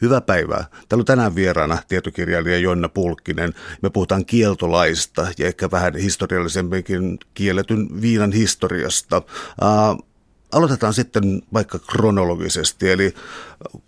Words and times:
Hyvää 0.00 0.20
päivää. 0.20 0.64
Täällä 0.88 1.02
on 1.02 1.06
tänään 1.06 1.34
vieraana 1.34 1.78
tietokirjailija 1.88 2.58
Jonna 2.58 2.88
Pulkkinen. 2.88 3.54
Me 3.82 3.90
puhutaan 3.90 4.24
kieltolaista 4.24 5.26
ja 5.38 5.46
ehkä 5.46 5.70
vähän 5.70 5.96
historiallisemminkin 5.96 7.18
kielletyn 7.34 7.88
viinan 8.00 8.32
historiasta. 8.32 9.22
Uh, 9.62 10.10
aloitetaan 10.52 10.94
sitten 10.94 11.42
vaikka 11.52 11.78
kronologisesti, 11.78 12.90
eli 12.90 13.14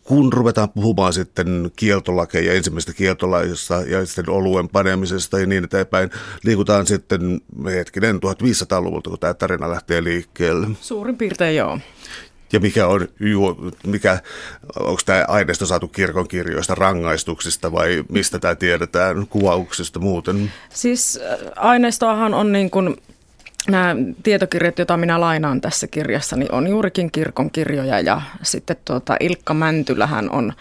kun 0.02 0.32
ruvetaan 0.32 0.70
puhumaan 0.70 1.12
sitten 1.12 1.70
kieltolakeja, 1.76 2.52
ensimmäistä 2.52 2.92
kieltolaisesta 2.92 3.74
ja 3.74 4.06
sitten 4.06 4.30
oluen 4.30 4.68
panemisesta 4.68 5.38
ja 5.38 5.46
niin 5.46 5.64
eteenpäin, 5.64 6.10
liikutaan 6.44 6.86
sitten 6.86 7.40
hetkinen 7.64 8.16
1500-luvulta, 8.16 9.10
kun 9.10 9.18
tämä 9.18 9.34
tarina 9.34 9.70
lähtee 9.70 10.04
liikkeelle. 10.04 10.66
Suurin 10.80 11.16
piirtein 11.16 11.56
joo 11.56 11.78
ja 12.52 12.60
mikä 12.60 12.86
on, 12.86 13.08
mikä, 13.86 14.18
onko 14.80 15.00
tämä 15.06 15.24
aineisto 15.28 15.66
saatu 15.66 15.88
kirkon 15.88 16.28
kirjoista 16.28 16.74
rangaistuksista 16.74 17.72
vai 17.72 18.04
mistä 18.08 18.38
tämä 18.38 18.54
tiedetään, 18.54 19.26
kuvauksista 19.26 19.98
muuten? 19.98 20.52
Siis 20.74 21.20
äh, 21.32 21.38
aineistoahan 21.56 22.34
on 22.34 22.52
niin 22.52 22.70
kuin 22.70 22.96
nämä 23.68 23.96
tietokirjat, 24.22 24.78
joita 24.78 24.96
minä 24.96 25.20
lainaan 25.20 25.60
tässä 25.60 25.86
kirjassa, 25.86 26.36
niin 26.36 26.52
on 26.52 26.66
juurikin 26.66 27.10
kirkon 27.10 27.50
kirjoja 27.50 28.00
ja 28.00 28.22
sitten 28.42 28.76
tuota 28.84 29.16
Ilkka 29.20 29.54
Mäntylähän 29.54 30.30
on 30.30 30.52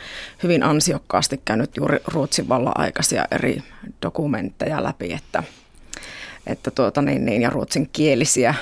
hyvin 0.43 0.63
ansiokkaasti 0.63 1.41
käynyt 1.45 1.77
juuri 1.77 1.97
Ruotsin 2.07 2.49
vallan 2.49 2.79
aikaisia 2.79 3.25
eri 3.31 3.63
dokumentteja 4.01 4.83
läpi, 4.83 5.13
että, 5.13 5.43
että 6.47 6.71
tuota 6.71 7.01
niin, 7.01 7.25
niin, 7.25 7.41
ja 7.41 7.49
ruotsinkielisiä 7.49 8.55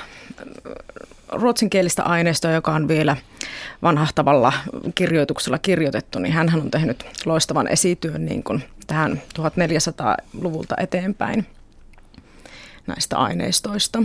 ruotsinkielistä 1.32 2.04
aineistoa, 2.04 2.52
joka 2.52 2.72
on 2.72 2.88
vielä 2.88 3.18
vanhahtavalla 3.82 4.54
kirjoituksella 4.96 5.58
kirjoitettu, 5.58 6.20
niin 6.20 6.34
hän 6.34 6.50
on 6.54 6.72
tehnyt 6.72 7.06
loistavan 7.26 7.68
esityön 7.68 8.26
niin 8.26 8.44
kuin 8.44 8.64
tähän 8.88 9.22
1400-luvulta 9.40 10.76
eteenpäin 10.78 11.46
näistä 12.88 13.18
aineistoista. 13.18 14.04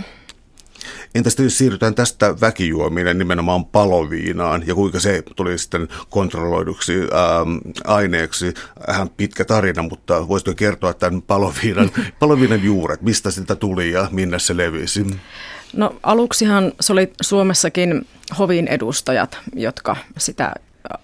Entäs 1.15 1.39
jos 1.39 1.59
siirrytään 1.59 1.95
tästä 1.95 2.41
väkijuominen 2.41 3.19
nimenomaan 3.19 3.65
paloviinaan 3.65 4.67
ja 4.67 4.75
kuinka 4.75 5.01
se 5.01 5.23
tuli 5.37 5.59
sitten 5.59 5.89
kontrolloiduksi 6.11 6.95
ähm, 6.95 7.57
aineeksi? 7.85 8.55
Vähän 8.89 9.09
pitkä 9.09 9.45
tarina, 9.45 9.83
mutta 9.83 10.29
voisitko 10.29 10.55
kertoa 10.57 10.95
tämän 10.95 11.23
paloviinan, 11.23 11.91
paloviinan 12.21 12.65
juuret, 12.65 13.03
mistä 13.03 13.31
sitä 13.31 13.55
tuli 13.57 13.93
ja 13.93 14.09
minne 14.11 14.39
se 14.39 14.57
levisi? 14.57 15.07
No 15.77 15.97
aluksihan 16.03 16.73
se 16.81 16.93
oli 16.93 17.13
Suomessakin 17.21 18.07
hovin 18.39 18.69
edustajat, 18.69 19.39
jotka 19.57 19.97
sitä 20.19 20.53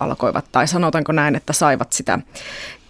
alkoivat, 0.01 0.45
tai 0.53 0.69
sanotaanko 0.69 1.13
näin, 1.13 1.37
että 1.37 1.53
saivat 1.53 1.93
sitä 1.93 2.19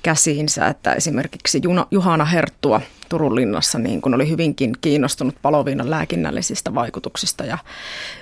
käsiinsä, 0.03 0.67
että 0.67 0.92
esimerkiksi 0.92 1.61
Juhana 1.91 2.25
Herttua 2.25 2.81
Turun 3.08 3.36
linnassa 3.36 3.78
niin 3.78 4.01
kun 4.01 4.14
oli 4.14 4.28
hyvinkin 4.28 4.77
kiinnostunut 4.81 5.34
paloviinan 5.42 5.91
lääkinnällisistä 5.91 6.75
vaikutuksista. 6.75 7.45
Ja, 7.45 7.58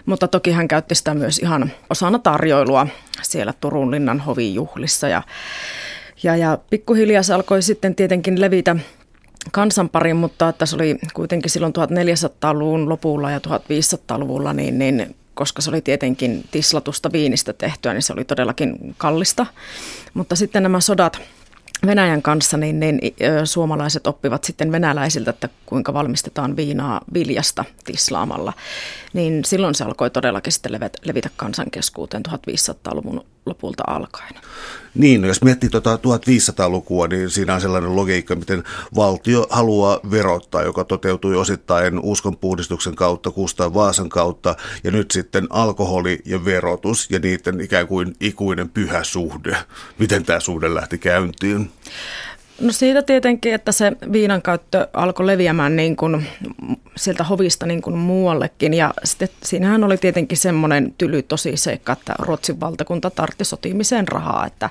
mutta 0.07 0.29
toki 0.29 0.51
hän 0.53 0.69
käytti 0.69 0.95
sitä 0.95 1.15
myös 1.15 1.39
ihan 1.39 1.73
osana 1.91 2.19
tarjoilua 2.19 2.87
siellä 3.23 3.55
Turun 3.61 3.91
linnan 3.91 4.21
hovijuhlissa. 4.21 5.09
Ja, 5.09 5.23
ja, 6.23 6.37
ja 6.37 6.59
pikkuhiljaa 6.71 7.23
se 7.23 7.35
alkoi 7.35 7.63
sitten 7.63 7.95
tietenkin 7.95 8.41
levitä 8.41 8.77
kansanparin, 9.53 10.17
mutta 10.17 10.53
se 10.65 10.77
oli 10.77 10.99
kuitenkin 11.15 11.51
silloin 11.51 11.73
1400-luvun 11.73 12.89
lopulla 12.89 13.31
ja 13.31 13.39
1500-luvulla, 13.39 14.53
niin, 14.53 14.79
niin 14.79 15.17
koska 15.35 15.63
se 15.63 15.71
oli 15.71 15.81
tietenkin 15.81 16.45
tislatusta 16.51 17.13
viinistä 17.13 17.53
tehtyä, 17.53 17.93
niin 17.93 18.03
se 18.03 18.13
oli 18.13 18.25
todellakin 18.25 18.95
kallista. 18.99 19.47
Mutta 20.15 20.37
sitten 20.37 20.63
nämä 20.63 20.81
sodat 20.81 21.21
Venäjän 21.87 22.23
kanssa, 22.23 22.57
niin, 22.57 22.81
niin 22.81 23.01
suomalaiset 23.45 24.07
oppivat 24.07 24.45
sitten 24.45 24.73
venäläisiltä, 24.73 25.31
että 25.31 25.49
kuinka 25.67 25.93
valmistetaan 25.95 26.57
viinaa 26.57 27.01
viljasta 27.15 27.65
tislaamalla. 27.85 28.53
Niin 29.13 29.45
silloin 29.45 29.75
se 29.75 29.85
alkoi 29.85 30.11
todellakin 30.11 30.53
sitten 30.53 30.81
levitä 31.05 31.31
kansankeskuuteen 31.37 32.23
1500-luvun 32.29 33.25
lopulta 33.49 33.83
alkaen. 33.87 34.35
Niin, 34.95 35.21
no 35.21 35.29
jos 35.29 35.43
miettii 35.43 35.71
tuota 35.71 35.97
1500-lukua, 35.97 37.09
niin 37.09 37.31
siinä 37.31 37.55
on 37.55 37.61
sellainen 37.61 37.97
logiikka, 37.97 38.37
miten 38.37 38.65
valtio 38.97 39.47
haluaa 39.51 40.01
verottaa, 40.11 40.63
joka 40.63 40.85
toteutui 40.85 41.37
osittain 41.37 42.01
uskonpuhdistuksen 42.03 42.95
kautta, 42.95 43.31
Kustaan 43.31 43.75
Vaasan 43.75 44.09
kautta, 44.09 44.57
ja 44.85 44.91
nyt 44.91 45.11
sitten 45.11 45.47
alkoholi 45.51 46.19
ja 46.25 46.45
verotus 46.45 47.11
ja 47.11 47.19
niiden 47.19 47.61
ikään 47.61 47.89
kuin 47.89 48.17
ikuinen 48.21 48.69
pyhä 48.69 49.05
suhde. 49.05 49.57
Miten 49.99 50.25
tämä 50.25 50.41
suhde 50.41 50.75
lähti 50.75 50.99
käyntiin? 50.99 51.71
No 52.61 52.73
siitä 52.73 53.03
tietenkin, 53.03 53.55
että 53.55 53.73
se 53.73 53.93
viinan 54.13 54.43
käyttö 54.43 54.89
alkoi 54.93 55.27
leviämään 55.27 55.77
niin 55.77 55.97
kuin 55.97 56.27
sieltä 56.97 57.25
hovista 57.25 57.67
niin 57.67 57.83
kuin 57.83 57.99
muuallekin. 57.99 58.75
Ja 58.75 58.95
sitten 59.05 59.29
siinähän 59.43 59.85
oli 59.85 59.97
tietenkin 59.97 60.39
semmoinen 60.39 60.95
tyly 60.99 61.23
tosi 61.23 61.57
seikka, 61.57 61.93
että 61.93 62.15
Ruotsin 62.19 62.61
valtakunta 62.61 63.11
tartti 63.11 63.45
sotimiseen 63.45 64.09
rahaa. 64.09 64.47
Että, 64.47 64.71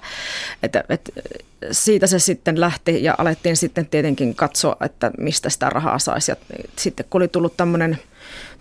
että, 0.63 0.83
että 0.89 1.11
siitä 1.71 2.07
se 2.07 2.19
sitten 2.19 2.59
lähti 2.59 3.03
ja 3.03 3.15
alettiin 3.17 3.57
sitten 3.57 3.85
tietenkin 3.85 4.35
katsoa, 4.35 4.75
että 4.81 5.11
mistä 5.17 5.49
sitä 5.49 5.69
rahaa 5.69 5.99
saisi. 5.99 6.31
Ja 6.31 6.35
sitten 6.75 7.05
kun 7.09 7.21
oli 7.21 7.27
tullut 7.27 7.57
tämmöinen 7.57 7.97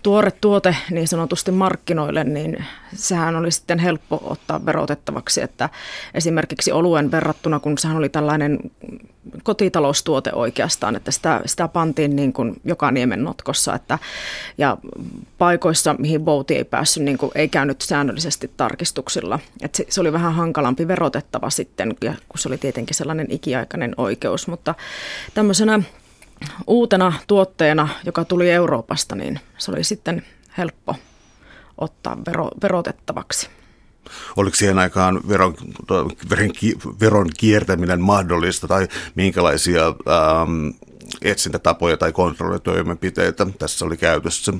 tuore 0.03 0.31
tuote 0.31 0.75
niin 0.91 1.07
sanotusti 1.07 1.51
markkinoille, 1.51 2.23
niin 2.23 2.65
sehän 2.95 3.35
oli 3.35 3.51
sitten 3.51 3.79
helppo 3.79 4.21
ottaa 4.23 4.65
verotettavaksi, 4.65 5.41
että 5.41 5.69
esimerkiksi 6.13 6.71
oluen 6.71 7.11
verrattuna, 7.11 7.59
kun 7.59 7.77
sehän 7.77 7.97
oli 7.97 8.09
tällainen 8.09 8.59
kotitaloustuote 9.43 10.33
oikeastaan, 10.33 10.95
että 10.95 11.11
sitä, 11.11 11.41
sitä 11.45 11.67
pantiin 11.67 12.15
niin 12.15 12.33
kuin 12.33 12.61
joka 12.65 12.91
niemen 12.91 13.23
notkossa, 13.23 13.75
että, 13.75 13.99
ja 14.57 14.77
paikoissa, 15.37 15.95
mihin 15.99 16.21
bouti 16.21 16.55
ei 16.55 16.63
päässyt, 16.63 17.03
niin 17.03 17.17
kuin 17.17 17.31
ei 17.35 17.49
käynyt 17.49 17.81
säännöllisesti 17.81 18.51
tarkistuksilla. 18.57 19.39
että 19.61 19.77
se, 19.77 19.85
se 19.89 20.01
oli 20.01 20.13
vähän 20.13 20.33
hankalampi 20.33 20.87
verotettava 20.87 21.49
sitten, 21.49 21.95
kun 21.99 22.39
se 22.39 22.47
oli 22.49 22.57
tietenkin 22.57 22.95
sellainen 22.95 23.27
ikiaikainen 23.29 23.93
oikeus, 23.97 24.47
mutta 24.47 24.75
tämmöisenä 25.33 25.83
uutena 26.67 27.13
tuotteena, 27.27 27.89
joka 28.05 28.25
tuli 28.25 28.51
Euroopasta, 28.51 29.15
niin 29.15 29.39
se 29.57 29.71
oli 29.71 29.83
sitten 29.83 30.25
helppo 30.57 30.95
ottaa 31.77 32.17
vero, 32.25 32.49
verotettavaksi. 32.61 33.49
Oliko 34.35 34.55
siihen 34.55 34.79
aikaan 34.79 35.21
veron, 35.29 35.55
veron 36.99 37.27
kiertäminen 37.37 38.01
mahdollista 38.01 38.67
tai 38.67 38.87
minkälaisia 39.15 39.87
ähm, 39.87 40.69
etsintätapoja 41.21 41.97
tai 41.97 42.11
kontrollitoimenpiteitä 42.11 43.47
tässä 43.59 43.85
oli 43.85 43.97
käytössä? 43.97 44.53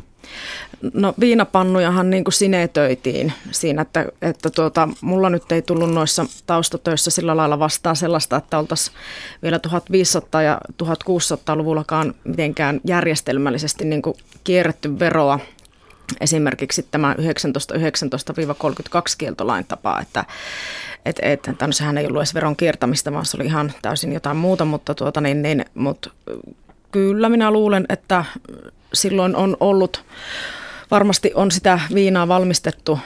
No 0.94 1.14
viinapannujahan 1.20 2.10
niin 2.10 2.24
kuin 2.24 2.34
sinetöitiin 2.34 3.34
siinä, 3.52 3.82
että, 3.82 4.06
että 4.22 4.50
tuota, 4.50 4.90
mulla 5.02 5.30
nyt 5.30 5.52
ei 5.52 5.62
tullut 5.62 5.94
noissa 5.94 6.26
taustatöissä 6.46 7.12
sillä 7.12 7.38
lailla 7.38 7.60
vastaan 7.60 7.96
sellaista, 7.96 8.38
että 8.38 8.60
oltaisiin 8.60 8.98
vielä 9.44 9.60
1500- 10.38 10.42
ja 10.42 10.62
1600-luvullakaan 10.84 12.14
mitenkään 12.24 12.82
järjestelmällisesti 12.86 13.86
niin 13.86 14.02
kuin 14.02 14.16
kierretty 14.44 15.00
veroa 15.00 15.40
esimerkiksi 16.22 16.88
tämä 16.92 17.14
1919-32 17.14 17.18
kieltolain 19.18 19.66
tapa, 19.66 20.00
että 20.02 20.26
et, 21.06 21.20
et, 21.22 21.48
no, 21.62 21.72
sehän 21.72 21.98
ei 21.98 22.06
ollut 22.06 22.20
edes 22.20 22.34
veron 22.34 22.56
kiertämistä, 22.56 23.14
vaan 23.14 23.26
se 23.26 23.38
oli 23.38 23.46
ihan 23.46 23.74
täysin 23.82 24.14
jotain 24.14 24.38
muuta, 24.38 24.66
mutta, 24.66 24.96
tuota, 24.96 25.22
niin, 25.22 25.42
niin, 25.42 25.66
mutta 25.74 26.10
kyllä 26.92 27.30
minä 27.30 27.52
luulen, 27.52 27.86
että 27.90 28.26
silloin 28.94 29.36
on 29.36 29.58
ollut, 29.60 30.06
varmasti 30.92 31.32
on 31.36 31.52
sitä 31.52 31.80
viinaa 31.94 32.28
valmistettu 32.28 33.00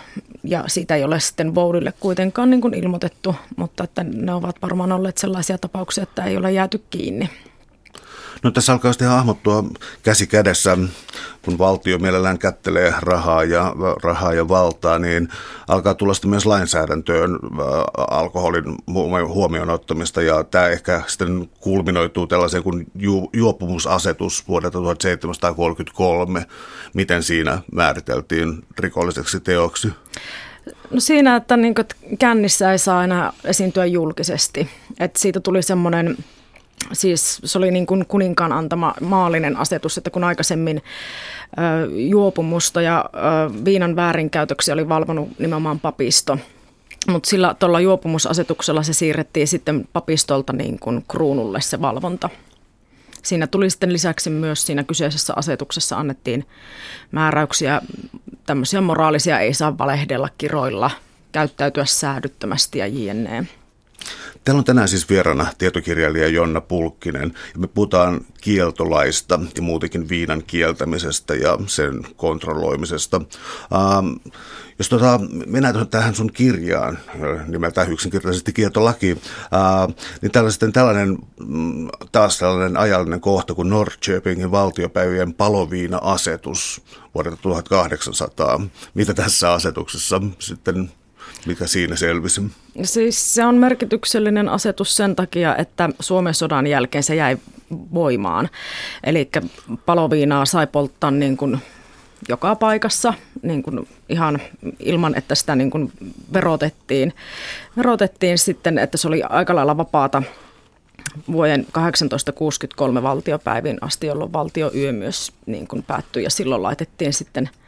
ja 0.44 0.64
siitä 0.68 0.96
ei 0.96 1.04
ole 1.04 1.20
sitten 1.20 1.56
voudille 1.56 1.94
kuitenkaan 2.00 2.50
niin 2.50 2.62
kuin 2.62 2.74
ilmoitettu, 2.74 3.36
mutta 3.56 3.84
että 3.84 4.04
ne 4.04 4.34
ovat 4.34 4.56
varmaan 4.62 4.92
olleet 4.92 5.18
sellaisia 5.18 5.58
tapauksia, 5.58 6.04
että 6.04 6.24
ei 6.24 6.38
ole 6.38 6.52
jääty 6.52 6.84
kiinni. 6.90 7.30
No 8.44 8.52
tässä 8.52 8.74
alkaa 8.74 8.94
sitten 8.94 9.08
hahmottua 9.08 9.64
käsi 10.04 10.28
kädessä, 10.28 10.78
kun 11.42 11.58
valtio 11.58 11.98
mielellään 11.98 12.40
kättelee 12.40 12.94
rahaa 13.00 13.44
ja, 13.44 13.74
rahaa 14.04 14.34
ja 14.34 14.48
valtaa, 14.48 15.00
niin 15.00 15.28
alkaa 15.68 15.94
tulla 15.94 16.14
sitten 16.14 16.30
myös 16.30 16.46
lainsäädäntöön 16.46 17.32
äh, 17.32 17.60
alkoholin 18.10 18.64
huomioon 19.28 19.70
ottamista. 19.70 20.22
Ja 20.22 20.44
tämä 20.44 20.68
ehkä 20.68 21.02
sitten 21.08 21.50
kulminoituu 21.60 22.28
tällaiseen 22.28 22.64
kuin 22.64 22.86
ju, 22.96 23.30
juopumusasetus 23.34 24.48
vuodelta 24.48 24.80
1733. 24.80 26.46
Miten 26.94 27.24
siinä 27.24 27.62
määriteltiin 27.72 28.66
rikolliseksi 28.80 29.40
teoksi? 29.40 29.88
No 30.92 31.00
siinä, 31.00 31.36
että 31.36 31.58
niin 31.58 31.76
kännissä 32.20 32.72
ei 32.72 32.78
saa 32.78 33.04
enää 33.04 33.34
esiintyä 33.44 33.86
julkisesti. 33.86 34.70
Et 35.00 35.16
siitä 35.16 35.40
tuli 35.40 35.64
semmoinen 35.64 36.18
Siis 36.94 37.42
se 37.44 37.58
oli 37.58 37.72
niin 37.72 37.86
kuin 37.86 38.06
kuninkaan 38.08 38.52
antama 38.52 38.94
maallinen 39.02 39.58
asetus, 39.58 39.98
että 39.98 40.10
kun 40.10 40.24
aikaisemmin 40.24 40.82
ö, 41.58 41.90
juopumusta 41.92 42.82
ja 42.82 43.06
ö, 43.14 43.64
viinan 43.66 43.96
väärinkäytöksiä 43.96 44.74
oli 44.74 44.90
valvonut 44.90 45.40
nimenomaan 45.40 45.80
papisto, 45.80 46.38
mutta 47.08 47.30
sillä 47.30 47.56
tuolla 47.60 47.80
juopumusasetuksella 47.80 48.84
se 48.84 48.94
siirrettiin 48.94 49.48
sitten 49.48 49.88
papistolta 49.94 50.54
niin 50.54 50.80
kuin 50.80 51.06
kruunulle 51.08 51.62
se 51.62 51.82
valvonta. 51.82 52.30
Siinä 53.24 53.48
tuli 53.48 53.70
sitten 53.70 53.94
lisäksi 53.94 54.30
myös 54.30 54.66
siinä 54.66 54.84
kyseisessä 54.84 55.34
asetuksessa 55.36 55.98
annettiin 55.98 56.46
määräyksiä, 57.12 57.82
tämmöisiä 58.46 58.82
moraalisia 58.82 59.40
ei 59.40 59.54
saa 59.54 59.78
valehdella 59.78 60.30
kiroilla, 60.38 60.92
käyttäytyä 61.32 61.86
säädyttömästi 61.86 62.80
ja 62.80 62.88
jne. 62.88 63.48
Täällä 64.44 64.60
on 64.60 64.66
tänään 64.66 64.88
siis 64.88 65.10
vieraana 65.10 65.48
tietokirjailija 65.58 66.28
Jonna 66.28 66.62
Pulkkinen 66.62 67.34
ja 67.54 67.60
me 67.60 67.68
puhutaan 67.68 68.22
kieltolaista 68.42 69.40
ja 69.56 69.62
muutenkin 69.62 70.10
viinan 70.10 70.44
kieltämisestä 70.48 71.36
ja 71.36 71.58
sen 71.68 72.04
kontrolloimisesta. 72.16 73.22
Ähm, 73.74 74.08
jos 74.80 74.90
tota, 74.90 75.20
mennään 75.48 75.88
tähän 75.88 76.16
sun 76.16 76.32
kirjaan 76.34 77.00
nimeltään 77.48 77.92
yksinkertaisesti 77.92 78.54
kieltolaki, 78.54 79.12
äh, 79.12 79.96
niin 80.22 80.32
tällainen, 80.32 80.74
tällainen, 80.74 81.18
mm, 81.40 81.90
taas 82.12 82.38
tällainen 82.38 82.78
ajallinen 82.78 83.22
kohta 83.22 83.54
kuin 83.54 83.70
Norrköpingin 83.70 84.52
valtiopäivien 84.52 85.34
paloviina-asetus 85.34 86.82
vuodelta 87.16 87.42
1800. 87.42 88.62
Mitä 88.94 89.14
tässä 89.14 89.54
asetuksessa 89.54 90.22
sitten 90.40 90.92
mikä 91.46 91.68
siinä 91.68 91.96
selvisi? 91.96 92.42
Siis 92.84 93.34
se 93.34 93.46
on 93.46 93.56
merkityksellinen 93.56 94.50
asetus 94.50 94.96
sen 94.96 95.16
takia, 95.16 95.56
että 95.56 95.90
Suomen 96.00 96.34
sodan 96.34 96.68
jälkeen 96.68 97.04
se 97.04 97.16
jäi 97.16 97.38
voimaan. 97.94 98.50
Eli 99.04 99.30
paloviinaa 99.86 100.46
sai 100.46 100.68
polttaa 100.68 101.12
niin 101.12 101.38
kuin 101.38 101.58
joka 102.30 102.56
paikassa 102.56 103.14
niin 103.42 103.64
kuin 103.64 103.88
ihan 104.10 104.40
ilman, 104.80 105.18
että 105.18 105.36
sitä 105.36 105.56
niin 105.56 105.72
kuin 105.72 105.92
verotettiin. 106.34 107.14
Verotettiin 107.78 108.38
sitten, 108.38 108.78
että 108.78 108.98
se 108.98 109.08
oli 109.08 109.24
aika 109.24 109.56
lailla 109.56 109.78
vapaata 109.78 110.24
vuoden 111.32 111.66
1863 111.74 113.04
valtiopäivin 113.04 113.78
asti, 113.82 114.08
jolloin 114.08 114.34
valtioyö 114.34 114.92
myös 114.92 115.32
niin 115.46 115.68
kuin 115.68 115.84
päättyi 115.84 116.24
ja 116.24 116.30
silloin 116.30 116.64
laitettiin 116.64 117.14
sitten– 117.14 117.50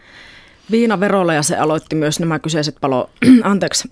viinaverolla 0.71 1.33
ja 1.33 1.43
se 1.43 1.57
aloitti 1.57 1.95
myös 1.95 2.19
nämä 2.19 2.39
kyseiset 2.39 2.75
palo, 2.81 3.09
anteeksi, 3.43 3.87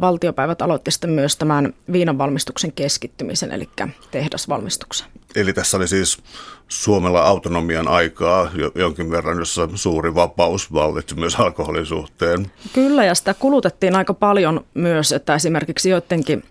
valtiopäivät 0.00 0.62
aloitti 0.62 0.90
sitten 0.90 1.10
myös 1.10 1.36
tämän 1.36 1.74
viinan 1.92 2.18
valmistuksen 2.18 2.72
keskittymisen, 2.72 3.52
eli 3.52 3.68
tehdasvalmistuksen. 4.10 5.06
Eli 5.36 5.52
tässä 5.52 5.76
oli 5.76 5.88
siis 5.88 6.18
Suomella 6.68 7.22
autonomian 7.22 7.88
aikaa 7.88 8.50
jonkin 8.74 9.10
verran, 9.10 9.38
jossa 9.38 9.68
suuri 9.74 10.14
vapaus 10.14 10.72
vallitsi 10.72 11.14
myös 11.14 11.34
alkoholin 11.34 11.86
suhteen. 11.86 12.52
Kyllä, 12.72 13.04
ja 13.04 13.14
sitä 13.14 13.34
kulutettiin 13.34 13.96
aika 13.96 14.14
paljon 14.14 14.64
myös, 14.74 15.12
että 15.12 15.34
esimerkiksi 15.34 15.90
joidenkin 15.90 16.42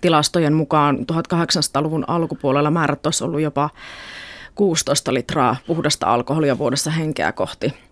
tilastojen 0.00 0.52
mukaan 0.52 0.98
1800-luvun 0.98 2.04
alkupuolella 2.08 2.70
määrät 2.70 3.06
olisi 3.06 3.24
ollut 3.24 3.40
jopa 3.40 3.70
16 4.54 5.14
litraa 5.14 5.56
puhdasta 5.66 6.06
alkoholia 6.06 6.58
vuodessa 6.58 6.90
henkeä 6.90 7.32
kohti– 7.32 7.72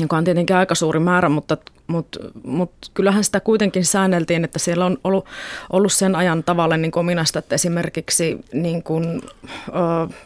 joka 0.00 0.16
on 0.16 0.24
tietenkin 0.24 0.56
aika 0.56 0.74
suuri 0.74 1.00
määrä, 1.00 1.28
mutta, 1.28 1.56
mutta, 1.86 2.18
mutta 2.44 2.90
kyllähän 2.94 3.24
sitä 3.24 3.40
kuitenkin 3.40 3.84
säänneltiin, 3.84 4.44
että 4.44 4.58
siellä 4.58 4.86
on 4.86 4.98
ollut, 5.04 5.26
ollut 5.72 5.92
sen 5.92 6.16
ajan 6.16 6.44
tavalla 6.44 6.76
niin 6.76 6.92
ominaista, 6.98 7.38
että 7.38 7.54
esimerkiksi 7.54 8.38
niin 8.52 8.82
kuin, 8.82 9.22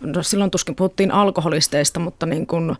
no 0.01 0.23
silloin 0.23 0.51
tuskin 0.51 0.75
puhuttiin 0.75 1.11
alkoholisteista, 1.11 2.01
mutta 2.01 2.27
niin 2.27 2.47
kuin 2.47 2.77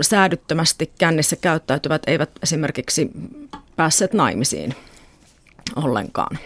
säädyttömästi 0.00 0.92
kännissä 0.98 1.36
käyttäytyvät 1.36 2.02
eivät 2.06 2.30
esimerkiksi 2.42 3.10
päässeet 3.76 4.12
naimisiin 4.12 4.74
ollenkaan. 5.76 6.38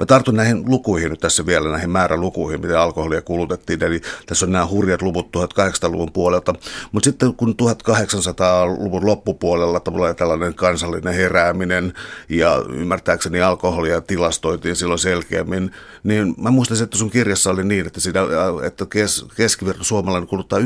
Mä 0.00 0.06
tartun 0.06 0.36
näihin 0.36 0.62
lukuihin 0.66 1.10
nyt 1.10 1.20
tässä 1.20 1.46
vielä, 1.46 1.70
näihin 1.70 1.90
määrälukuihin, 1.90 2.60
miten 2.60 2.78
alkoholia 2.78 3.22
kulutettiin. 3.22 3.82
Eli 3.82 4.00
tässä 4.26 4.46
on 4.46 4.52
nämä 4.52 4.66
hurjat 4.66 5.02
luvut 5.02 5.36
1800-luvun 5.36 6.12
puolelta. 6.12 6.54
Mutta 6.92 7.04
sitten 7.04 7.34
kun 7.34 7.54
1800-luvun 7.62 9.06
loppupuolella 9.06 9.80
tulee 9.80 10.14
tällainen 10.14 10.54
kansallinen 10.54 11.14
herääminen 11.14 11.92
ja 12.28 12.62
ymmärtääkseni 12.68 13.42
alkoholia 13.42 14.00
tilastoitiin 14.00 14.76
silloin 14.76 14.98
selkeämmin, 14.98 15.70
niin 16.02 16.34
mä 16.38 16.50
muistan, 16.50 16.82
että 16.82 16.98
sun 16.98 17.10
kirjassa 17.10 17.50
oli 17.50 17.64
niin, 17.64 17.86
että, 17.86 18.00
siinä, 18.00 18.20
että 18.62 18.86
kes, 18.90 19.26
keskiverto 19.36 19.84
suomalainen 19.84 20.28
kuluttaa 20.28 20.58
1,5 20.58 20.64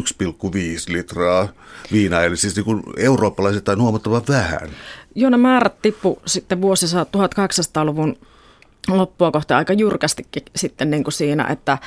litraa 0.88 1.48
viinaa, 1.92 2.22
eli 2.22 2.36
siis 2.36 2.56
niin 2.56 2.82
eurooppalaisittain 2.96 3.80
huomattavan 3.80 4.22
vähän. 4.28 4.70
Joo, 5.14 5.30
ne 5.30 5.36
määrät 5.36 5.82
tippu 5.82 6.18
sitten 6.26 6.60
vuosissa 6.60 7.06
1800-luvun 7.16 8.16
loppua 8.88 9.30
kohti 9.30 9.54
aika 9.54 9.72
jyrkästikin 9.72 10.42
sitten 10.56 10.90
niin 10.90 11.04
kuin 11.04 11.12
siinä, 11.12 11.46
että 11.50 11.78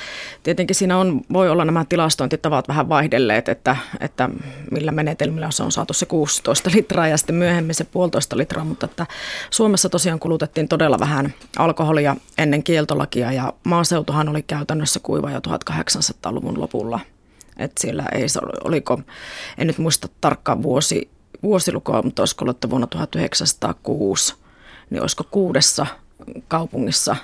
tietenkin 0.42 0.76
siinä 0.76 0.98
on, 0.98 1.20
voi 1.32 1.50
olla 1.50 1.64
nämä 1.64 1.84
tilastointitavat 1.88 2.68
vähän 2.68 2.88
vaihdelleet, 2.88 3.48
että, 3.48 3.76
että 4.00 4.28
millä 4.70 4.92
menetelmillä 4.92 5.50
se 5.50 5.62
on 5.62 5.72
saatu 5.72 5.92
se 5.92 6.06
16 6.06 6.70
litraa 6.74 7.08
ja 7.08 7.16
sitten 7.16 7.36
myöhemmin 7.36 7.74
se 7.74 7.84
puolitoista 7.84 8.36
litraa, 8.36 8.64
mutta 8.64 8.86
että 8.86 9.06
Suomessa 9.50 9.88
tosiaan 9.88 10.20
kulutettiin 10.20 10.68
todella 10.68 10.98
vähän 10.98 11.34
alkoholia 11.58 12.16
ennen 12.38 12.62
kieltolakia 12.62 13.32
ja 13.32 13.52
maaseutuhan 13.64 14.28
oli 14.28 14.42
käytännössä 14.42 15.00
kuiva 15.02 15.30
jo 15.30 15.38
1800-luvun 15.38 16.60
lopulla. 16.60 17.00
Että 17.56 17.80
siellä 17.80 18.04
ei, 18.12 18.26
oliko, 18.64 19.00
en 19.58 19.66
nyt 19.66 19.78
muista 19.78 20.08
tarkkaan 20.20 20.62
vuosi, 20.62 21.10
vuosilukua, 21.42 22.02
mutta 22.02 22.22
olisiko 22.22 22.44
ollut, 22.44 22.56
että 22.56 22.70
vuonna 22.70 22.86
1906, 22.86 24.34
niin 24.90 25.02
olisiko 25.02 25.24
kuudessa 25.30 25.86
kaupungissa 26.48 27.16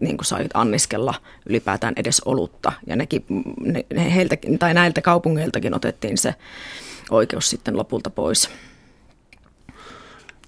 niin 0.00 0.16
kuin 0.16 0.26
sait 0.26 0.50
anniskella 0.54 1.14
ylipäätään 1.46 1.94
edes 1.96 2.20
olutta. 2.24 2.72
Ja 2.86 2.96
nekin, 2.96 3.24
ne, 3.94 4.14
heiltä, 4.14 4.36
tai 4.58 4.74
näiltä 4.74 5.02
kaupungeiltakin 5.02 5.74
otettiin 5.74 6.18
se 6.18 6.34
oikeus 7.10 7.50
sitten 7.50 7.76
lopulta 7.76 8.10
pois. 8.10 8.50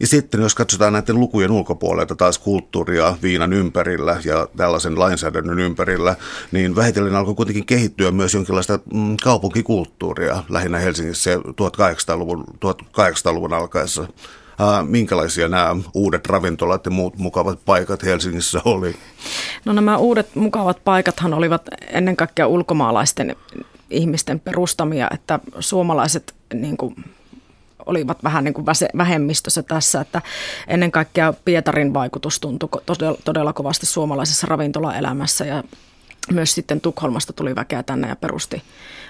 Ja 0.00 0.06
sitten 0.06 0.40
jos 0.40 0.54
katsotaan 0.54 0.92
näiden 0.92 1.20
lukujen 1.20 1.50
ulkopuolelta 1.50 2.16
taas 2.16 2.38
kulttuuria 2.38 3.16
viinan 3.22 3.52
ympärillä 3.52 4.20
ja 4.24 4.48
tällaisen 4.56 4.98
lainsäädännön 4.98 5.58
ympärillä, 5.58 6.16
niin 6.52 6.76
vähitellen 6.76 7.16
alkoi 7.16 7.34
kuitenkin 7.34 7.66
kehittyä 7.66 8.10
myös 8.10 8.34
jonkinlaista 8.34 8.78
mm, 8.92 9.16
kaupunkikulttuuria 9.22 10.44
lähinnä 10.48 10.78
Helsingissä 10.78 11.36
1800-luvun, 11.36 12.44
1800-luvun 12.64 13.52
alkaessa. 13.52 14.08
Minkälaisia 14.88 15.48
nämä 15.48 15.76
uudet 15.94 16.26
ravintolat 16.26 16.84
ja 16.84 16.90
muut 16.90 17.18
mukavat 17.18 17.58
paikat 17.64 18.04
Helsingissä 18.04 18.60
oli? 18.64 18.96
No 19.64 19.72
nämä 19.72 19.96
uudet 19.96 20.34
mukavat 20.34 20.84
paikathan 20.84 21.34
olivat 21.34 21.62
ennen 21.90 22.16
kaikkea 22.16 22.46
ulkomaalaisten 22.46 23.36
ihmisten 23.90 24.40
perustamia, 24.40 25.08
että 25.14 25.40
suomalaiset 25.60 26.34
niin 26.54 26.76
kuin, 26.76 27.04
olivat 27.86 28.24
vähän 28.24 28.44
niin 28.44 28.54
kuin 28.54 28.66
vähemmistössä 28.96 29.62
tässä, 29.62 30.00
että 30.00 30.22
ennen 30.68 30.92
kaikkea 30.92 31.34
Pietarin 31.44 31.94
vaikutus 31.94 32.40
tuntui 32.40 32.68
todella, 32.86 33.18
todella 33.24 33.52
kovasti 33.52 33.86
suomalaisessa 33.86 34.46
ravintolaelämässä 34.46 35.44
ja 35.44 35.64
myös 36.32 36.54
sitten 36.54 36.80
Tukholmasta 36.80 37.32
tuli 37.32 37.54
väkeä 37.54 37.82
tänne 37.82 38.08
ja 38.08 38.16
perusti 38.16 38.62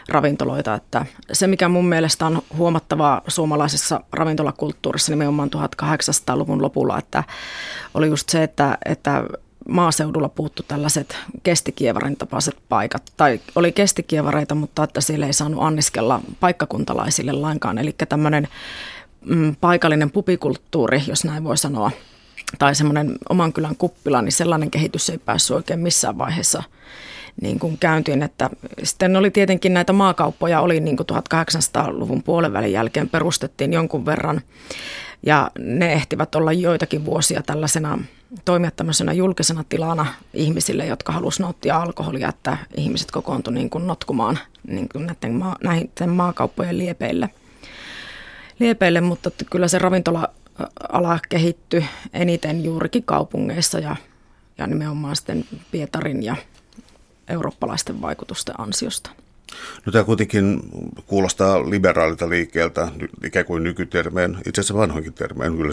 ravintoloita. 0.09 0.75
Että 0.75 1.07
se, 1.33 1.47
mikä 1.47 1.69
mun 1.69 1.89
mielestä 1.89 2.27
on 2.27 2.43
huomattavaa 2.57 3.23
suomalaisessa 3.29 4.01
ravintolakulttuurissa 4.13 5.13
nimenomaan 5.13 5.51
1800-luvun 5.57 6.63
lopulla, 6.63 6.99
että 6.99 7.25
oli 7.95 8.07
just 8.07 8.29
se, 8.29 8.43
että, 8.43 8.79
että 8.85 9.25
maaseudulla 9.69 10.29
puuttu 10.29 10.63
tällaiset 10.69 11.17
kestikievarin 11.43 12.17
tapaiset 12.17 12.57
paikat. 12.69 13.13
Tai 13.17 13.41
oli 13.55 13.73
kestikievareita, 13.73 14.55
mutta 14.55 14.85
että 14.85 15.01
siellä 15.01 15.27
ei 15.27 15.33
saanut 15.33 15.63
anniskella 15.63 16.21
paikkakuntalaisille 16.41 17.33
lainkaan. 17.33 17.79
Eli 17.79 17.95
tämmöinen 18.09 18.49
mm, 19.25 19.57
paikallinen 19.61 20.11
pupikulttuuri, 20.11 21.03
jos 21.07 21.25
näin 21.25 21.45
voi 21.45 21.57
sanoa, 21.57 21.91
tai 22.59 22.75
semmoinen 22.75 23.13
oman 23.29 23.53
kylän 23.53 23.77
kuppila, 23.77 24.23
niin 24.23 24.33
sellainen 24.33 24.71
kehitys 24.71 25.11
ei 25.11 25.19
päässyt 25.19 25.57
oikein 25.57 25.81
missään 25.81 26.19
vaiheessa 26.19 26.63
niin 27.40 27.59
kuin 27.59 27.78
käyntiin. 27.78 28.23
Että 28.23 28.50
sitten 28.83 29.16
oli 29.16 29.31
tietenkin 29.31 29.75
näitä 29.75 29.93
maakauppoja, 29.93 30.61
oli 30.61 30.81
niin 30.81 30.97
kuin 30.97 31.07
1800-luvun 31.07 32.23
puolen 32.23 32.73
jälkeen 32.73 33.09
perustettiin 33.09 33.73
jonkun 33.73 34.07
verran. 34.07 34.40
Ja 35.23 35.50
ne 35.59 35.93
ehtivät 35.93 36.35
olla 36.35 36.52
joitakin 36.52 37.05
vuosia 37.05 37.43
tällaisena, 37.43 37.99
toimia 38.45 38.71
tämmöisenä 38.71 39.12
julkisena 39.12 39.64
tilana 39.69 40.07
ihmisille, 40.35 40.87
jotka 40.87 41.12
halusivat 41.12 41.47
nauttia 41.47 41.76
alkoholia, 41.76 42.28
että 42.28 42.57
ihmiset 42.76 43.11
kokoontuivat 43.11 43.59
niin 43.59 43.71
kuin 43.71 43.87
notkumaan 43.87 44.38
niin 44.66 44.88
kuin 44.88 45.07
näiden, 45.07 45.35
maa, 45.35 45.57
näiden 45.64 46.11
maakauppojen 46.11 46.78
liepeille. 46.78 47.31
liepeille. 48.59 49.00
Mutta 49.00 49.31
kyllä 49.50 49.69
se 49.69 49.78
ravintola-ala 49.78 51.19
kehittyi 51.28 51.85
eniten 52.12 52.64
juurikin 52.64 53.02
kaupungeissa 53.02 53.78
ja, 53.78 53.97
ja 54.59 54.66
nimenomaan 54.66 55.16
sitten 55.16 55.45
Pietarin 55.71 56.23
ja 56.23 56.37
eurooppalaisten 57.28 58.00
vaikutusten 58.00 58.61
ansiosta. 58.61 59.11
No 59.87 59.92
tämä 59.92 60.04
kuitenkin 60.04 60.61
kuulostaa 61.06 61.71
liberaalilta 61.71 62.28
liikkeeltä, 62.30 62.88
ikään 63.25 63.47
kuin 63.47 63.62
nykytermeen, 63.62 64.38
itse 64.47 64.61
asiassa 64.61 64.75
vanhoinkin 64.75 65.12
termeen, 65.12 65.56
kyllä 65.56 65.73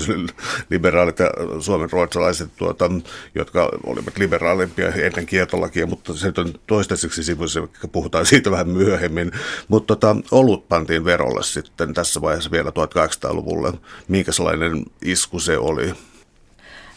liberaalit 0.70 1.20
ja 1.20 1.30
suomen 1.60 1.92
ruotsalaiset, 1.92 2.50
tuota, 2.56 2.92
jotka 3.36 3.70
olivat 3.86 4.18
liberaalimpia 4.18 4.88
ennen 4.88 5.26
kieltolakia, 5.26 5.88
mutta 5.88 6.14
se 6.14 6.28
on 6.38 6.54
toistaiseksi 6.68 7.24
sivuissa, 7.24 7.68
puhutaan 7.92 8.26
siitä 8.26 8.52
vähän 8.52 8.70
myöhemmin. 8.70 9.32
Mutta 9.68 9.96
tota, 9.96 10.16
olut 10.32 10.68
pantiin 10.68 11.06
verolle 11.06 11.44
sitten 11.44 11.94
tässä 11.94 12.22
vaiheessa 12.22 12.52
vielä 12.52 12.70
1800-luvulle. 12.70 13.74
Minkälainen 14.08 14.86
isku 15.02 15.40
se 15.40 15.58
oli? 15.58 15.94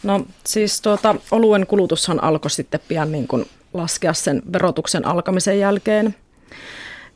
No 0.03 0.25
siis 0.45 0.81
tuota, 0.81 1.15
oluen 1.31 1.67
kulutushan 1.67 2.23
alkoi 2.23 2.51
sitten 2.51 2.79
pian 2.87 3.11
niin 3.11 3.27
kuin 3.27 3.45
laskea 3.77 4.13
sen 4.13 4.41
verotuksen 4.53 5.05
alkamisen 5.05 5.59
jälkeen– 5.59 6.15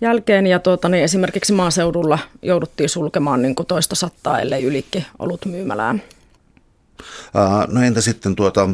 jälkeen 0.01 0.47
ja 0.47 0.59
tuota, 0.59 0.89
niin 0.89 1.03
esimerkiksi 1.03 1.53
maaseudulla 1.53 2.19
jouduttiin 2.41 2.89
sulkemaan 2.89 3.41
niin 3.41 3.55
kuin 3.55 3.65
toista 3.65 3.95
sattaa, 3.95 4.39
ellei 4.39 4.63
ylikki 4.63 5.05
ollut 5.19 5.45
myymälään. 5.45 6.01
No 7.67 7.81
entä 7.81 8.01
sitten 8.01 8.35
tuota, 8.35 8.69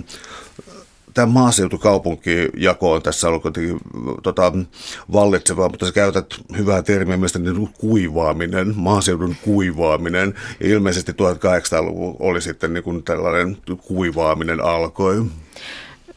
tämä 1.14 1.26
maaseutukaupunkijako 1.26 2.92
on 2.92 3.02
tässä 3.02 3.28
ollut 3.28 3.42
kuitenkin 3.42 3.78
tota, 4.24 4.54
vallitseva, 5.14 5.70
mutta 5.70 5.86
sä 5.86 5.92
käytät 5.92 6.26
hyvää 6.58 6.82
termiä 6.82 7.18
mielestäni 7.18 7.54
niin 7.54 7.70
kuivaaminen, 7.80 8.74
maaseudun 8.76 9.36
kuivaaminen. 9.42 10.34
Ja 10.60 10.68
ilmeisesti 10.68 11.12
1800-luvulla 11.12 12.16
oli 12.20 12.42
sitten 12.42 12.74
niin 12.74 12.84
kuin 12.84 13.04
tällainen 13.04 13.58
kuivaaminen 13.88 14.64
alkoi. 14.64 15.26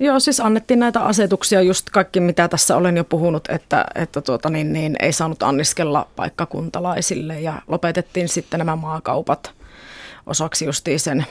Joo, 0.01 0.21
siis 0.21 0.41
annettiin 0.41 0.81
näitä 0.81 1.01
asetuksia, 1.01 1.63
just 1.63 1.91
kaikki 1.91 2.21
mitä 2.21 2.49
tässä 2.49 2.77
olen 2.77 2.97
jo 2.97 3.05
puhunut, 3.05 3.49
että, 3.49 3.85
että 3.95 4.21
tuota, 4.21 4.51
niin, 4.51 4.73
niin, 4.73 4.97
ei 5.01 5.13
saanut 5.13 5.43
anniskella 5.43 6.07
paikkakuntalaisille 6.17 7.41
ja 7.41 7.63
lopetettiin 7.69 8.29
sitten 8.29 8.59
nämä 8.59 8.77
maakaupat 8.77 9.53
osaksi 10.27 10.65
justiin 10.65 11.01
sen 11.01 11.27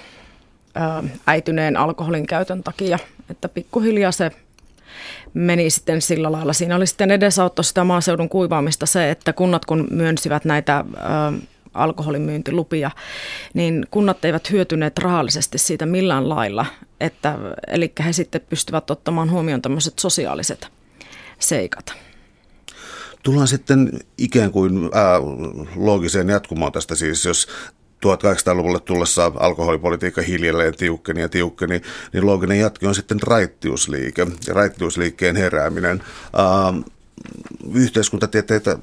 ö, 0.78 1.08
äityneen 1.28 1.78
alkoholin 1.78 2.28
käytön 2.28 2.64
takia, 2.64 3.00
että 3.30 3.50
pikkuhiljaa 3.50 4.12
se 4.12 4.32
meni 5.34 5.70
sitten 5.70 6.02
sillä 6.02 6.32
lailla. 6.32 6.54
Siinä 6.54 6.76
oli 6.76 6.88
sitten 6.88 7.12
edesautto 7.12 7.64
sitä 7.64 7.84
maaseudun 7.84 8.30
kuivaamista 8.30 8.86
se, 8.86 9.12
että 9.12 9.34
kunnat 9.34 9.66
kun 9.66 9.88
myönsivät 9.92 10.46
näitä 10.46 10.86
ö, 10.94 11.46
alkoholin 11.74 12.22
myyntilupia, 12.22 12.92
niin 13.54 13.88
kunnat 13.92 14.26
eivät 14.26 14.52
hyötyneet 14.52 14.98
rahallisesti 14.98 15.58
siitä 15.58 15.86
millään 15.86 16.30
lailla, 16.30 16.66
että, 17.00 17.36
eli 17.68 17.92
he 18.06 18.14
sitten 18.14 18.42
pystyvät 18.50 18.92
ottamaan 18.92 19.32
huomioon 19.32 19.62
tämmöiset 19.62 20.00
sosiaaliset 20.00 20.68
seikat. 21.40 21.94
Tullaan 23.24 23.48
sitten 23.48 24.00
ikään 24.18 24.52
kuin 24.52 24.90
ää, 24.94 25.20
loogiseen 25.76 26.30
jatkumaan 26.30 26.72
tästä 26.72 26.96
siis, 26.96 27.26
jos 27.26 27.48
1800-luvulle 28.06 28.80
tullessa 28.80 29.32
alkoholipolitiikka 29.36 30.22
hiljalleen 30.22 30.76
tiukkeni 30.76 31.22
ja 31.22 31.30
tiukkeni, 31.30 31.82
niin 32.14 32.26
looginen 32.26 32.60
jatke 32.60 32.88
on 32.88 32.96
sitten 32.96 33.22
raittiusliike 33.22 34.28
ja 34.48 34.54
raittiusliikkeen 34.54 35.36
herääminen. 35.36 36.04
Ää, 36.34 36.74
yhteiskuntatieteitä 37.74 38.78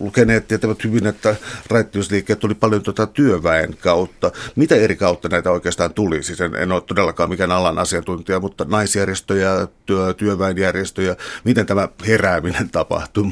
lukeneet 0.00 0.48
tietävät 0.48 0.84
hyvin, 0.84 1.06
että 1.06 1.36
raittiusliikkeet 1.70 2.38
tuli 2.38 2.54
paljon 2.54 2.82
tuota 2.82 3.06
työväen 3.06 3.76
kautta. 3.76 4.30
Mitä 4.56 4.74
eri 4.74 4.96
kautta 4.96 5.28
näitä 5.28 5.50
oikeastaan 5.50 5.94
tuli? 5.94 6.22
Siis 6.22 6.40
en, 6.40 6.54
en 6.54 6.72
ole 6.72 6.80
todellakaan 6.80 7.30
mikään 7.30 7.52
alan 7.52 7.78
asiantuntija, 7.78 8.40
mutta 8.40 8.64
naisjärjestöjä, 8.64 9.68
työ, 9.86 10.14
työväenjärjestöjä, 10.14 11.16
miten 11.44 11.66
tämä 11.66 11.88
herääminen 12.06 12.70
tapahtui? 12.70 13.26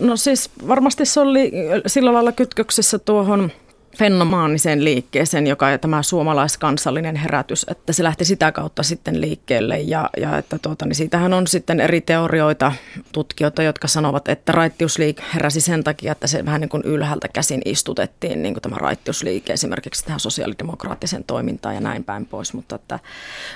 No 0.00 0.16
siis 0.16 0.50
varmasti 0.68 1.04
se 1.04 1.20
oli 1.20 1.52
sillä 1.86 2.12
lailla 2.12 2.32
kytköksessä 2.32 2.98
tuohon 2.98 3.52
fenomaaniseen 3.96 4.84
liikkeeseen, 4.84 5.46
joka 5.46 5.66
on 5.66 5.80
tämä 5.80 6.02
suomalaiskansallinen 6.02 7.16
herätys, 7.16 7.66
että 7.70 7.92
se 7.92 8.02
lähti 8.02 8.24
sitä 8.24 8.52
kautta 8.52 8.82
sitten 8.82 9.20
liikkeelle. 9.20 9.80
Ja, 9.80 10.10
ja 10.16 10.38
että 10.38 10.58
tuota, 10.58 10.86
niin 10.86 10.94
siitähän 10.94 11.32
on 11.32 11.46
sitten 11.46 11.80
eri 11.80 12.00
teorioita, 12.00 12.72
tutkijoita, 13.12 13.62
jotka 13.62 13.88
sanovat, 13.88 14.28
että 14.28 14.52
raittiusliike 14.52 15.22
heräsi 15.34 15.60
sen 15.60 15.84
takia, 15.84 16.12
että 16.12 16.26
se 16.26 16.44
vähän 16.44 16.60
niin 16.60 16.68
kuin 16.68 16.82
ylhäältä 16.82 17.28
käsin 17.28 17.62
istutettiin 17.64 18.42
niin 18.42 18.54
kuin 18.54 18.62
tämä 18.62 18.76
raittiusliike 18.76 19.52
esimerkiksi 19.52 20.04
tähän 20.04 20.20
sosiaalidemokraattisen 20.20 21.24
toimintaan 21.24 21.74
ja 21.74 21.80
näin 21.80 22.04
päin 22.04 22.26
pois, 22.26 22.54
mutta, 22.54 22.76
että, 22.76 22.98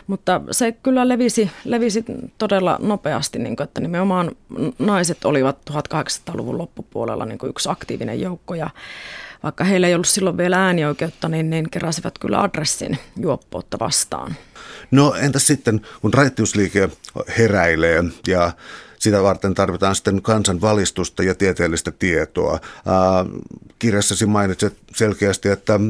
mutta 0.06 0.40
se 0.50 0.72
kyllä 0.72 1.08
levisi, 1.08 1.50
levisi 1.64 2.04
todella 2.38 2.78
nopeasti, 2.82 3.38
niin 3.38 3.56
kuin, 3.56 3.64
että 3.64 3.80
nimenomaan 3.80 4.30
naiset 4.78 5.24
olivat 5.24 5.56
1800-luvun 5.70 6.58
loppupuolella 6.58 7.26
niin 7.26 7.38
kuin 7.38 7.50
yksi 7.50 7.68
aktiivinen 7.68 8.20
joukko. 8.20 8.54
Ja 8.54 8.70
vaikka 9.42 9.64
heillä 9.64 9.86
ei 9.86 9.94
ollut 9.94 10.08
silloin 10.08 10.36
vielä 10.36 10.64
äänioikeutta, 10.64 11.28
niin, 11.28 11.50
niin 11.50 11.70
keräsivät 11.70 12.18
kyllä 12.18 12.42
adressin 12.42 12.98
juoppoutta 13.16 13.78
vastaan. 13.78 14.36
No 14.90 15.14
entäs 15.14 15.46
sitten, 15.46 15.80
kun 16.00 16.14
raittiusliike 16.14 16.90
heräilee 17.38 18.04
ja 18.26 18.52
sitä 18.98 19.22
varten 19.22 19.54
tarvitaan 19.54 19.94
sitten 19.94 20.22
kansanvalistusta 20.22 21.22
ja 21.22 21.34
tieteellistä 21.34 21.90
tietoa. 21.90 22.52
Ää, 22.86 23.26
kirjassasi 23.78 24.26
mainitset 24.26 24.76
selkeästi, 24.96 25.48
että 25.48 25.80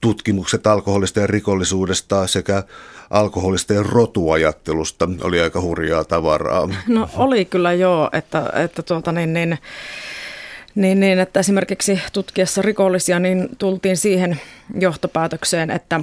tutkimukset 0.00 0.66
alkoholista 0.66 1.20
ja 1.20 1.26
rikollisuudesta 1.26 2.26
sekä 2.26 2.62
alkoholista 3.10 3.74
ja 3.74 3.82
rotuajattelusta 3.82 5.08
oli 5.20 5.40
aika 5.40 5.60
hurjaa 5.60 6.04
tavaraa. 6.04 6.68
No 6.88 7.08
oli 7.14 7.44
kyllä 7.44 7.72
joo, 7.72 8.10
että, 8.12 8.52
että 8.54 8.82
tuota 8.82 9.12
niin, 9.12 9.32
niin 9.32 9.58
niin, 10.76 11.00
niin, 11.00 11.18
että 11.18 11.40
esimerkiksi 11.40 12.00
tutkiessa 12.12 12.62
rikollisia 12.62 13.18
niin 13.18 13.48
tultiin 13.58 13.96
siihen 13.96 14.40
johtopäätökseen, 14.80 15.70
että 15.70 16.00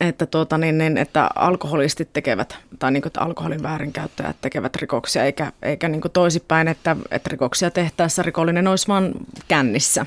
että, 0.00 0.26
tuota, 0.26 0.58
niin, 0.58 0.78
niin, 0.78 0.98
että 0.98 1.30
alkoholistit 1.34 2.12
tekevät, 2.12 2.56
tai 2.78 2.92
niin 2.92 3.06
että 3.06 3.20
alkoholin 3.20 3.62
väärinkäyttäjät 3.62 4.36
tekevät 4.40 4.76
rikoksia, 4.76 5.24
eikä, 5.24 5.52
eikä 5.62 5.88
niin 5.88 6.02
toisipäin, 6.12 6.68
että, 6.68 6.96
että 7.10 7.30
rikoksia 7.30 7.70
tehtäessä 7.70 8.22
rikollinen 8.22 8.68
olisi 8.68 8.88
vain 8.88 9.12
kännissä. 9.48 10.06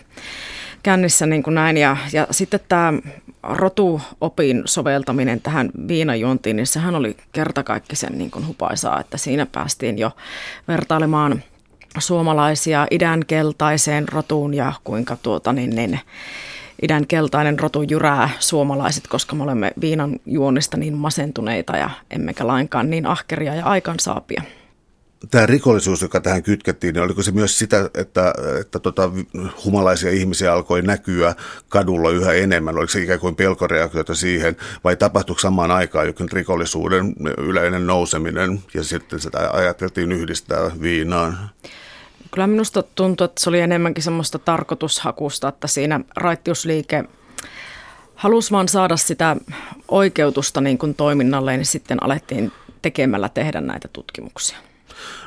kännissä 0.83 1.25
niin 1.25 1.43
kuin 1.43 1.53
näin. 1.53 1.77
Ja, 1.77 1.97
ja 2.13 2.27
sitten 2.31 2.59
tämä 2.69 2.93
rotuopin 3.43 4.61
soveltaminen 4.65 5.41
tähän 5.41 5.69
viinajuontiin, 5.87 6.55
niin 6.55 6.67
sehän 6.67 6.95
oli 6.95 7.17
kertakaikkisen 7.31 8.17
niin 8.17 8.31
kuin 8.31 8.47
hupaisaa, 8.47 8.99
että 8.99 9.17
siinä 9.17 9.45
päästiin 9.45 9.97
jo 9.97 10.11
vertailemaan– 10.67 11.43
suomalaisia 11.99 12.87
idän 12.91 13.25
keltaiseen 13.27 14.09
rotuun 14.09 14.53
ja 14.53 14.73
kuinka 14.83 15.17
tuota, 15.23 15.53
niin, 15.53 15.75
niin, 15.75 15.99
idän 16.81 17.07
keltainen 17.07 17.59
rotu 17.59 17.81
jyrää 17.81 18.29
suomalaiset, 18.39 19.07
koska 19.07 19.35
me 19.35 19.43
olemme 19.43 19.71
viinan 19.81 20.19
juonnista 20.25 20.77
niin 20.77 20.93
masentuneita 20.93 21.77
ja 21.77 21.89
emmekä 22.11 22.47
lainkaan 22.47 22.89
niin 22.89 23.05
ahkeria 23.05 23.55
ja 23.55 23.65
aikansaapia. 23.65 24.41
Tämä 25.31 25.45
rikollisuus, 25.45 26.01
joka 26.01 26.19
tähän 26.19 26.43
kytkettiin, 26.43 26.93
niin 26.93 27.03
oliko 27.03 27.23
se 27.23 27.31
myös 27.31 27.59
sitä, 27.59 27.89
että, 27.93 28.33
että 28.61 28.79
tota, 28.79 29.11
humalaisia 29.65 30.11
ihmisiä 30.11 30.53
alkoi 30.53 30.81
näkyä 30.81 31.35
kadulla 31.69 32.09
yhä 32.09 32.33
enemmän? 32.33 32.77
Oliko 32.77 32.91
se 32.91 33.01
ikään 33.01 33.19
kuin 33.19 33.35
pelkoreaktiota 33.35 34.15
siihen, 34.15 34.57
vai 34.83 34.95
tapahtuiko 34.95 35.39
samaan 35.39 35.71
aikaan 35.71 36.07
jokin 36.07 36.31
rikollisuuden 36.31 37.13
yleinen 37.37 37.87
nouseminen, 37.87 38.59
ja 38.73 38.83
sitten 38.83 39.19
sitä 39.19 39.49
ajateltiin 39.51 40.11
yhdistää 40.11 40.71
viinaan? 40.81 41.49
Kyllä 42.31 42.47
minusta 42.47 42.83
tuntuu, 42.83 43.25
että 43.25 43.41
se 43.41 43.49
oli 43.49 43.59
enemmänkin 43.59 44.03
semmoista 44.03 44.39
tarkoitushakusta, 44.39 45.47
että 45.47 45.67
siinä 45.67 45.99
raittiusliike 46.15 47.03
halusi 48.15 48.51
vaan 48.51 48.67
saada 48.67 48.97
sitä 48.97 49.35
oikeutusta 49.87 50.61
niin 50.61 50.77
kuin 50.77 50.95
toiminnalle, 50.95 51.57
niin 51.57 51.65
sitten 51.65 52.03
alettiin 52.03 52.51
tekemällä 52.81 53.29
tehdä 53.29 53.61
näitä 53.61 53.87
tutkimuksia. 53.87 54.57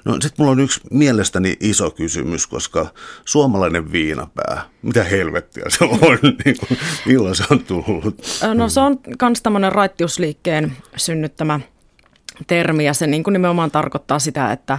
No 0.04 0.12
sitten 0.12 0.35
mulla 0.38 0.52
on 0.52 0.61
yksi 0.61 0.80
mielestäni 0.90 1.57
iso 1.61 1.90
kysymys, 1.90 2.47
koska 2.47 2.87
suomalainen 3.25 3.92
viinapää, 3.92 4.62
mitä 4.83 5.04
helvettiä 5.04 5.64
se 5.69 5.85
on, 5.85 5.99
niin 6.45 6.57
kuin, 6.59 6.78
milloin 7.07 7.35
se 7.35 7.45
on 7.50 7.64
tullut? 7.64 8.23
No 8.54 8.69
se 8.69 8.80
on 8.80 8.99
myös 9.23 9.42
tämmöinen 9.42 9.73
raittiusliikkeen 9.73 10.76
synnyttämä 10.97 11.61
termi 12.47 12.85
ja 12.85 12.95
se 12.95 13.07
niin 13.07 13.23
kuin 13.23 13.33
nimenomaan 13.33 13.71
tarkoittaa 13.71 14.19
sitä, 14.19 14.52
että, 14.52 14.78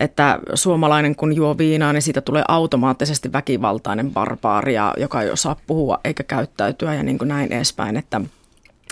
että 0.00 0.38
suomalainen 0.54 1.16
kun 1.16 1.36
juo 1.36 1.58
viinaa, 1.58 1.92
niin 1.92 2.02
siitä 2.02 2.20
tulee 2.20 2.42
automaattisesti 2.48 3.32
väkivaltainen 3.32 4.10
barbaaria, 4.10 4.94
joka 4.96 5.22
ei 5.22 5.30
osaa 5.30 5.56
puhua 5.66 6.00
eikä 6.04 6.22
käyttäytyä 6.22 6.94
ja 6.94 7.02
niin 7.02 7.18
kuin 7.18 7.28
näin 7.28 7.52
edespäin, 7.52 7.96
että 7.96 8.20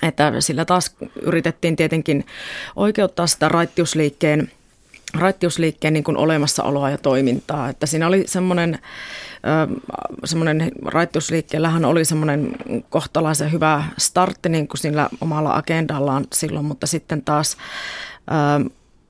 että 0.03 0.41
sillä 0.41 0.65
taas 0.65 0.97
yritettiin 1.23 1.77
tietenkin 1.77 2.27
oikeuttaa 2.77 3.27
sitä 3.27 3.49
raittiusliikkeen, 3.49 4.51
raittiusliikkeen 5.15 5.95
niin 5.95 6.05
kuin 6.05 6.17
olemassaoloa 6.17 6.91
ja 6.91 6.99
toimintaa. 6.99 7.69
Että 7.69 7.87
siinä 7.87 8.07
oli 8.07 8.25
semmoinen, 8.27 8.79
semmoinen 10.25 10.73
raittiusliikkeellähän 10.85 11.85
oli 11.85 12.05
semmoinen 12.05 12.57
kohtalaisen 12.91 13.53
hyvä 13.53 13.85
startti 13.99 14.49
niin 14.49 14.69
kuin 14.69 14.79
sillä 14.79 15.09
omalla 15.21 15.55
agendallaan 15.55 16.27
silloin, 16.33 16.67
mutta 16.67 16.87
sitten 16.87 17.23
taas 17.23 17.57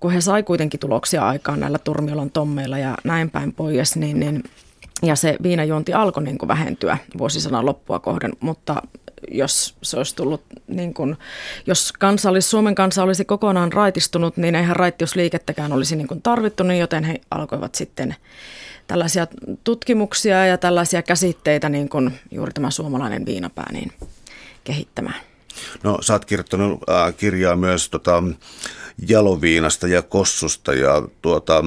kun 0.00 0.12
he 0.12 0.20
sai 0.20 0.42
kuitenkin 0.42 0.80
tuloksia 0.80 1.28
aikaan 1.28 1.60
näillä 1.60 1.78
Turmiolan 1.78 2.30
tommeilla 2.30 2.78
ja 2.78 2.94
näin 3.04 3.30
päin 3.30 3.52
pois, 3.52 3.96
niin, 3.96 4.20
niin 4.20 4.44
ja 5.02 5.16
se 5.16 5.36
viinajuonti 5.42 5.92
alkoi 5.92 6.22
niin 6.22 6.38
kuin 6.38 6.48
vähentyä 6.48 6.98
vuosisadan 7.18 7.66
loppua 7.66 7.98
kohden, 7.98 8.32
mutta 8.40 8.82
jos 9.30 9.76
se 9.82 9.96
olisi 9.96 10.16
tullut, 10.16 10.42
niin 10.66 10.94
kuin, 10.94 11.16
jos 11.66 11.92
kansa 11.92 12.30
olisi, 12.30 12.48
Suomen 12.48 12.74
kansa 12.74 13.02
olisi 13.02 13.24
kokonaan 13.24 13.72
raitistunut, 13.72 14.36
niin 14.36 14.54
eihän 14.54 14.76
raittiusliikettäkään 14.76 15.72
olisi 15.72 15.96
niin 15.96 16.08
kuin 16.08 16.22
tarvittu, 16.22 16.62
niin 16.62 16.80
joten 16.80 17.04
he 17.04 17.20
alkoivat 17.30 17.74
sitten 17.74 18.14
tällaisia 18.86 19.26
tutkimuksia 19.64 20.46
ja 20.46 20.58
tällaisia 20.58 21.02
käsitteitä, 21.02 21.68
niin 21.68 21.88
kuin 21.88 22.18
juuri 22.30 22.52
tämä 22.52 22.70
suomalainen 22.70 23.26
viinapää, 23.26 23.72
niin 23.72 23.92
kehittämään. 24.64 25.20
No 25.82 25.98
sä 26.00 26.12
oot 26.12 26.24
kirjoittanut 26.24 26.80
äh, 26.90 27.16
kirjaa 27.16 27.56
myös 27.56 27.88
tota, 27.88 28.22
jaloviinasta 29.08 29.88
ja 29.88 30.02
kossusta 30.02 30.74
ja 30.74 31.08
tuota, 31.22 31.64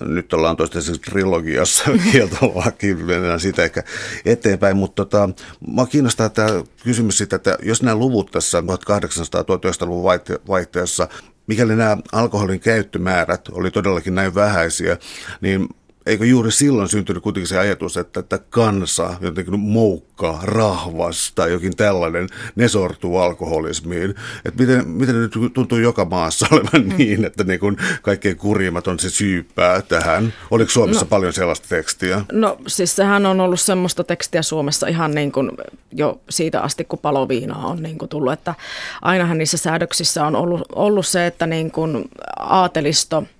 nyt 0.00 0.32
ollaan 0.32 0.56
toistaiseksi 0.56 1.00
trilogiassa 1.00 1.84
kieltolaki, 2.12 2.94
mennään 2.94 3.40
sitä 3.40 3.64
ehkä 3.64 3.82
eteenpäin, 4.24 4.76
mutta 4.76 5.04
tota, 5.04 5.28
mä 5.74 5.86
kiinnostaa 5.86 6.28
tämä 6.28 6.64
kysymys 6.84 7.18
siitä, 7.18 7.36
että 7.36 7.58
jos 7.62 7.82
nämä 7.82 7.96
luvut 7.96 8.30
tässä 8.30 8.60
1800-1900-luvun 8.60 10.10
vaihteessa, 10.48 11.08
mikäli 11.46 11.76
nämä 11.76 11.96
alkoholin 12.12 12.60
käyttömäärät 12.60 13.48
oli 13.52 13.70
todellakin 13.70 14.14
näin 14.14 14.34
vähäisiä, 14.34 14.96
niin 15.40 15.68
eikö 16.08 16.26
juuri 16.26 16.52
silloin 16.52 16.88
syntynyt 16.88 17.22
kuitenkin 17.22 17.48
se 17.48 17.58
ajatus, 17.58 17.96
että, 17.96 18.20
että 18.20 18.38
kansa, 18.50 19.14
jotenkin 19.20 19.60
moukka, 19.60 20.38
rahvas 20.42 21.32
tai 21.34 21.52
jokin 21.52 21.76
tällainen, 21.76 22.28
ne 22.56 22.68
sortuu 22.68 23.18
alkoholismiin. 23.18 24.14
Et 24.44 24.56
miten, 24.58 24.88
miten 24.88 25.14
nyt 25.14 25.32
tuntuu 25.54 25.78
joka 25.78 26.04
maassa 26.04 26.46
olevan 26.50 26.88
mm. 26.88 26.96
niin, 26.96 27.24
että 27.24 27.44
niin 27.44 27.60
kun 27.60 27.76
kaikkein 28.02 28.36
kurjimmat 28.36 28.86
on 28.86 28.98
se 28.98 29.10
syypää 29.10 29.82
tähän? 29.82 30.32
Oliko 30.50 30.70
Suomessa 30.70 31.04
no, 31.04 31.08
paljon 31.08 31.32
sellaista 31.32 31.68
tekstiä? 31.68 32.24
No 32.32 32.58
siis 32.66 32.96
sehän 32.96 33.26
on 33.26 33.40
ollut 33.40 33.60
semmoista 33.60 34.04
tekstiä 34.04 34.42
Suomessa 34.42 34.86
ihan 34.86 35.14
niin 35.14 35.32
kuin 35.32 35.50
jo 35.92 36.20
siitä 36.30 36.60
asti, 36.60 36.84
kun 36.84 36.98
paloviinaa 36.98 37.66
on 37.66 37.82
niin 37.82 37.98
kuin 37.98 38.08
tullut. 38.08 38.32
Että 38.32 38.54
ainahan 39.02 39.38
niissä 39.38 39.56
säädöksissä 39.56 40.26
on 40.26 40.36
ollut, 40.36 40.62
ollut 40.74 41.06
se, 41.06 41.26
että 41.26 41.46
niin 41.46 41.70
kuin 41.70 42.04
aatelisto– 42.36 43.24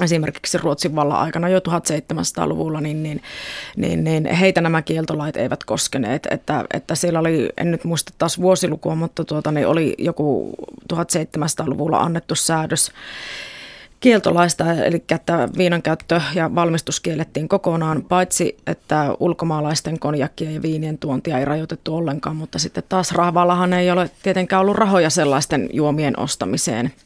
esimerkiksi 0.00 0.58
Ruotsin 0.58 0.96
vallan 0.96 1.18
aikana 1.18 1.48
jo 1.48 1.58
1700-luvulla, 1.58 2.80
niin, 2.80 3.02
niin, 3.02 3.22
niin, 3.76 4.04
niin 4.04 4.26
heitä 4.26 4.60
nämä 4.60 4.82
kieltolait 4.82 5.36
eivät 5.36 5.64
koskeneet. 5.64 6.26
Että, 6.30 6.64
että 6.74 6.94
siellä 6.94 7.18
oli, 7.18 7.48
en 7.56 7.70
nyt 7.70 7.84
muista 7.84 8.12
taas 8.18 8.40
vuosilukua, 8.40 8.94
mutta 8.94 9.24
tuota, 9.24 9.52
niin 9.52 9.66
oli 9.66 9.94
joku 9.98 10.54
1700-luvulla 10.94 12.00
annettu 12.00 12.34
säädös 12.34 12.92
kieltolaista, 14.00 14.72
eli 14.72 15.04
että 15.10 15.48
viinan 15.56 15.82
käyttö 15.82 16.20
ja 16.34 16.54
valmistus 16.54 17.00
kiellettiin 17.00 17.48
kokonaan, 17.48 18.02
paitsi 18.02 18.56
että 18.66 19.16
ulkomaalaisten 19.20 19.98
konjakkien 19.98 20.54
ja 20.54 20.62
viinien 20.62 20.98
tuontia 20.98 21.38
ei 21.38 21.44
rajoitettu 21.44 21.96
ollenkaan, 21.96 22.36
mutta 22.36 22.58
sitten 22.58 22.84
taas 22.88 23.12
rahvallahan 23.12 23.72
ei 23.72 23.90
ole 23.90 24.10
tietenkään 24.22 24.62
ollut 24.62 24.76
rahoja 24.76 25.10
sellaisten 25.10 25.68
juomien 25.72 26.18
ostamiseen– 26.18 26.92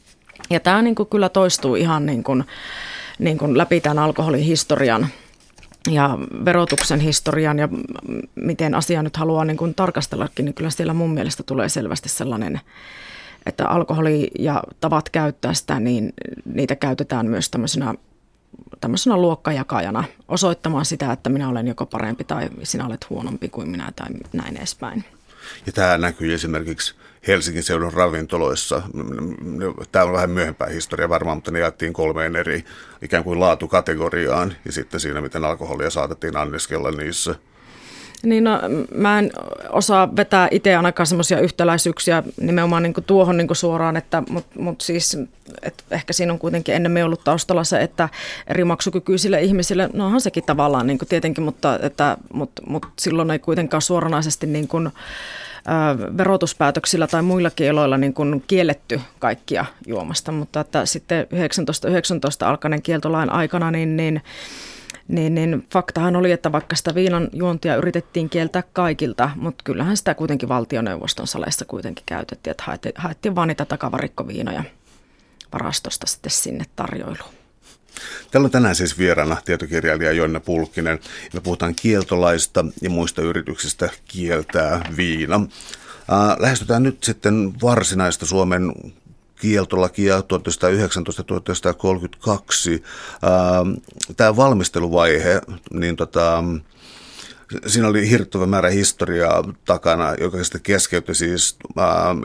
ja 0.51 0.59
tämä 0.59 0.81
niin 0.81 0.95
kuin 0.95 1.09
kyllä 1.09 1.29
toistuu 1.29 1.75
ihan 1.75 2.05
niin 2.05 2.23
kuin, 2.23 2.43
niin 3.19 3.37
kuin 3.37 3.57
läpi 3.57 3.81
tämän 3.81 3.99
alkoholin 3.99 4.43
historian 4.43 5.07
ja 5.91 6.17
verotuksen 6.45 6.99
historian 6.99 7.59
ja 7.59 7.69
miten 8.35 8.75
asia 8.75 9.03
nyt 9.03 9.17
haluaa 9.17 9.45
niin 9.45 9.57
kuin 9.57 9.73
tarkastellakin, 9.73 10.45
niin 10.45 10.53
kyllä 10.53 10.69
siellä 10.69 10.93
mun 10.93 11.13
mielestä 11.13 11.43
tulee 11.43 11.69
selvästi 11.69 12.09
sellainen, 12.09 12.61
että 13.45 13.67
alkoholi 13.67 14.31
ja 14.39 14.63
tavat 14.79 15.09
käyttää 15.09 15.53
sitä, 15.53 15.79
niin 15.79 16.13
niitä 16.45 16.75
käytetään 16.75 17.27
myös 17.27 17.49
tämmöisenä, 17.49 17.93
tämmöisenä 18.81 19.17
luokkajakajana 19.17 20.03
osoittamaan 20.27 20.85
sitä, 20.85 21.11
että 21.11 21.29
minä 21.29 21.49
olen 21.49 21.67
joko 21.67 21.85
parempi 21.85 22.23
tai 22.23 22.49
sinä 22.63 22.85
olet 22.85 23.09
huonompi 23.09 23.49
kuin 23.49 23.69
minä 23.69 23.91
tai 23.95 24.07
näin 24.33 24.57
edespäin. 24.57 25.03
Ja 25.65 25.71
tämä 25.71 25.97
näkyy 25.97 26.33
esimerkiksi 26.33 26.95
Helsingin 27.27 27.63
seudun 27.63 27.93
ravintoloissa. 27.93 28.81
Tämä 29.91 30.05
on 30.05 30.13
vähän 30.13 30.29
myöhempää 30.29 30.67
historia 30.67 31.09
varmaan, 31.09 31.37
mutta 31.37 31.51
ne 31.51 31.59
jaettiin 31.59 31.93
kolmeen 31.93 32.35
eri 32.35 32.63
ikään 33.01 33.23
kuin 33.23 33.39
laatukategoriaan 33.39 34.53
ja 34.65 34.71
sitten 34.71 34.99
siinä, 34.99 35.21
miten 35.21 35.45
alkoholia 35.45 35.89
saatettiin 35.89 36.37
anniskella 36.37 36.91
niissä. 36.91 37.35
Niin 38.23 38.43
no, 38.43 38.59
mä 38.95 39.19
en 39.19 39.31
osaa 39.69 40.15
vetää 40.15 40.47
itse 40.51 40.75
ainakaan 40.75 41.07
semmoisia 41.07 41.39
yhtäläisyyksiä 41.39 42.23
nimenomaan 42.41 42.83
niin 42.83 42.93
tuohon 43.05 43.37
niin 43.37 43.55
suoraan, 43.55 43.97
että, 43.97 44.23
mutta 44.29 44.59
mut 44.59 44.81
siis 44.81 45.17
et 45.61 45.83
ehkä 45.91 46.13
siinä 46.13 46.33
on 46.33 46.39
kuitenkin 46.39 46.75
ennemmin 46.75 47.05
ollut 47.05 47.23
taustalla 47.23 47.63
se, 47.63 47.81
että 47.81 48.09
eri 48.47 48.63
maksukykyisille 48.63 49.41
ihmisille, 49.41 49.89
no 49.93 50.05
onhan 50.05 50.21
sekin 50.21 50.43
tavallaan 50.43 50.87
niin 50.87 50.99
tietenkin, 51.09 51.43
mutta, 51.43 51.79
että, 51.81 52.17
mutta, 52.33 52.61
mutta 52.65 52.87
silloin 52.99 53.31
ei 53.31 53.39
kuitenkaan 53.39 53.81
suoranaisesti 53.81 54.47
niin 54.47 54.67
kuin, 54.67 54.91
verotuspäätöksillä 56.17 57.07
tai 57.07 57.21
muilla 57.21 57.49
kieloilla 57.49 57.97
niin 57.97 58.13
kuin 58.13 58.43
kielletty 58.47 59.01
kaikkia 59.19 59.65
juomasta, 59.87 60.31
mutta 60.31 60.59
että 60.59 60.85
sitten 60.85 61.27
1919 61.27 62.49
alkanen 62.49 62.81
kieltolain 62.81 63.29
aikana 63.29 63.71
niin, 63.71 63.97
niin 63.97 64.21
niin, 65.07 65.35
niin 65.35 65.67
faktahan 65.73 66.15
oli, 66.15 66.31
että 66.31 66.51
vaikka 66.51 66.75
sitä 66.75 66.95
viinan 66.95 67.29
juontia 67.33 67.75
yritettiin 67.75 68.29
kieltää 68.29 68.63
kaikilta, 68.73 69.29
mutta 69.35 69.63
kyllähän 69.63 69.97
sitä 69.97 70.13
kuitenkin 70.13 70.49
valtioneuvoston 70.49 71.27
saleissa 71.27 71.65
kuitenkin 71.65 72.03
käytettiin, 72.05 72.51
että 72.51 72.63
haettiin, 72.67 72.93
haettiin 72.97 73.35
vaan 73.35 73.47
niitä 73.47 73.65
takavarikkoviinoja 73.65 74.63
varastosta 75.53 76.07
sitten 76.07 76.31
sinne 76.31 76.65
tarjoiluun. 76.75 77.40
Täällä 78.31 78.45
on 78.45 78.51
tänään 78.51 78.75
siis 78.75 78.97
vieraana 78.97 79.37
tietokirjailija 79.45 80.11
Jonna 80.11 80.39
Pulkkinen. 80.39 80.99
Me 81.33 81.41
puhutaan 81.41 81.75
kieltolaista 81.75 82.65
ja 82.81 82.89
muista 82.89 83.21
yrityksistä 83.21 83.89
kieltää 84.07 84.81
viina. 84.97 85.41
Lähestytään 86.39 86.83
nyt 86.83 87.03
sitten 87.03 87.53
varsinaista 87.61 88.25
Suomen 88.25 88.73
kieltolakia 89.41 90.19
1919-1932. 90.19 90.23
Tämä 94.17 94.35
valmisteluvaihe, 94.35 95.41
niin 95.73 95.95
tota, 95.95 96.43
siinä 97.67 97.87
oli 97.87 98.09
hirttävä 98.09 98.45
määrä 98.45 98.69
historiaa 98.69 99.43
takana, 99.65 100.13
joka 100.19 100.43
sitten 100.43 100.61
keskeytti 100.61 101.15
siis 101.15 101.57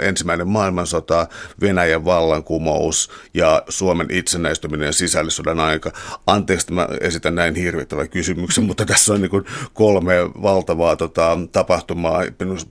ensimmäinen 0.03 0.49
maailmansota, 0.49 1.27
Venäjän 1.61 2.05
vallankumous 2.05 3.11
ja 3.35 3.63
Suomen 3.69 4.07
itsenäistyminen 4.11 4.93
sisällissodan 4.93 5.61
aika. 5.61 5.93
Anteeksi, 6.27 6.65
että 6.65 6.75
mä 6.75 6.89
esitän 7.01 7.35
näin 7.35 7.55
hirvittävän 7.55 8.09
kysymyksen, 8.09 8.65
mutta 8.65 8.85
tässä 8.85 9.13
on 9.13 9.21
niin 9.21 9.45
kolme 9.75 10.15
valtavaa 10.43 10.97
tota, 10.97 11.39
tapahtumaa 11.53 12.23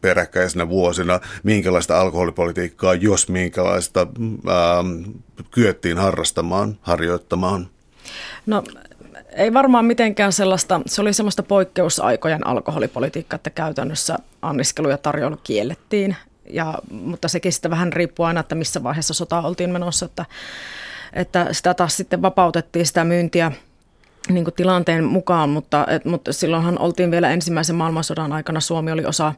peräkkäisenä 0.02 0.70
vuosina. 0.70 1.20
Minkälaista 1.44 2.02
alkoholipolitiikkaa, 2.02 2.94
jos 2.94 3.30
minkälaista 3.30 4.02
äh, 4.02 5.16
kyettiin 5.52 5.98
harrastamaan, 5.98 6.78
harjoittamaan? 6.82 7.70
No 8.46 8.64
ei 9.36 9.54
varmaan 9.54 9.86
mitenkään 9.86 10.34
sellaista, 10.34 10.82
se 10.86 11.02
oli 11.02 11.14
semmoista 11.14 11.44
poikkeusaikojen 11.44 12.48
alkoholipolitiikkaa, 12.48 13.36
että 13.36 13.50
käytännössä 13.50 14.18
anniskelu 14.42 14.90
ja 14.90 14.98
tarjoilu 14.98 15.38
kiellettiin. 15.44 16.16
Ja, 16.50 16.74
mutta 16.92 17.28
sekin 17.28 17.52
sitten 17.52 17.72
vähän 17.72 17.94
riippuu 17.94 18.26
aina, 18.26 18.40
että 18.40 18.56
missä 18.56 18.84
vaiheessa 18.84 19.14
sota 19.14 19.42
oltiin 19.42 19.70
menossa, 19.70 20.06
että, 20.06 20.26
että 21.14 21.48
sitä 21.52 21.74
taas 21.74 21.98
sitten 21.98 22.22
vapautettiin 22.22 22.86
sitä 22.86 23.04
myyntiä 23.04 23.52
niin 24.30 24.44
kuin 24.44 24.54
tilanteen 24.54 25.04
mukaan, 25.04 25.50
mutta, 25.50 25.86
et, 25.90 26.06
mutta 26.06 26.34
silloinhan 26.34 26.80
oltiin 26.80 27.12
vielä 27.12 27.32
ensimmäisen 27.32 27.76
maailmansodan 27.76 28.34
aikana, 28.34 28.60
Suomi 28.60 28.92
oli 28.92 29.06
osa 29.06 29.34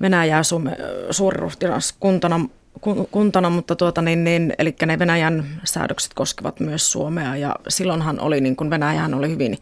Venäjää 0.00 0.42
Suomen 0.42 0.76
suuriruhtinaskuntana 1.10 2.40
kuntana, 3.10 3.50
mutta 3.50 3.76
tuota, 3.76 4.02
niin, 4.02 4.24
niin, 4.24 4.54
eli 4.58 4.76
ne 4.86 4.98
Venäjän 4.98 5.60
säädökset 5.64 6.14
koskevat 6.14 6.60
myös 6.60 6.92
Suomea 6.92 7.36
ja 7.36 7.56
silloinhan 7.68 8.20
oli, 8.20 8.40
niin 8.40 8.56
kuin 8.56 8.70
Venäjähän 8.70 9.14
oli 9.14 9.28
hyvin, 9.28 9.58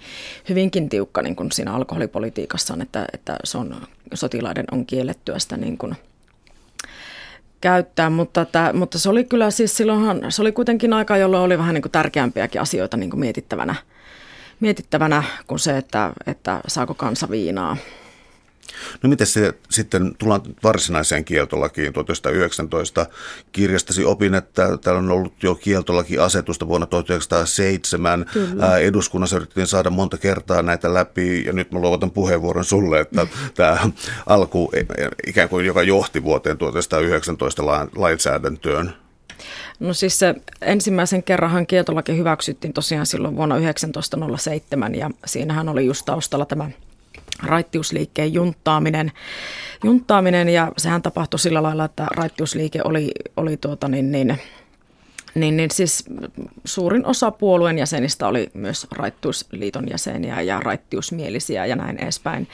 hyvinkin 0.49 0.89
tiukka 0.89 1.23
niin 1.23 1.37
kuin 1.37 1.53
siinä 1.53 1.73
alkoholipolitiikassaan, 1.73 2.83
että, 2.83 3.07
että 3.13 3.37
se 3.45 3.59
on, 3.59 3.77
sotilaiden 4.15 4.65
on 4.73 4.87
kiellettyä 4.87 5.39
sitä 5.39 5.57
niin 5.57 5.79
kuin, 5.79 5.97
käyttää, 7.61 8.11
mutta, 8.11 8.41
että, 8.41 8.73
mutta 8.73 8.99
se 8.99 9.09
oli 9.09 9.25
kyllä 9.25 9.51
siis 9.51 9.77
silloinhan, 9.77 10.23
se 10.29 10.43
oli 10.43 10.53
kuitenkin 10.53 10.93
aika, 10.93 11.17
jolloin 11.17 11.43
oli 11.43 11.59
vähän 11.59 11.75
niin 11.75 11.83
kuin 11.83 11.93
tärkeämpiäkin 11.93 12.61
asioita 12.61 12.97
niin 12.97 13.11
kuin 13.11 13.21
mietittävänä, 13.21 13.75
mietittävänä 14.61 15.23
kuin 15.47 15.59
se, 15.59 15.77
että, 15.77 16.13
että 16.27 16.61
saako 16.69 16.95
kansa 16.95 17.31
viinaa. 17.31 17.77
No 19.03 19.09
miten 19.09 19.27
se 19.27 19.55
sitten, 19.71 20.15
tullaan 20.19 20.41
varsinaiseen 20.63 21.25
kieltolakiin 21.25 21.93
1919 21.93 23.07
kirjastasi 23.53 24.05
opin, 24.05 24.35
että 24.35 24.79
täällä 24.79 24.99
on 24.99 25.11
ollut 25.11 25.43
jo 25.43 25.55
kieltolaki-asetusta 25.55 26.69
vuonna 26.69 26.87
1907. 26.87 28.27
Kyllä. 28.33 28.79
Eduskunnassa 28.79 29.37
yritettiin 29.37 29.67
saada 29.67 29.91
monta 29.91 30.19
kertaa 30.19 30.63
näitä 30.63 30.95
läpi 30.95 31.45
ja 31.45 31.53
nyt 31.53 31.73
mä 31.73 31.79
luovutan 31.79 32.11
puheenvuoron 32.11 32.65
sulle, 32.65 33.01
että 33.01 33.27
tämä 33.55 33.79
alku 34.27 34.73
ikään 35.27 35.49
kuin 35.49 35.67
joka 35.67 35.83
johti 35.83 36.23
vuoteen 36.23 36.59
1919 36.59 37.67
lainsäädäntöön. 37.97 38.95
No 39.81 39.95
siis 39.95 40.19
se 40.19 40.35
ensimmäisen 40.61 41.23
kerranhan 41.23 41.67
kieltolaki 41.67 42.17
hyväksyttiin 42.17 42.73
tosiaan 42.73 43.07
silloin 43.07 43.37
vuonna 43.37 43.55
1907 43.55 44.95
ja 44.95 45.11
siinähän 45.27 45.69
oli 45.69 45.87
just 45.87 46.05
taustalla 46.05 46.45
tämä 46.45 46.71
raittiusliikkeen 47.43 48.33
junttaaminen, 48.33 49.13
junttaaminen 49.85 50.49
ja 50.49 50.73
sehän 50.79 51.03
tapahtui 51.03 51.39
sillä 51.39 51.63
lailla, 51.63 51.85
että 51.85 52.07
raittiusliike 52.17 52.81
oli, 52.85 53.11
oli 53.37 53.57
tuota 53.57 53.89
niin, 53.89 54.13
niin, 54.13 54.39
niin, 55.37 55.57
niin 55.57 55.71
siis 55.71 56.05
suurin 56.65 57.07
osa 57.07 57.31
puolueen 57.31 57.79
jäsenistä 57.79 58.29
oli 58.29 58.51
myös 58.55 58.87
Raittiusliiton 58.91 59.87
jäseniä 59.91 60.41
ja 60.41 60.61
raittiusmielisiä 60.61 61.67
ja 61.67 61.77
näin 61.77 61.99
edespäin. 61.99 62.49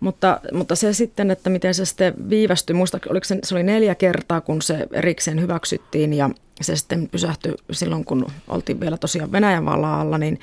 Mutta, 0.00 0.40
mutta 0.52 0.76
se 0.76 0.92
sitten, 0.92 1.30
että 1.30 1.50
miten 1.50 1.74
se 1.74 1.84
sitten 1.84 2.14
viivästyi, 2.30 2.74
muista 2.74 2.98
oliko 3.08 3.24
se, 3.24 3.38
se 3.44 3.54
oli 3.54 3.62
neljä 3.62 3.94
kertaa, 3.94 4.40
kun 4.40 4.62
se 4.62 4.86
erikseen 4.92 5.40
hyväksyttiin 5.40 6.14
ja 6.14 6.30
se 6.60 6.76
sitten 6.76 7.08
pysähtyi 7.08 7.54
silloin, 7.70 8.04
kun 8.04 8.26
oltiin 8.48 8.80
vielä 8.80 8.96
tosiaan 8.96 9.32
Venäjän 9.32 9.64
vallan 9.64 10.00
alla, 10.00 10.18
niin 10.18 10.40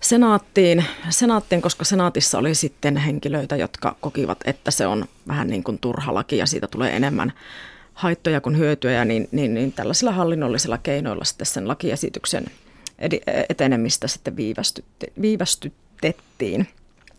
senaattiin, 0.00 0.84
senaattiin, 1.08 1.62
koska 1.62 1.84
senaatissa 1.84 2.38
oli 2.38 2.54
sitten 2.54 2.96
henkilöitä, 2.96 3.56
jotka 3.56 3.96
kokivat, 4.00 4.38
että 4.44 4.70
se 4.70 4.86
on 4.86 5.04
vähän 5.28 5.48
niin 5.48 5.64
kuin 5.64 5.78
turha 5.78 6.14
laki 6.14 6.36
ja 6.36 6.46
siitä 6.46 6.66
tulee 6.66 6.96
enemmän 6.96 7.32
haittoja 7.94 8.40
kuin 8.40 8.58
hyötyjä, 8.58 9.04
niin, 9.04 9.28
niin, 9.32 9.54
niin 9.54 9.72
tällaisilla 9.72 10.12
hallinnollisilla 10.12 10.78
keinoilla 10.78 11.24
sitten 11.24 11.46
sen 11.46 11.68
lakiesityksen 11.68 12.44
etenemistä 13.48 14.08
sitten 14.08 14.36
viivästytettiin. 15.22 16.68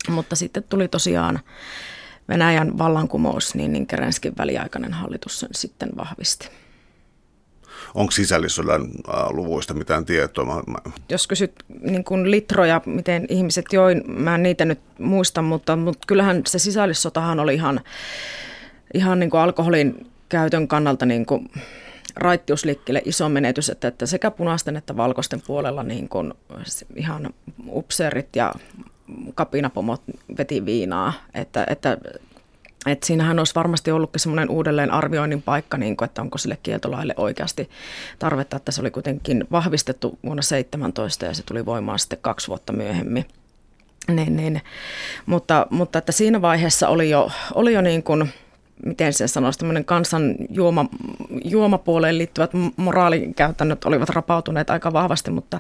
Mutta 0.10 0.36
sitten 0.36 0.64
tuli 0.64 0.88
tosiaan 0.88 1.40
Venäjän 2.30 2.78
vallankumous, 2.78 3.56
niin, 3.56 3.74
niin 3.74 3.88
Kerenskin 3.88 4.34
väliaikainen 4.38 4.94
hallitus 4.94 5.40
sen 5.40 5.50
sitten 5.52 5.90
vahvisti. 5.98 6.50
Onko 7.96 8.12
sisällissodan 8.12 8.90
luvuista 9.30 9.74
mitään 9.74 10.06
tietoa? 10.06 10.64
Jos 11.10 11.28
kysyt 11.28 11.52
niin 11.82 12.04
kuin 12.04 12.32
litroja, 12.32 12.82
miten 12.86 13.26
ihmiset 13.30 13.66
join, 13.72 14.04
mä 14.08 14.36
en 14.36 14.44
niitä 14.44 14.66
nyt 14.66 14.80
muista, 15.00 15.42
mutta, 15.42 15.76
mutta 15.76 16.06
kyllähän 16.08 16.42
se 16.48 16.60
sisällissotahan 16.60 17.40
oli 17.40 17.54
ihan, 17.54 17.82
ihan 18.94 19.20
niin 19.20 19.30
kuin 19.30 19.42
alkoholin 19.42 20.13
käytön 20.34 20.68
kannalta 20.68 21.06
niin 21.06 21.26
kuin 21.26 21.52
raittiusliikkeelle 22.16 23.02
iso 23.06 23.30
menetys, 23.30 23.70
että, 23.70 23.88
että 23.88 24.06
sekä 24.06 24.32
punaisten 24.32 24.76
että 24.78 24.98
valkoisten 24.98 25.42
puolella 25.48 25.84
niin 25.84 26.10
kuin 26.10 26.34
ihan 26.96 27.30
upseerit 27.68 28.36
ja 28.36 28.54
kapinapomot 29.36 30.02
veti 30.38 30.66
viinaa, 30.66 31.14
että, 31.34 31.66
että 31.70 31.98
että 32.86 33.08
siinähän 33.08 33.40
olisi 33.40 33.56
varmasti 33.56 33.92
ollutkin 33.92 34.20
semmoinen 34.20 34.50
uudelleen 34.50 34.92
arvioinnin 34.92 35.42
paikka, 35.42 35.78
niin 35.78 35.98
kuin, 35.98 36.06
että 36.06 36.22
onko 36.22 36.38
sille 36.38 36.58
kieltolaille 36.64 37.14
oikeasti 37.18 37.70
tarvetta, 38.20 38.58
että 38.58 38.72
se 38.72 38.82
oli 38.82 38.92
kuitenkin 38.92 39.48
vahvistettu 39.52 40.20
vuonna 40.24 40.42
17 40.42 41.26
ja 41.26 41.34
se 41.34 41.44
tuli 41.44 41.66
voimaan 41.66 42.00
sitten 42.00 42.20
kaksi 42.22 42.48
vuotta 42.48 42.74
myöhemmin. 42.74 43.26
Niin, 44.08 44.36
niin. 44.36 44.62
Mutta, 45.26 45.68
mutta 45.70 46.00
että 46.00 46.12
siinä 46.12 46.42
vaiheessa 46.42 46.88
oli 46.88 47.10
jo, 47.10 47.32
oli 47.54 47.74
jo 47.74 47.82
niin 47.82 48.04
kuin, 48.04 48.30
miten 48.86 49.14
se 49.14 49.28
sanoisi, 49.28 49.60
tämmöinen 49.60 49.86
kansan 49.86 50.36
juoma, 50.50 50.86
juomapuoleen 51.44 52.18
liittyvät 52.18 52.52
moraalikäytännöt 52.76 53.86
olivat 53.86 54.10
rapautuneet 54.10 54.70
aika 54.70 54.94
vahvasti, 54.94 55.32
mutta 55.32 55.60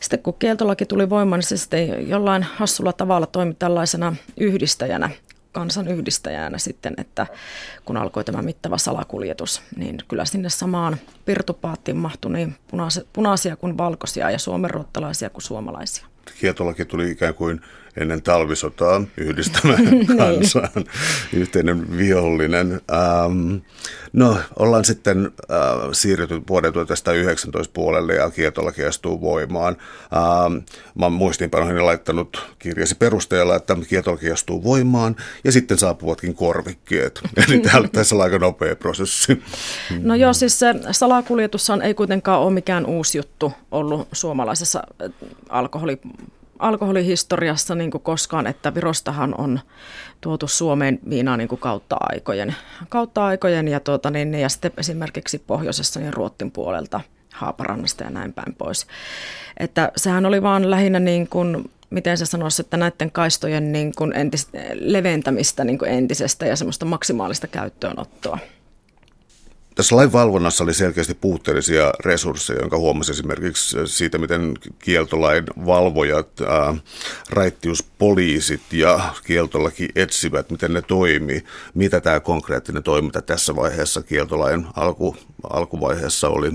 sitten 0.00 0.18
kun 0.18 0.34
kieltolaki 0.38 0.86
tuli 0.86 1.10
voimaan, 1.10 1.38
niin 1.38 1.46
se 1.46 1.56
sitten 1.56 2.08
jollain 2.08 2.42
hassulla 2.42 2.92
tavalla 2.92 3.26
toimi 3.26 3.54
tällaisena 3.54 4.16
yhdistäjänä, 4.36 5.10
kansan 5.52 5.88
yhdistäjänä 5.88 6.58
sitten, 6.58 6.94
että 6.98 7.26
kun 7.84 7.96
alkoi 7.96 8.24
tämä 8.24 8.42
mittava 8.42 8.78
salakuljetus, 8.78 9.62
niin 9.76 9.98
kyllä 10.08 10.24
sinne 10.24 10.48
samaan 10.48 10.96
pirtupaattiin 11.24 11.96
mahtui 11.96 12.32
niin 12.32 12.54
punaisia 13.12 13.56
kuin 13.56 13.78
valkoisia 13.78 14.30
ja 14.30 14.38
suomenruottalaisia 14.38 15.30
kuin 15.30 15.42
suomalaisia. 15.42 16.06
Kieltolaki 16.40 16.84
tuli 16.84 17.10
ikään 17.10 17.34
kuin 17.34 17.60
ennen 18.00 18.22
talvisotaa 18.22 19.02
yhdistämään 19.16 19.84
niin. 19.90 20.06
kansaan, 20.06 20.84
yhteinen 21.32 21.96
vihollinen. 21.96 22.72
Ähm, 22.72 23.54
no, 24.12 24.38
ollaan 24.58 24.84
sitten 24.84 25.32
äh, 25.50 25.88
siirrytty 25.92 26.42
vuoden 26.48 26.72
1919 26.72 27.72
puolelle 27.72 28.14
ja 28.14 28.30
kieltolaki 28.30 28.84
astuu 28.84 29.20
voimaan. 29.20 29.76
Ähm, 30.12 30.52
mä 30.94 31.06
oon 31.06 31.12
muistiinpanoihin 31.12 31.86
laittanut 31.86 32.46
kirjasi 32.58 32.94
perusteella, 32.94 33.56
että 33.56 33.76
kieltolaki 33.88 34.30
astuu 34.30 34.64
voimaan 34.64 35.16
ja 35.44 35.52
sitten 35.52 35.78
saapuvatkin 35.78 36.34
korvikkeet. 36.34 37.20
Eli 37.48 37.60
täällä, 37.60 37.88
tässä 37.88 38.14
on 38.14 38.22
aika 38.22 38.38
nopea 38.38 38.76
prosessi. 38.76 39.42
No 40.00 40.14
joo, 40.14 40.32
siis 40.32 40.58
se 40.58 40.74
salakuljetushan 40.90 41.82
ei 41.82 41.94
kuitenkaan 41.94 42.40
ole 42.40 42.52
mikään 42.52 42.86
uusi 42.86 43.18
juttu 43.18 43.52
ollut 43.70 44.08
suomalaisessa 44.12 44.82
äh, 45.02 45.10
alkoholi 45.48 46.00
alkoholihistoriassa 46.58 47.74
niin 47.74 47.90
kuin 47.90 48.02
koskaan, 48.02 48.46
että 48.46 48.74
Virostahan 48.74 49.34
on 49.38 49.60
tuotu 50.20 50.48
Suomeen 50.48 50.98
viinaa 51.10 51.36
niin 51.36 51.48
kuin 51.48 51.60
kautta 51.60 51.96
aikojen. 52.00 52.54
Kautta 52.88 53.26
aikojen 53.26 53.68
ja, 53.68 53.80
tuota, 53.80 54.10
niin, 54.10 54.34
ja 54.34 54.48
sitten 54.48 54.72
esimerkiksi 54.76 55.38
pohjoisessa 55.46 56.00
niin 56.00 56.14
Ruottin 56.14 56.50
puolelta, 56.50 57.00
Haaparannasta 57.34 58.04
ja 58.04 58.10
näin 58.10 58.32
päin 58.32 58.54
pois. 58.54 58.86
Että 59.56 59.92
sehän 59.96 60.26
oli 60.26 60.42
vaan 60.42 60.70
lähinnä 60.70 61.00
niin 61.00 61.28
kuin, 61.28 61.70
miten 61.90 62.18
se 62.18 62.26
sanoisi, 62.26 62.62
että 62.62 62.76
näiden 62.76 63.10
kaistojen 63.10 63.72
niin 63.72 63.92
kuin 63.98 64.12
entis, 64.16 64.48
leventämistä 64.74 65.64
niin 65.64 65.78
kuin 65.78 65.90
entisestä 65.90 66.46
ja 66.46 66.56
semmoista 66.56 66.84
maksimaalista 66.84 67.46
käyttöönottoa. 67.46 68.38
Tässä 69.78 69.96
lainvalvonnassa 69.96 70.64
oli 70.64 70.74
selkeästi 70.74 71.14
puutteellisia 71.14 71.92
resursseja, 72.04 72.60
jonka 72.60 72.78
huomasi 72.78 73.12
esimerkiksi 73.12 73.76
siitä, 73.86 74.18
miten 74.18 74.54
kieltolain 74.78 75.44
valvojat, 75.66 76.40
ää, 76.40 76.74
raittiuspoliisit 77.30 78.60
ja 78.72 79.00
kieltolaki 79.24 79.88
etsivät, 79.94 80.50
miten 80.50 80.72
ne 80.72 80.82
toimii. 80.82 81.44
Mitä 81.74 82.00
tämä 82.00 82.20
konkreettinen 82.20 82.82
toiminta 82.82 83.22
tässä 83.22 83.56
vaiheessa 83.56 84.02
kieltolain 84.02 84.66
alku, 84.76 85.16
alkuvaiheessa 85.50 86.28
oli? 86.28 86.52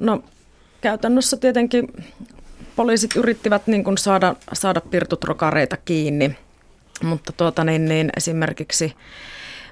No 0.00 0.24
käytännössä 0.80 1.36
tietenkin 1.36 1.88
poliisit 2.76 3.16
yrittivät 3.16 3.66
niin 3.66 3.84
kuin 3.84 3.98
saada, 3.98 4.36
saada 4.52 4.80
pirtutrokareita 4.80 5.76
kiinni, 5.76 6.36
mutta 7.02 7.32
tuota 7.32 7.64
niin, 7.64 7.84
niin 7.84 8.10
esimerkiksi 8.16 8.94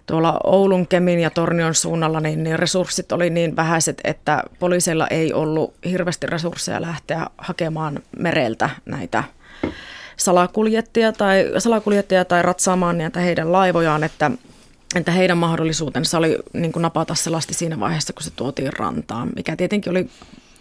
tuolla 0.06 0.40
Oulun, 0.44 0.86
Kemin 0.86 1.20
ja 1.20 1.30
Tornion 1.30 1.74
suunnalla 1.74 2.20
niin, 2.20 2.44
niin 2.44 2.58
resurssit 2.58 3.12
oli 3.12 3.30
niin 3.30 3.56
vähäiset, 3.56 4.00
että 4.04 4.42
poliisilla 4.58 5.06
ei 5.08 5.32
ollut 5.32 5.74
hirveästi 5.84 6.26
resursseja 6.26 6.82
lähteä 6.82 7.26
hakemaan 7.38 7.98
mereltä 8.18 8.70
näitä 8.84 9.24
salakuljettajia 10.16 11.12
tai, 11.12 11.52
salakuljettajia 11.58 12.24
tai 12.24 12.42
ratsaamaan 12.42 12.98
näitä 12.98 13.20
heidän 13.20 13.52
laivojaan, 13.52 14.04
että, 14.04 14.30
että 14.94 15.12
heidän 15.12 15.38
mahdollisuutensa 15.38 16.18
oli 16.18 16.38
niin 16.52 16.72
kuin 16.72 16.82
napata 16.82 17.14
se 17.14 17.30
lasti 17.30 17.54
siinä 17.54 17.80
vaiheessa, 17.80 18.12
kun 18.12 18.22
se 18.22 18.30
tuotiin 18.36 18.72
rantaan, 18.72 19.30
mikä 19.36 19.56
tietenkin 19.56 19.90
oli 19.90 20.10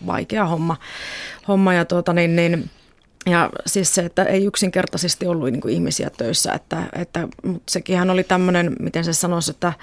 vaikea 0.05 0.45
homma. 0.45 0.77
homma 1.47 1.73
ja 1.73 1.85
tuota, 1.85 2.13
niin, 2.13 2.35
niin, 2.35 2.69
ja 3.25 3.49
siis 3.65 3.95
se, 3.95 4.01
että 4.01 4.23
ei 4.23 4.45
yksinkertaisesti 4.45 5.27
ollut 5.27 5.51
niin 5.51 5.61
kuin 5.61 5.73
ihmisiä 5.73 6.09
töissä, 6.17 6.53
että, 6.53 6.83
että, 6.93 7.27
mutta 7.43 7.71
sekinhän 7.71 8.09
oli 8.09 8.23
tämmöinen, 8.23 8.75
miten 8.79 9.03
se 9.03 9.13
sanoisi, 9.13 9.51
että 9.51 9.73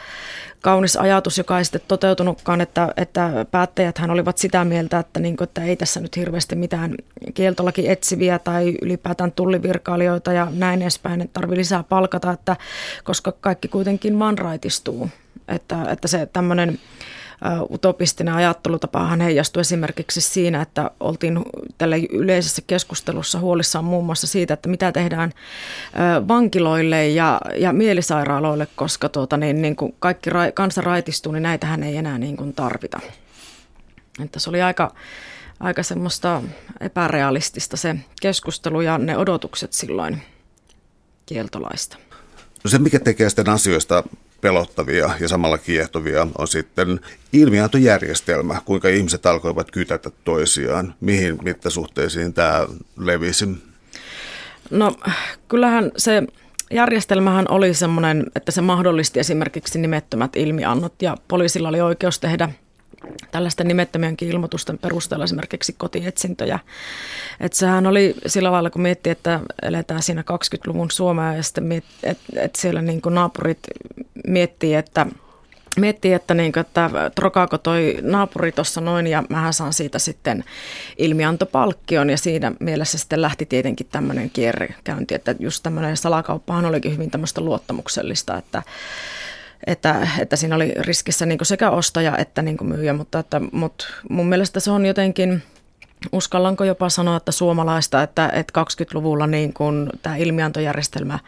kaunis 0.60 0.96
ajatus, 0.96 1.38
joka 1.38 1.58
ei 1.58 1.64
sitten 1.64 1.80
toteutunutkaan, 1.88 2.60
että, 2.60 2.92
että 2.96 3.46
päättäjät 3.50 3.98
hän 3.98 4.10
olivat 4.10 4.38
sitä 4.38 4.64
mieltä, 4.64 4.98
että, 4.98 5.20
niin 5.20 5.36
kuin, 5.36 5.48
että 5.48 5.64
ei 5.64 5.76
tässä 5.76 6.00
nyt 6.00 6.16
hirveästi 6.16 6.56
mitään 6.56 6.94
kieltolaki 7.34 7.88
etsiviä 7.90 8.38
tai 8.38 8.74
ylipäätään 8.82 9.32
tullivirkailijoita 9.32 10.32
ja 10.32 10.46
näin 10.54 10.82
edespäin, 10.82 11.20
että 11.20 11.40
tarvii 11.40 11.58
lisää 11.58 11.82
palkata, 11.82 12.30
että, 12.30 12.56
koska 13.04 13.32
kaikki 13.32 13.68
kuitenkin 13.68 14.18
vaan 14.18 14.38
raitistuu. 14.38 15.10
Että, 15.48 15.90
että 15.90 16.08
se 16.08 16.26
tämmöinen 16.26 16.78
utopistinen 17.70 18.34
ajattelutapahan 18.34 19.20
heijastui 19.20 19.60
esimerkiksi 19.60 20.20
siinä, 20.20 20.62
että 20.62 20.90
oltiin 21.00 21.42
tällä 21.78 21.96
yleisessä 22.10 22.62
keskustelussa 22.66 23.38
huolissaan 23.38 23.84
muun 23.84 24.06
muassa 24.06 24.26
siitä, 24.26 24.54
että 24.54 24.68
mitä 24.68 24.92
tehdään 24.92 25.32
vankiloille 26.28 27.08
ja, 27.08 27.40
ja 27.56 27.72
mielisairaaloille, 27.72 28.68
koska 28.76 29.08
tuota, 29.08 29.36
niin, 29.36 29.62
niin 29.62 29.76
kuin 29.76 29.94
kaikki 29.98 30.30
ra, 30.30 30.52
kansa 30.52 30.80
raitistuu, 30.80 31.32
niin 31.32 31.42
näitähän 31.42 31.82
ei 31.82 31.96
enää 31.96 32.18
niin 32.18 32.36
kuin 32.36 32.52
tarvita. 32.52 33.00
Että 34.24 34.40
se 34.40 34.50
oli 34.50 34.62
aika, 34.62 34.94
aika 35.60 35.82
semmoista 35.82 36.42
epärealistista 36.80 37.76
se 37.76 37.96
keskustelu 38.20 38.80
ja 38.80 38.98
ne 38.98 39.16
odotukset 39.16 39.72
silloin 39.72 40.22
kieltolaista. 41.26 41.96
No 42.64 42.70
se, 42.70 42.78
mikä 42.78 43.00
tekee 43.00 43.28
sitten 43.28 43.48
asioista 43.48 44.04
pelottavia 44.40 45.10
ja 45.20 45.28
samalla 45.28 45.58
kiehtovia 45.58 46.26
on 46.38 46.48
sitten 46.48 47.00
ilmiantojärjestelmä, 47.32 48.60
kuinka 48.64 48.88
ihmiset 48.88 49.26
alkoivat 49.26 49.70
kytätä 49.70 50.10
toisiaan, 50.24 50.94
mihin 51.00 51.38
mittasuhteisiin 51.42 52.34
tämä 52.34 52.66
levisi. 52.98 53.48
No 54.70 54.96
kyllähän 55.48 55.92
se 55.96 56.22
järjestelmähän 56.70 57.46
oli 57.48 57.74
semmoinen, 57.74 58.26
että 58.36 58.52
se 58.52 58.60
mahdollisti 58.60 59.20
esimerkiksi 59.20 59.78
nimettömät 59.78 60.36
ilmiannot 60.36 61.02
ja 61.02 61.16
poliisilla 61.28 61.68
oli 61.68 61.80
oikeus 61.80 62.20
tehdä 62.20 62.48
tällaisten 63.30 63.68
nimettömienkin 63.68 64.28
ilmoitusten 64.28 64.78
perusteella 64.78 65.24
esimerkiksi 65.24 65.74
kotietsintöjä. 65.78 66.58
Et 67.40 67.52
sehän 67.52 67.86
oli 67.86 68.14
sillä 68.26 68.52
lailla, 68.52 68.70
kun 68.70 68.82
miettii, 68.82 69.12
että 69.12 69.40
eletään 69.62 70.02
siinä 70.02 70.22
20-luvun 70.22 70.90
Suomea 70.90 71.34
ja 71.34 71.42
sitten 71.42 71.64
miet, 71.64 71.84
et, 72.02 72.18
et 72.36 72.54
siellä 72.54 72.82
niin 72.82 73.02
kuin 73.02 73.14
naapurit 73.14 73.58
miettii, 74.26 74.74
että 74.74 75.06
miettii, 75.78 76.12
että, 76.12 76.34
niin 76.34 76.52
kuin, 76.52 76.60
että 76.60 76.90
trokaako 77.14 77.58
toi 77.58 77.98
naapuri 78.02 78.52
tuossa 78.52 78.80
noin 78.80 79.06
ja 79.06 79.24
mähän 79.28 79.54
saan 79.54 79.72
siitä 79.72 79.98
sitten 79.98 80.44
ilmiantopalkkion 80.98 82.10
ja 82.10 82.18
siinä 82.18 82.52
mielessä 82.60 82.98
sitten 82.98 83.22
lähti 83.22 83.46
tietenkin 83.46 83.86
tämmöinen 83.92 84.30
kierrekäynti, 84.30 85.14
että 85.14 85.34
just 85.38 85.62
tämmöinen 85.62 85.96
salakauppahan 85.96 86.64
olikin 86.64 86.92
hyvin 86.92 87.10
tämmöistä 87.10 87.40
luottamuksellista, 87.40 88.36
että 88.36 88.62
että, 89.66 90.08
että 90.18 90.36
siinä 90.36 90.56
oli 90.56 90.74
riskissä 90.76 91.26
niin 91.26 91.38
sekä 91.42 91.70
ostaja 91.70 92.16
että 92.16 92.42
niin 92.42 92.56
myyjä, 92.62 92.92
mutta, 92.92 93.18
että, 93.18 93.40
mutta 93.52 93.86
mun 94.10 94.28
mielestä 94.28 94.60
se 94.60 94.70
on 94.70 94.86
jotenkin, 94.86 95.42
uskallanko 96.12 96.64
jopa 96.64 96.88
sanoa, 96.88 97.16
että 97.16 97.32
suomalaista, 97.32 98.02
että, 98.02 98.28
että 98.28 98.60
20-luvulla 98.60 99.26
niin 99.26 99.52
kuin 99.52 99.90
tämä 100.02 100.16
ilmiantojärjestelmä 100.16 101.18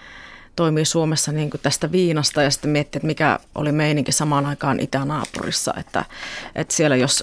toimii 0.57 0.85
Suomessa 0.85 1.33
niin 1.33 1.51
kuin 1.51 1.61
tästä 1.61 1.93
viinasta 1.93 2.43
ja 2.43 2.51
sitten 2.51 2.71
miettii, 2.71 2.99
että 2.99 3.07
mikä 3.07 3.39
oli 3.55 3.73
meininki 3.73 4.13
samaan 4.13 4.47
aikaan 4.47 4.81
itänaapurissa. 4.81 5.75
Että, 5.77 6.05
että 6.55 6.75
siellä 6.75 6.97
jos 6.97 7.23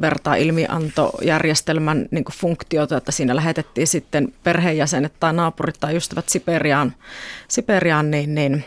vertaa 0.00 0.34
ilmiantojärjestelmän 0.34 2.06
niin 2.10 2.24
kuin 2.24 2.34
funktiota, 2.34 2.96
että 2.96 3.12
siinä 3.12 3.36
lähetettiin 3.36 3.86
sitten 3.86 4.32
perheenjäsenet 4.42 5.12
tai 5.20 5.32
naapurit 5.32 5.80
tai 5.80 5.96
ystävät 5.96 6.28
Siperiaan, 6.28 6.94
Siperiaan 7.48 8.10
niin, 8.10 8.34
niin 8.34 8.64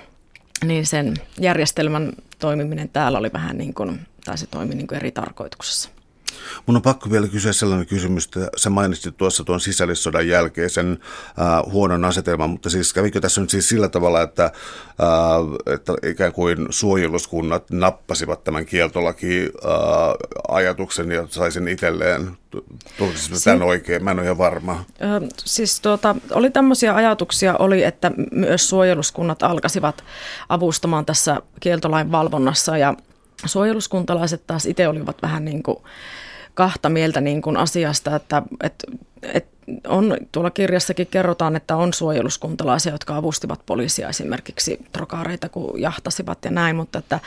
niin 0.66 0.86
sen 0.86 1.14
järjestelmän 1.40 2.14
toimiminen 2.40 2.90
täällä 2.90 3.18
oli 3.18 3.34
vähän 3.34 3.58
niin 3.58 3.74
kuin, 3.74 4.00
tai 4.26 4.38
se 4.38 4.48
toimi 4.48 4.76
niin 4.76 4.88
kuin 4.88 4.96
eri 4.98 5.12
tarkoituksessa. 5.12 5.90
Mun 6.68 6.76
on 6.76 6.82
pakko 6.82 7.12
vielä 7.12 7.28
kysyä 7.28 7.54
sellainen 7.54 7.88
kysymys, 7.88 8.26
että 8.26 8.50
sä 8.58 8.70
mainitsit 8.70 9.18
tuossa 9.18 9.44
tuon 9.44 9.60
sisällissodan 9.60 10.28
jälkeisen 10.28 11.00
äh, 11.40 11.72
huonon 11.72 12.06
asetelman, 12.06 12.50
mutta 12.50 12.70
siis 12.70 12.94
kävikö 12.94 13.20
tässä 13.20 13.42
nyt 13.42 13.50
siis 13.50 13.70
sillä 13.70 13.88
tavalla, 13.90 14.22
että, 14.22 14.44
äh, 14.46 15.74
että 15.74 15.94
ikään 16.04 16.34
kuin 16.34 16.68
suojeluskunnat 16.70 17.72
nappasivat 17.72 18.44
tämän 18.44 18.66
kieltolaki 18.66 19.52
äh, 19.66 19.72
ajatuksen 20.48 21.12
ja 21.12 21.28
saisin 21.30 21.68
itselleen, 21.68 22.38
tulkisimme 22.98 23.38
tämän 23.44 23.62
oikein, 23.62 24.04
mä 24.04 24.12
en 24.12 24.20
ole 24.20 24.26
ihan 24.26 24.38
varma. 24.38 24.84
Ö, 25.02 25.28
siis 25.46 25.80
tuota, 25.80 26.16
oli 26.32 26.50
tämmöisiä 26.50 26.96
ajatuksia, 26.96 27.56
oli, 27.58 27.84
että 27.84 28.12
myös 28.32 28.70
suojeluskunnat 28.70 29.44
alkaisivat 29.44 30.04
avustamaan 30.50 31.06
tässä 31.06 31.42
kieltolain 31.60 32.12
valvonnassa 32.12 32.78
ja 32.78 32.94
suojeluskuntalaiset 33.46 34.48
taas 34.48 34.66
itse 34.66 34.88
olivat 34.88 35.22
vähän 35.22 35.46
niin 35.46 35.64
kuin 35.64 35.78
kahta 36.58 36.90
mieltä 36.90 37.22
niin 37.22 37.42
kuin 37.42 37.58
asiasta, 37.58 38.16
että, 38.16 38.42
että, 38.64 38.88
että 39.22 39.58
on, 39.88 40.18
tuolla 40.32 40.52
kirjassakin 40.52 41.08
kerrotaan, 41.08 41.56
että 41.56 41.76
on 41.76 41.94
suojeluskuntalaisia, 41.94 42.92
jotka 42.92 43.16
avustivat 43.16 43.60
poliisia 43.66 44.10
esimerkiksi 44.10 44.80
trokaareita, 44.92 45.50
kun 45.50 45.82
jahtasivat 45.82 46.46
ja 46.46 46.52
näin, 46.52 46.76
mutta, 46.76 47.00
että, 47.00 47.20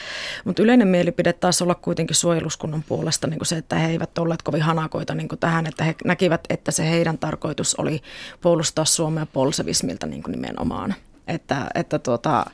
mutta 0.45 0.63
yleinen 0.63 0.89
mielipide 0.89 1.33
taisi 1.33 1.65
olla 1.65 1.75
kuitenkin 1.75 2.17
suojeluskunnan 2.17 2.85
puolesta 2.89 3.27
niin 3.27 3.39
kuin 3.39 3.47
se, 3.47 3.57
että 3.57 3.77
he 3.77 3.91
eivät 3.91 4.19
olleet 4.19 4.43
kovin 4.43 4.63
hanakoita 4.63 5.15
niin 5.15 5.29
kuin 5.29 5.39
tähän, 5.39 5.67
että 5.67 5.85
he 5.85 5.95
näkivät, 6.05 6.41
että 6.49 6.71
se 6.71 6.91
heidän 6.91 7.19
tarkoitus 7.19 7.75
oli 7.75 8.03
puolustaa 8.41 8.85
Suomea 8.85 9.27
polsevismilta 9.27 10.07
niin 10.07 10.23
kuin 10.23 10.33
nimenomaan. 10.33 10.95
Että, 11.29 11.67
että 11.75 11.99
tuota, 11.99 12.47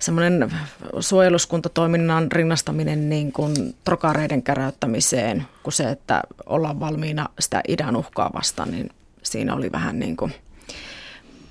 semmoinen 0.00 0.52
suojeluskuntatoiminnan 1.00 2.32
rinnastaminen 2.32 3.08
niin 3.08 3.32
kuin 3.32 3.74
trokareiden 3.84 4.42
käräyttämiseen, 4.42 5.46
kuin 5.62 5.74
se, 5.74 5.90
että 5.90 6.22
ollaan 6.46 6.80
valmiina 6.80 7.28
sitä 7.40 7.62
idän 7.68 7.96
uhkaa 7.96 8.30
vastaan, 8.34 8.70
niin 8.70 8.90
siinä 9.22 9.54
oli 9.54 9.72
vähän 9.72 9.98
niin 9.98 10.16
kuin 10.16 10.34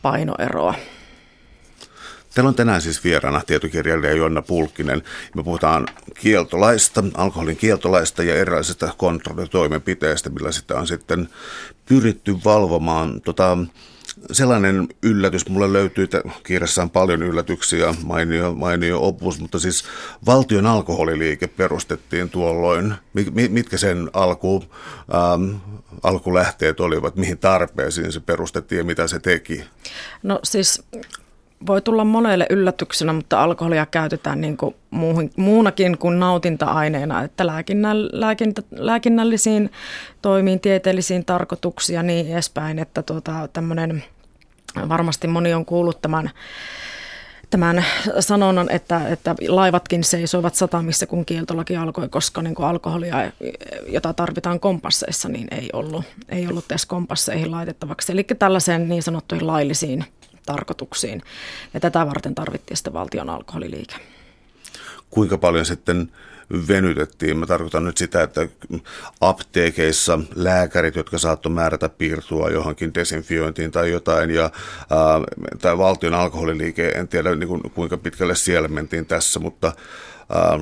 painoeroa. 0.01 0.73
Teillä 2.33 2.47
on 2.47 2.55
tänään 2.55 2.81
siis 2.81 3.03
vieraana 3.03 3.41
tietokirjailija 3.47 4.13
Jonna 4.13 4.41
Pulkkinen. 4.41 5.03
Me 5.35 5.43
puhutaan 5.43 5.87
kieltolaista, 6.19 7.03
alkoholin 7.13 7.57
kieltolaista 7.57 8.23
ja 8.23 8.35
erilaisista 8.35 8.93
kontrollitoimenpiteistä, 8.97 10.29
millä 10.29 10.51
sitä 10.51 10.79
on 10.79 10.87
sitten 10.87 11.29
pyritty 11.85 12.37
valvomaan. 12.45 13.21
Tota, 13.21 13.57
sellainen 14.31 14.87
yllätys, 15.03 15.49
mulle 15.49 15.73
löytyy, 15.73 16.03
että 16.03 16.21
kirjassa 16.43 16.81
on 16.81 16.89
paljon 16.89 17.23
yllätyksiä, 17.23 17.95
mainio, 18.03 18.53
mainio 18.53 19.07
opus, 19.07 19.39
mutta 19.39 19.59
siis 19.59 19.83
valtion 20.25 20.65
alkoholiliike 20.65 21.47
perustettiin 21.47 22.29
tuolloin. 22.29 22.93
Mitkä 23.49 23.77
sen 23.77 24.09
alku, 24.13 24.63
ähm, 25.15 25.55
alkulähteet 26.03 26.79
olivat, 26.79 27.15
mihin 27.15 27.37
tarpeisiin 27.37 28.11
se 28.11 28.19
perustettiin 28.19 28.77
ja 28.77 28.85
mitä 28.85 29.07
se 29.07 29.19
teki? 29.19 29.63
No 30.23 30.39
siis 30.43 30.83
voi 31.67 31.81
tulla 31.81 32.03
monelle 32.03 32.47
yllätyksenä, 32.49 33.13
mutta 33.13 33.43
alkoholia 33.43 33.85
käytetään 33.85 34.41
niin 34.41 34.57
kuin 34.57 34.75
muuhun, 34.91 35.29
muunakin 35.35 35.97
kuin 35.97 36.19
nautinta-aineena, 36.19 37.23
että 37.23 37.47
lääkinnäll, 37.47 38.09
lääkintä, 38.11 38.61
lääkinnällisiin 38.71 39.71
toimiin, 40.21 40.59
tieteellisiin 40.59 41.25
tarkoituksiin 41.25 41.95
ja 41.95 42.03
niin 42.03 42.33
edespäin, 42.33 42.79
että 42.79 43.03
tuota, 43.03 43.49
tämmöinen, 43.53 44.03
varmasti 44.89 45.27
moni 45.27 45.53
on 45.53 45.65
kuullut 45.65 46.01
tämän 46.01 46.31
tämän 47.49 47.85
sanonnan, 48.19 48.69
että, 48.71 49.07
että 49.07 49.35
laivatkin 49.47 50.03
seisoivat 50.03 50.55
satamissa, 50.55 51.07
kun 51.07 51.25
kieltolaki 51.25 51.77
alkoi, 51.77 52.09
koska 52.09 52.41
niin 52.41 52.55
alkoholia, 52.59 53.31
jota 53.87 54.13
tarvitaan 54.13 54.59
kompasseissa, 54.59 55.29
niin 55.29 55.47
ei 55.51 55.69
ollut, 55.73 56.05
ei 56.29 56.47
ollut 56.47 56.71
edes 56.71 56.85
kompasseihin 56.85 57.51
laitettavaksi. 57.51 58.11
Eli 58.11 58.23
tällaiseen 58.23 58.89
niin 58.89 59.03
sanottuihin 59.03 59.47
laillisiin 59.47 60.05
tarkoituksiin. 60.53 61.21
Ja 61.73 61.79
tätä 61.79 62.05
varten 62.05 62.35
tarvittiin 62.35 62.77
sitten 62.77 62.93
valtion 62.93 63.29
alkoholiliike. 63.29 63.95
Kuinka 65.09 65.37
paljon 65.37 65.65
sitten 65.65 66.11
venytettiin. 66.67 67.37
Mä 67.37 67.45
tarkoitan 67.45 67.85
nyt 67.85 67.97
sitä, 67.97 68.23
että 68.23 68.47
apteekeissa 69.21 70.19
lääkärit, 70.35 70.95
jotka 70.95 71.17
saattoi 71.17 71.51
määrätä 71.51 71.89
piirtua 71.89 72.49
johonkin 72.49 72.93
desinfiointiin 72.93 73.71
tai 73.71 73.91
jotain, 73.91 74.29
ja 74.29 74.43
ää, 74.43 75.21
tämä 75.61 75.77
valtion 75.77 76.13
alkoholiliike, 76.13 76.89
en 76.89 77.07
tiedä 77.07 77.35
niin 77.35 77.47
kuin, 77.47 77.61
kuinka 77.61 77.97
pitkälle 77.97 78.35
siellä 78.35 78.67
mentiin 78.67 79.05
tässä, 79.05 79.39
mutta 79.39 79.71
ää, 80.29 80.59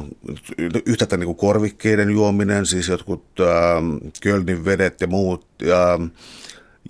yhtäältä 0.86 1.18
niin 1.18 1.26
kuin 1.26 1.38
korvikkeiden 1.38 2.10
juominen, 2.10 2.66
siis 2.66 2.88
jotkut 2.88 3.40
ää, 3.40 3.82
Kölnin 4.22 4.66
vedet 4.66 5.02
ja 5.02 5.08
muut, 5.08 5.48
ja, 5.62 6.00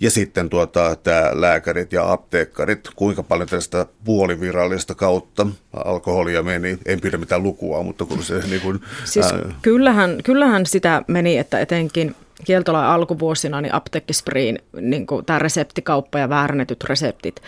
ja 0.00 0.10
sitten 0.10 0.50
tuota, 0.50 0.96
tämä 0.96 1.30
lääkärit 1.32 1.92
ja 1.92 2.12
apteekkarit, 2.12 2.88
kuinka 2.96 3.22
paljon 3.22 3.48
tästä 3.48 3.86
puolivirallista 4.04 4.94
kautta 4.94 5.46
alkoholia 5.72 6.42
meni. 6.42 6.78
En 6.86 7.00
pidä 7.00 7.16
mitään 7.16 7.42
lukua, 7.42 7.82
mutta 7.82 8.04
kun 8.04 8.22
se 8.22 8.38
niin 8.50 8.60
kuin, 8.60 8.80
siis 9.04 9.26
ää... 9.26 9.54
kyllähän, 9.62 10.18
kyllähän 10.24 10.66
sitä 10.66 11.02
meni, 11.06 11.38
että 11.38 11.60
etenkin 11.60 12.14
kieltolain 12.44 12.86
alkuvuosina 12.86 13.60
niin 13.60 13.74
apteekkispriin 13.74 14.58
niin 14.80 15.06
tämä 15.26 15.38
reseptikauppa 15.38 16.18
ja 16.18 16.28
väärännetyt 16.28 16.84
reseptit, 16.84 17.42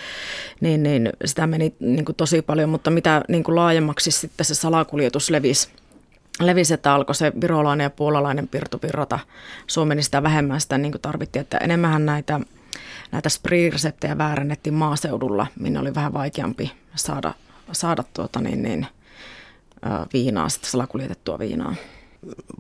niin, 0.61 0.83
niin 0.83 1.13
sitä 1.25 1.47
meni 1.47 1.75
niin 1.81 2.05
kuin 2.05 2.17
tosi 2.17 2.43
paljon, 2.43 2.69
mutta 2.69 2.91
mitä 2.91 3.23
niin 3.29 3.45
kuin 3.45 3.57
laajemmaksi 3.57 4.11
sitten 4.11 4.47
se 4.47 4.55
salakuljetus 4.55 5.31
levisi, 5.31 5.69
levisi, 6.41 6.75
että 6.75 6.95
alkoi 6.95 7.15
se 7.15 7.33
virolainen 7.41 7.85
ja 7.85 7.91
puolalainen 7.91 8.49
pirtuvirrata 8.49 9.19
Suomen, 9.67 9.97
niin 9.97 10.05
sitä 10.05 10.23
vähemmän 10.23 10.61
sitä 10.61 10.79
niin 10.79 10.93
tarvittiin, 11.03 11.41
että 11.41 11.59
enemmän 11.59 12.07
näitä, 12.07 12.41
näitä 13.13 13.29
spree-reseptejä 13.29 14.19
väärännettiin 14.19 14.75
maaseudulla, 14.75 15.47
minne 15.59 15.81
oli 15.81 15.95
vähän 15.95 16.13
vaikeampi 16.13 16.73
saada, 16.95 17.35
saada 17.73 18.05
tuota 18.15 18.41
niin, 18.41 18.63
niin, 18.63 18.87
viinaa, 20.13 20.49
sitä 20.49 20.67
salakuljetettua 20.67 21.39
viinaa. 21.39 21.75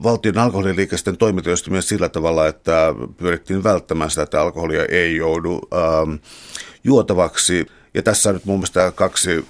Valtion 0.02 0.38
alkoholiliikeisten 0.38 1.16
toimintoista 1.16 1.70
myös 1.70 1.88
sillä 1.88 2.08
tavalla, 2.08 2.46
että 2.46 2.94
pyrittiin 3.16 3.64
välttämään 3.64 4.10
sitä, 4.10 4.22
että 4.22 4.40
alkoholia 4.40 4.84
ei 4.84 5.16
joudu 5.16 5.60
ähm, 5.74 6.14
juotavaksi. 6.84 7.66
Ja 7.94 8.02
tässä 8.02 8.28
on 8.28 8.34
nyt 8.34 8.44
mun 8.44 8.58
mielestä 8.58 8.92
kaksi 8.94 9.46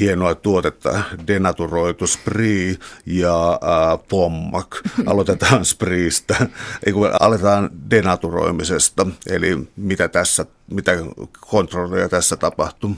hienoa 0.00 0.34
tuotetta, 0.34 1.02
denaturoitu 1.26 2.06
Spree 2.06 2.74
ja 3.06 3.52
äh, 3.52 3.98
Pommak. 4.08 4.76
Aloitetaan 5.06 5.64
Spreestä, 5.64 6.46
ei 6.86 6.92
kun 6.92 7.10
aletaan 7.20 7.70
denaturoimisesta, 7.90 9.06
eli 9.30 9.68
mitä 9.76 10.08
tässä, 10.08 10.46
mitä 10.70 10.92
kontrollia 11.40 12.08
tässä 12.08 12.36
tapahtuu. 12.36 12.96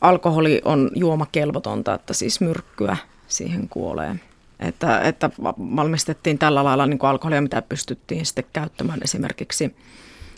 Alkoholi 0.00 0.62
on 0.64 0.90
juomakelvotonta, 0.94 1.94
että 1.94 2.14
siis 2.14 2.40
myrkkyä 2.40 2.96
siihen 3.28 3.68
kuolee. 3.68 4.16
Että, 4.60 5.00
että 5.00 5.30
valmistettiin 5.76 6.38
tällä 6.38 6.64
lailla 6.64 6.86
niin 6.86 6.98
kuin 6.98 7.10
alkoholia, 7.10 7.40
mitä 7.40 7.62
pystyttiin 7.62 8.26
sitten 8.26 8.44
käyttämään 8.52 9.00
esimerkiksi 9.04 9.76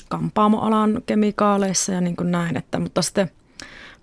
kampaamoalan 0.09 1.03
kemikaaleissa 1.07 1.93
ja 1.93 2.01
niin 2.01 2.17
kuin 2.17 2.31
näin. 2.31 2.57
Että, 2.57 2.79
mutta 2.79 3.03
sitten 3.03 3.31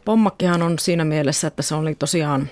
Pommakkihan 0.06 0.62
on 0.62 0.80
siinä 0.80 1.06
mielessä, 1.06 1.48
että 1.48 1.62
se 1.62 1.76
oli 1.76 1.96
tosiaan 1.96 2.50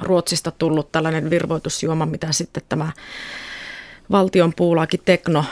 Ruotsista 0.00 0.50
tullut 0.50 0.92
tällainen 0.92 1.30
virvoitusjuoma, 1.30 2.06
mitä 2.06 2.32
sitten 2.32 2.62
tämä 2.68 2.92
valtion 4.10 4.52
puulaki 4.56 4.98
Tekno 4.98 5.44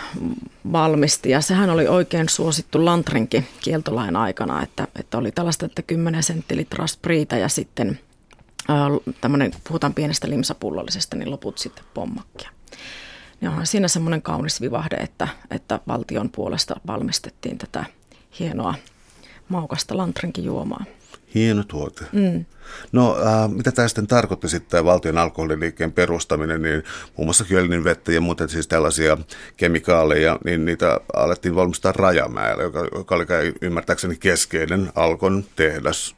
valmisti 0.73 1.31
ja 1.31 1.41
sehän 1.41 1.71
oli 1.71 1.89
oikein 1.89 2.29
suosittu 2.29 2.85
Lantrinkin 2.85 3.49
kieltolain 3.61 4.17
aikana, 4.17 4.63
että, 4.63 4.89
että 4.97 5.19
oli 5.19 5.33
tällaista, 5.33 5.67
että 5.67 5.83
10 5.83 6.23
senttilitraa 6.23 6.87
spriitä 6.87 7.37
ja 7.37 7.49
sitten 7.49 7.99
tämmöinen, 9.21 9.53
puhutaan 9.69 9.95
pienestä 9.95 10.31
limsapullollisesta, 10.31 11.17
niin 11.17 11.31
loput 11.31 11.59
sitten 11.59 11.85
pommakkia. 11.95 12.51
Ja 13.41 13.51
onhan 13.51 13.67
siinä 13.67 13.89
semmoinen 13.89 14.23
kaunis 14.23 14.61
vivahde, 14.61 14.97
että, 14.97 15.29
että 15.51 15.81
valtion 15.89 16.31
puolesta 16.31 16.81
valmistettiin 16.87 17.59
tätä 17.59 17.85
hienoa 18.39 18.75
maukasta 19.49 19.97
lantrinkin 19.97 20.45
juomaa. 20.45 20.85
Hieno 21.35 21.65
tuote. 21.69 22.05
Mm. 22.13 22.45
No, 22.93 23.17
äh, 23.27 23.51
mitä 23.51 23.73
tämä 23.73 23.89
sitten 23.89 24.07
tarkoitti 24.07 24.49
sitten 24.49 24.85
valtion 24.85 25.19
alkoholiliikkeen 25.19 25.93
perustaminen, 25.93 26.63
niin 26.63 26.85
muun 27.17 27.27
muassa 27.27 27.45
Kölnin 27.45 27.85
vettä 27.85 28.13
ja 28.13 28.21
muuten 28.21 28.49
siis 28.49 28.67
tällaisia 28.67 29.19
kemikaaleja, 29.57 30.39
niin 30.45 30.65
niitä 30.65 31.01
alettiin 31.15 31.55
valmistaa 31.55 31.93
Rajamäellä, 31.93 32.63
joka, 32.63 32.89
joka 32.95 33.15
oli 33.15 33.55
ymmärtääkseni 33.63 34.17
keskeinen 34.17 34.93
Alkon 34.95 35.45
tehdas. 35.57 36.17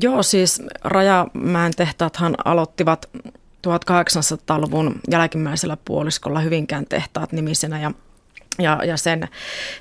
Joo, 0.00 0.22
siis 0.22 0.62
Rajamäen 0.84 1.72
tehtaathan 1.76 2.34
aloittivat 2.44 3.08
1800-luvun 3.66 5.00
jälkimmäisellä 5.10 5.76
puoliskolla 5.84 6.40
Hyvinkään 6.40 6.86
tehtaat 6.88 7.32
nimisenä 7.32 7.80
ja 7.80 7.92
ja, 8.58 8.80
ja 8.84 8.96
sen 8.96 9.28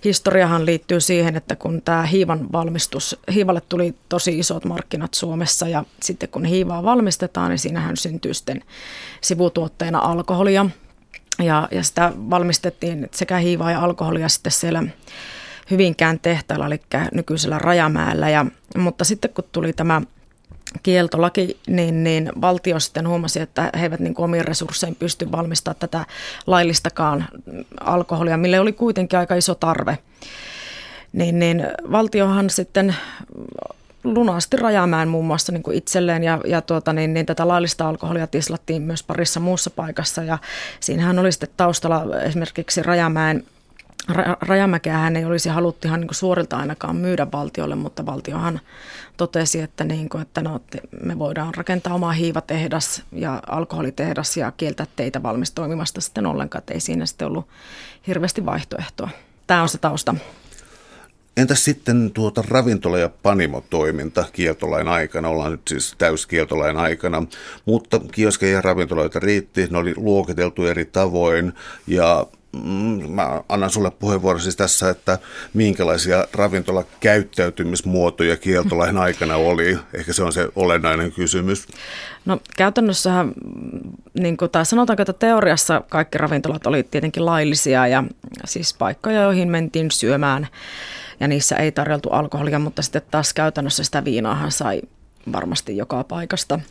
historiahan 0.03 0.65
liittyy 0.65 0.99
siihen, 0.99 1.35
että 1.35 1.55
kun 1.55 1.81
tämä 1.81 2.03
hiivan 2.03 2.51
valmistus, 2.51 3.19
hiivalle 3.33 3.61
tuli 3.69 3.95
tosi 4.09 4.39
isot 4.39 4.65
markkinat 4.65 5.13
Suomessa 5.13 5.67
ja 5.67 5.83
sitten 6.01 6.29
kun 6.29 6.45
hiivaa 6.45 6.83
valmistetaan, 6.83 7.49
niin 7.49 7.59
siinähän 7.59 7.97
syntyy 7.97 8.33
sitten 8.33 8.63
sivutuotteena 9.21 9.99
alkoholia. 9.99 10.65
Ja, 11.43 11.67
ja 11.71 11.83
sitä 11.83 12.11
valmistettiin 12.15 13.09
sekä 13.11 13.37
hiivaa 13.37 13.71
ja 13.71 13.79
alkoholia 13.79 14.29
sitten 14.29 14.51
siellä 14.51 14.83
Hyvinkään 15.71 16.19
tehtailla, 16.19 16.65
eli 16.65 16.81
nykyisellä 17.13 17.59
Rajamäellä. 17.59 18.29
Ja, 18.29 18.45
mutta 18.77 19.03
sitten 19.03 19.33
kun 19.33 19.43
tuli 19.51 19.73
tämä 19.73 20.01
kieltolaki, 20.83 21.59
niin, 21.67 22.03
niin 22.03 22.31
valtio 22.41 22.79
sitten 22.79 23.07
huomasi, 23.07 23.39
että 23.39 23.69
he 23.79 23.83
eivät 23.83 23.99
niin 23.99 24.13
omiin 24.17 24.45
resurssein 24.45 24.95
pysty 24.95 25.31
valmistamaan 25.31 25.79
tätä 25.79 26.05
laillistakaan 26.47 27.25
alkoholia, 27.79 28.37
mille 28.37 28.59
oli 28.59 28.73
kuitenkin 28.73 29.19
aika 29.19 29.35
iso 29.35 29.55
tarve. 29.55 29.97
Niin, 31.13 31.39
niin 31.39 31.67
valtiohan 31.91 32.49
sitten 32.49 32.95
lunasti 34.03 34.57
Rajamäen 34.57 35.07
muun 35.07 35.25
muassa 35.25 35.51
niin 35.51 35.63
kuin 35.63 35.77
itselleen 35.77 36.23
ja, 36.23 36.39
ja 36.45 36.61
tuota, 36.61 36.93
niin, 36.93 37.13
niin 37.13 37.25
tätä 37.25 37.47
laillista 37.47 37.89
alkoholia 37.89 38.27
tislattiin 38.27 38.81
myös 38.81 39.03
parissa 39.03 39.39
muussa 39.39 39.69
paikassa 39.69 40.23
ja 40.23 40.37
siinähän 40.79 41.19
oli 41.19 41.31
sitten 41.31 41.49
taustalla 41.57 42.21
esimerkiksi 42.21 42.83
Rajamäen 42.83 43.43
Rajamäkeähän 44.41 45.15
ei 45.15 45.25
olisi 45.25 45.49
haluttu 45.49 45.87
ihan 45.87 46.01
niin 46.01 46.09
suorilta 46.11 46.57
ainakaan 46.57 46.95
myydä 46.95 47.27
valtiolle, 47.31 47.75
mutta 47.75 48.05
valtiohan 48.05 48.59
totesi, 49.17 49.61
että, 49.61 49.83
niin 49.83 50.09
kuin, 50.09 50.21
että 50.21 50.41
no, 50.41 50.61
me 51.03 51.19
voidaan 51.19 51.55
rakentaa 51.55 51.93
oma 51.93 52.11
hiivatehdas 52.11 53.03
ja 53.11 53.41
alkoholitehdas 53.47 54.37
ja 54.37 54.51
kieltää 54.51 54.85
teitä 54.95 55.23
valmistoimimasta 55.23 56.01
sitten 56.01 56.25
ollenkaan, 56.25 56.59
että 56.59 56.73
ei 56.73 56.79
siinä 56.79 57.05
sitten 57.05 57.27
ollut 57.27 57.47
hirveästi 58.07 58.45
vaihtoehtoa. 58.45 59.09
Tämä 59.47 59.61
on 59.61 59.69
se 59.69 59.77
tausta. 59.77 60.15
Entäs 61.37 61.63
sitten 61.65 62.11
tuota 62.13 62.43
ravintola- 62.47 62.97
ja 62.97 63.09
panimotoiminta 63.23 64.25
kieltolain 64.33 64.87
aikana? 64.87 65.29
Ollaan 65.29 65.51
nyt 65.51 65.61
siis 65.67 65.95
täyskieltolain 65.97 66.77
aikana, 66.77 67.23
mutta 67.65 68.01
kioskeja 68.11 68.53
ja 68.53 68.61
ravintoloita 68.61 69.19
riitti. 69.19 69.67
Ne 69.69 69.77
oli 69.77 69.93
luokiteltu 69.97 70.65
eri 70.65 70.85
tavoin 70.85 71.53
ja 71.87 72.27
mä 73.07 73.41
annan 73.49 73.69
sulle 73.69 73.91
puheenvuoron 73.91 74.41
siis 74.41 74.55
tässä, 74.55 74.89
että 74.89 75.17
minkälaisia 75.53 76.27
ravintolakäyttäytymismuotoja 76.33 78.37
kieltolain 78.37 78.97
aikana 78.97 79.35
oli. 79.35 79.77
Ehkä 79.93 80.13
se 80.13 80.23
on 80.23 80.33
se 80.33 80.47
olennainen 80.55 81.11
kysymys. 81.11 81.67
No 82.25 82.39
käytännössähän, 82.57 83.31
niin 84.19 84.37
kuin, 84.37 84.51
tai 84.51 84.65
sanotaanko, 84.65 85.01
että 85.01 85.13
teoriassa 85.13 85.81
kaikki 85.89 86.17
ravintolat 86.17 86.67
oli 86.67 86.83
tietenkin 86.83 87.25
laillisia 87.25 87.87
ja 87.87 88.03
siis 88.45 88.73
paikkoja, 88.73 89.21
joihin 89.21 89.49
mentiin 89.49 89.91
syömään 89.91 90.47
ja 91.19 91.27
niissä 91.27 91.55
ei 91.55 91.71
tarjoltu 91.71 92.09
alkoholia, 92.09 92.59
mutta 92.59 92.81
sitten 92.81 93.01
taas 93.11 93.33
käytännössä 93.33 93.83
sitä 93.83 94.05
viinaahan 94.05 94.51
sai 94.51 94.81
varmasti 95.31 95.77
joka 95.77 96.03
paikasta– 96.03 96.59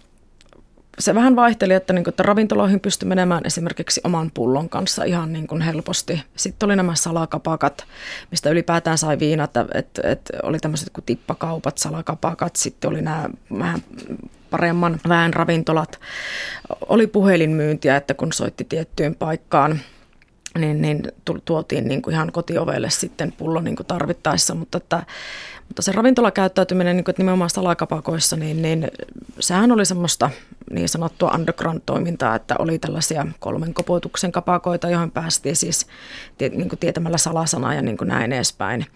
se 0.98 1.14
vähän 1.14 1.36
vaihteli, 1.36 1.74
että, 1.74 1.92
niin 1.92 2.04
kuin, 2.04 2.12
että 2.12 2.22
ravintoloihin 2.22 2.80
pystyi 2.80 3.08
menemään 3.08 3.42
esimerkiksi 3.44 4.00
oman 4.04 4.30
pullon 4.34 4.68
kanssa 4.68 5.04
ihan 5.04 5.32
niin 5.32 5.46
kuin 5.46 5.62
helposti. 5.62 6.22
Sitten 6.36 6.66
oli 6.66 6.76
nämä 6.76 6.94
salakapakat, 6.94 7.84
mistä 8.30 8.50
ylipäätään 8.50 8.98
sai 8.98 9.18
viinat, 9.18 9.56
että, 9.56 9.78
että, 9.78 10.02
että 10.04 10.32
oli 10.42 10.58
tämmöiset 10.58 10.90
kuin 10.92 11.04
tippakaupat, 11.04 11.78
salakapakat, 11.78 12.56
sitten 12.56 12.90
oli 12.90 13.02
nämä 13.02 13.28
vähän 13.58 13.82
paremman 14.50 15.00
väen 15.08 15.34
ravintolat. 15.34 16.00
Oli 16.88 17.06
puhelinmyyntiä, 17.06 17.96
että 17.96 18.14
kun 18.14 18.32
soitti 18.32 18.64
tiettyyn 18.64 19.14
paikkaan, 19.14 19.80
niin, 20.58 20.82
niin 20.82 21.02
tuotiin 21.44 21.88
niin 21.88 22.02
kuin 22.02 22.14
ihan 22.14 22.32
kotiovelle 22.32 22.90
sitten 22.90 23.32
pullo 23.32 23.60
niin 23.60 23.76
kuin 23.76 23.86
tarvittaessa, 23.86 24.54
mutta 24.54 24.78
että 24.78 25.02
mutta 25.68 25.82
se 25.82 25.92
ravintolakäyttäytyminen 25.92 26.96
niin 26.96 27.04
kuin, 27.04 27.12
että 27.12 27.22
nimenomaan 27.22 27.50
salakapakoissa, 27.50 28.36
niin, 28.36 28.62
niin 28.62 28.90
sehän 29.40 29.72
oli 29.72 29.86
semmoista 29.86 30.30
niin 30.70 30.88
sanottua 30.88 31.30
underground-toimintaa, 31.34 32.34
että 32.34 32.54
oli 32.58 32.78
tällaisia 32.78 33.26
kolmen 33.38 33.74
kopotuksen 33.74 34.32
kapakoita, 34.32 34.90
joihin 34.90 35.10
päästiin 35.10 35.56
siis 35.56 35.86
niin 36.40 36.68
kuin 36.68 36.78
tietämällä 36.78 37.18
salasanaa 37.18 37.74
ja 37.74 37.82
niin 37.82 37.96
kuin 37.96 38.08
näin 38.08 38.32
edespäin. 38.32 38.86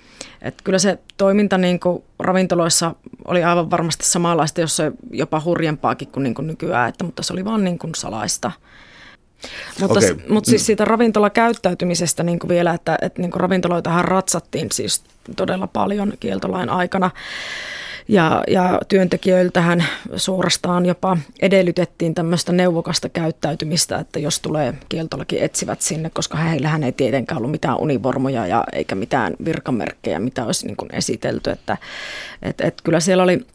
Et 0.43 0.55
kyllä 0.65 0.79
se 0.79 0.99
toiminta 1.17 1.59
niin 1.59 1.81
kuin 1.81 2.05
ravintoloissa 2.19 2.95
oli 3.25 3.45
aivan 3.45 3.71
varmasti 3.71 4.07
samanlaista, 4.07 4.61
jos 4.61 4.77
se 4.77 4.93
jopa 5.11 5.43
hurjempaakin 5.45 6.09
kuin, 6.09 6.23
niin 6.23 6.35
kuin 6.35 6.47
nykyään, 6.47 6.89
että, 6.89 7.05
mutta 7.05 7.23
se 7.23 7.33
oli 7.33 7.45
vaan 7.45 7.65
niin 7.65 7.79
kuin 7.79 7.95
salaista. 7.95 8.53
Mutta, 9.81 9.99
okay. 9.99 10.17
mutta 10.29 10.51
siis 10.51 10.67
siitä 10.67 10.85
ravintolakäyttäytymisestä 10.85 12.23
niin 12.23 12.39
kuin 12.39 12.49
vielä, 12.49 12.75
että, 12.75 12.99
että 13.03 13.23
niin 13.23 13.31
kuin 13.31 13.41
ravintoloitahan 13.41 14.05
ratsattiin 14.05 14.69
siis 14.73 15.03
todella 15.37 15.67
paljon 15.67 16.13
kieltolain 16.21 16.69
aikana. 16.69 17.11
Ja, 18.09 18.45
ja 18.49 18.81
työntekijöiltähän 18.89 19.85
suorastaan 20.17 20.87
jopa 20.87 21.17
edellytettiin 21.43 22.15
tämmöistä 22.15 22.53
neuvokasta 22.53 23.09
käyttäytymistä, 23.09 23.99
että 23.99 24.19
jos 24.19 24.41
tulee 24.41 24.75
kieltolaki 24.89 25.43
etsivät 25.43 25.81
sinne, 25.81 26.11
koska 26.11 26.39
heillähän 26.39 26.83
ei 26.83 26.93
tietenkään 26.93 27.39
ollut 27.39 27.51
mitään 27.51 27.81
univormoja 27.81 28.47
ja 28.47 28.65
eikä 28.73 28.95
mitään 28.95 29.35
virkamerkkejä, 29.45 30.19
mitä 30.19 30.45
olisi 30.45 30.67
niin 30.67 30.77
kuin 30.77 30.95
esitelty. 30.95 31.51
Että, 31.51 31.77
et, 32.43 32.61
et 32.61 32.75
kyllä 32.85 33.01
siellä 33.01 33.23
oli 33.23 33.47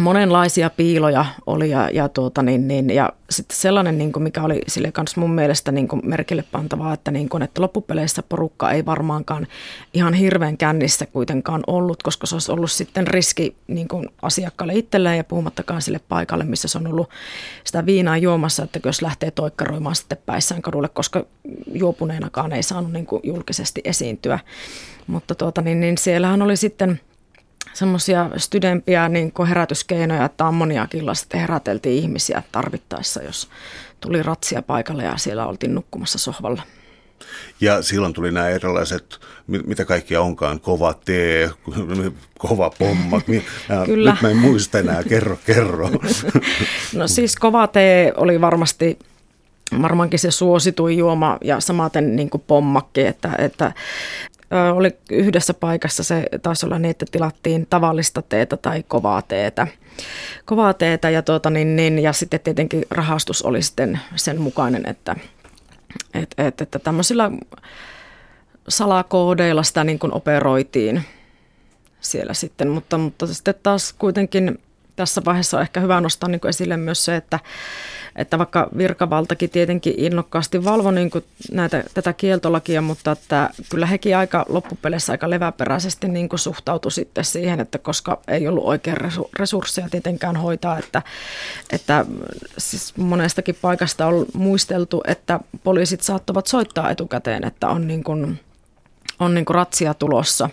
monenlaisia 0.00 0.70
piiloja 0.70 1.24
oli 1.46 1.70
ja, 1.70 1.90
ja, 1.90 2.08
tuota, 2.08 2.42
niin, 2.42 2.68
niin, 2.68 2.90
ja 2.90 3.12
sitten 3.30 3.56
sellainen, 3.56 3.98
niin 3.98 4.12
kuin 4.12 4.22
mikä 4.22 4.42
oli 4.42 4.60
sille 4.68 4.92
kanssa 4.92 5.20
mun 5.20 5.34
mielestä 5.34 5.72
niin 5.72 5.88
kuin 5.88 6.02
merkille 6.04 6.44
pantavaa, 6.52 6.94
että, 6.94 7.10
niin 7.10 7.28
kuin, 7.28 7.42
että 7.42 7.62
loppupeleissä 7.62 8.22
porukka 8.22 8.70
ei 8.70 8.86
varmaankaan 8.86 9.46
ihan 9.94 10.14
hirveän 10.14 10.56
kännissä 10.56 11.06
kuitenkaan 11.06 11.62
ollut, 11.66 12.02
koska 12.02 12.26
se 12.26 12.34
olisi 12.34 12.52
ollut 12.52 12.70
sitten 12.70 13.06
riski 13.06 13.56
niin 13.66 13.88
kuin 13.88 14.08
asiakkaalle 14.22 14.74
itselleen 14.74 15.16
ja 15.16 15.24
puhumattakaan 15.24 15.82
sille 15.82 16.00
paikalle, 16.08 16.44
missä 16.44 16.68
se 16.68 16.78
on 16.78 16.86
ollut 16.86 17.10
sitä 17.64 17.86
viinaa 17.86 18.16
juomassa, 18.16 18.62
että 18.62 18.80
jos 18.84 19.02
lähtee 19.02 19.30
toikkaroimaan 19.30 19.96
sitten 19.96 20.18
päissään 20.26 20.62
kadulle, 20.62 20.88
koska 20.88 21.26
juopuneenakaan 21.72 22.52
ei 22.52 22.62
saanut 22.62 22.92
niin 22.92 23.06
kuin 23.06 23.20
julkisesti 23.24 23.80
esiintyä. 23.84 24.38
Mutta 25.06 25.34
tuota, 25.34 25.62
niin, 25.62 25.80
niin 25.80 25.98
siellähän 25.98 26.42
oli 26.42 26.56
sitten– 26.56 27.00
semmoisia 27.74 28.30
studempiä 28.36 29.08
niin 29.08 29.32
herätyskeinoja, 29.48 30.24
että 30.24 30.46
ammoniakilla 30.46 31.14
sitten 31.14 31.40
heräteltiin 31.40 32.02
ihmisiä 32.02 32.42
tarvittaessa, 32.52 33.22
jos 33.22 33.48
tuli 34.00 34.22
ratsia 34.22 34.62
paikalle 34.62 35.04
ja 35.04 35.16
siellä 35.16 35.46
oltiin 35.46 35.74
nukkumassa 35.74 36.18
sohvalla. 36.18 36.62
Ja 37.60 37.82
silloin 37.82 38.12
tuli 38.12 38.32
nämä 38.32 38.48
erilaiset, 38.48 39.20
mitä 39.46 39.84
kaikkia 39.84 40.20
onkaan, 40.20 40.60
kova 40.60 40.94
tee, 41.04 41.50
kova 42.38 42.70
pomma. 42.78 43.20
Kyllä. 43.86 44.10
Nyt 44.10 44.22
mä 44.22 44.28
en 44.28 44.36
muista 44.36 44.78
enää, 44.78 45.02
kerro, 45.02 45.38
kerro. 45.46 45.90
No 46.94 47.08
siis 47.08 47.36
kova 47.36 47.66
tee 47.66 48.12
oli 48.16 48.40
varmasti 48.40 48.98
varmaankin 49.82 50.18
se 50.18 50.30
suosituin 50.30 50.98
juoma 50.98 51.38
ja 51.44 51.60
samaten 51.60 52.16
niin 52.16 52.30
kuin 52.30 52.44
pommakki, 52.46 53.00
että, 53.00 53.32
että 53.38 53.72
oli 54.74 54.96
yhdessä 55.10 55.54
paikassa, 55.54 56.04
se 56.04 56.26
taisi 56.42 56.66
olla 56.66 56.78
niin, 56.78 56.90
että 56.90 57.06
tilattiin 57.12 57.66
tavallista 57.70 58.22
teetä 58.22 58.56
tai 58.56 58.82
kovaa 58.88 59.22
teetä. 59.22 59.66
Kovaa 60.44 60.74
teetä 60.74 61.10
ja, 61.10 61.22
tuota, 61.22 61.50
niin, 61.50 61.76
niin, 61.76 61.98
ja 61.98 62.12
sitten 62.12 62.40
tietenkin 62.40 62.84
rahastus 62.90 63.42
oli 63.42 63.62
sitten 63.62 64.00
sen 64.16 64.40
mukainen, 64.40 64.88
että, 64.88 65.16
et, 66.14 66.34
et, 66.38 66.60
että 66.60 66.78
tämmöisillä 66.78 67.30
salakoodeilla 68.68 69.62
sitä 69.62 69.84
niin 69.84 69.98
kuin 69.98 70.14
operoitiin 70.14 71.02
siellä 72.00 72.34
sitten, 72.34 72.68
mutta, 72.68 72.98
mutta 72.98 73.26
sitten 73.26 73.54
taas 73.62 73.92
kuitenkin 73.92 74.58
tässä 75.02 75.22
vaiheessa 75.24 75.56
on 75.56 75.62
ehkä 75.62 75.80
hyvä 75.80 76.00
nostaa 76.00 76.28
niin 76.28 76.40
kuin 76.40 76.48
esille 76.48 76.76
myös 76.76 77.04
se, 77.04 77.16
että, 77.16 77.40
että 78.16 78.38
vaikka 78.38 78.68
virkavaltakin 78.76 79.50
tietenkin 79.50 79.94
innokkaasti 79.96 80.64
valvoi 80.64 80.92
niin 80.92 81.10
kuin 81.10 81.24
näitä, 81.52 81.84
tätä 81.94 82.12
kieltolakia, 82.12 82.82
mutta 82.82 83.12
että 83.12 83.50
kyllä 83.70 83.86
hekin 83.86 84.16
aika 84.16 84.46
loppupeleissä 84.48 85.12
aika 85.12 85.30
leväperäisesti 85.30 86.08
niin 86.08 86.28
kuin 86.28 86.40
suhtautui 86.40 86.92
sitten 86.92 87.24
siihen, 87.24 87.60
että 87.60 87.78
koska 87.78 88.20
ei 88.28 88.48
ollut 88.48 88.64
oikein 88.64 88.96
resursseja 89.38 89.88
tietenkään 89.90 90.36
hoitaa, 90.36 90.78
että, 90.78 91.02
että 91.72 92.04
siis 92.58 92.96
monestakin 92.96 93.58
paikasta 93.62 94.06
on 94.06 94.26
muisteltu, 94.34 95.02
että 95.06 95.40
poliisit 95.64 96.00
saattavat 96.00 96.46
soittaa 96.46 96.90
etukäteen, 96.90 97.44
että 97.44 97.68
on 97.68 97.86
niin 97.88 98.04
kuin, 98.04 98.40
on 99.18 99.34
niin 99.34 99.44
kuin 99.44 99.54
ratsia 99.54 99.94
tulossa. 99.94 100.50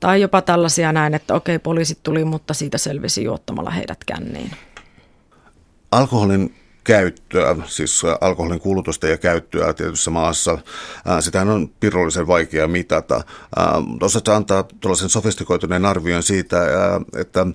Tai 0.00 0.20
jopa 0.20 0.42
tällaisia 0.42 0.92
näin, 0.92 1.14
että 1.14 1.34
okei, 1.34 1.58
poliisit 1.58 1.98
tuli, 2.02 2.24
mutta 2.24 2.54
siitä 2.54 2.78
selvisi 2.78 3.24
juottamalla 3.24 3.70
heidät 3.70 4.04
känniin. 4.06 4.50
Alkoholin 5.92 6.54
käyttöä, 6.86 7.56
siis 7.66 8.02
alkoholin 8.20 8.60
kulutusta 8.60 9.06
ja 9.06 9.16
käyttöä 9.16 9.72
tietyssä 9.72 10.10
maassa. 10.10 10.58
Sitähän 11.20 11.48
on 11.48 11.68
pirullisen 11.80 12.26
vaikea 12.26 12.68
mitata. 12.68 13.24
Osaatko 14.00 14.32
antaa 14.32 14.64
tuollaisen 14.80 15.08
sofistikoituneen 15.08 15.84
arvion 15.84 16.22
siitä, 16.22 16.58
että 17.16 17.46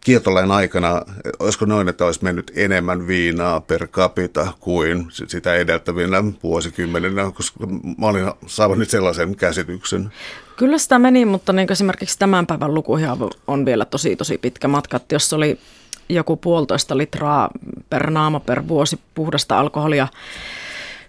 kieltolain 0.00 0.50
aikana, 0.50 1.02
olisiko 1.38 1.64
noin, 1.64 1.88
että 1.88 2.04
olisi 2.04 2.24
mennyt 2.24 2.52
enemmän 2.54 3.06
viinaa 3.06 3.60
per 3.60 3.88
capita 3.88 4.52
kuin 4.60 5.06
sitä 5.10 5.54
edeltävinä 5.54 6.24
vuosikymmeninä, 6.42 7.30
koska 7.34 7.66
mä 7.98 8.06
olin 8.06 8.32
saavannut 8.46 8.88
sellaisen 8.88 9.36
käsityksen. 9.36 10.12
Kyllä 10.56 10.78
sitä 10.78 10.98
meni, 10.98 11.24
mutta 11.24 11.52
niin 11.52 11.72
esimerkiksi 11.72 12.18
tämän 12.18 12.46
päivän 12.46 12.74
lukuihin 12.74 13.08
on 13.46 13.64
vielä 13.64 13.84
tosi 13.84 14.16
tosi 14.16 14.38
pitkä 14.38 14.68
matka. 14.68 15.00
Jos 15.12 15.32
oli 15.32 15.58
joku 16.08 16.36
puolitoista 16.36 16.98
litraa 16.98 17.50
per 17.90 18.10
naama 18.10 18.40
per 18.40 18.68
vuosi 18.68 19.00
puhdasta 19.14 19.58
alkoholia 19.60 20.08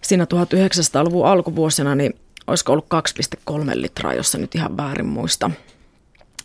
siinä 0.01 0.23
1900-luvun 0.23 1.25
alkuvuosina, 1.25 1.95
niin 1.95 2.15
olisiko 2.47 2.71
ollut 2.73 2.87
2,3 3.49 3.71
litraa, 3.73 4.13
jos 4.13 4.37
nyt 4.37 4.55
ihan 4.55 4.77
väärin 4.77 5.05
muista 5.05 5.51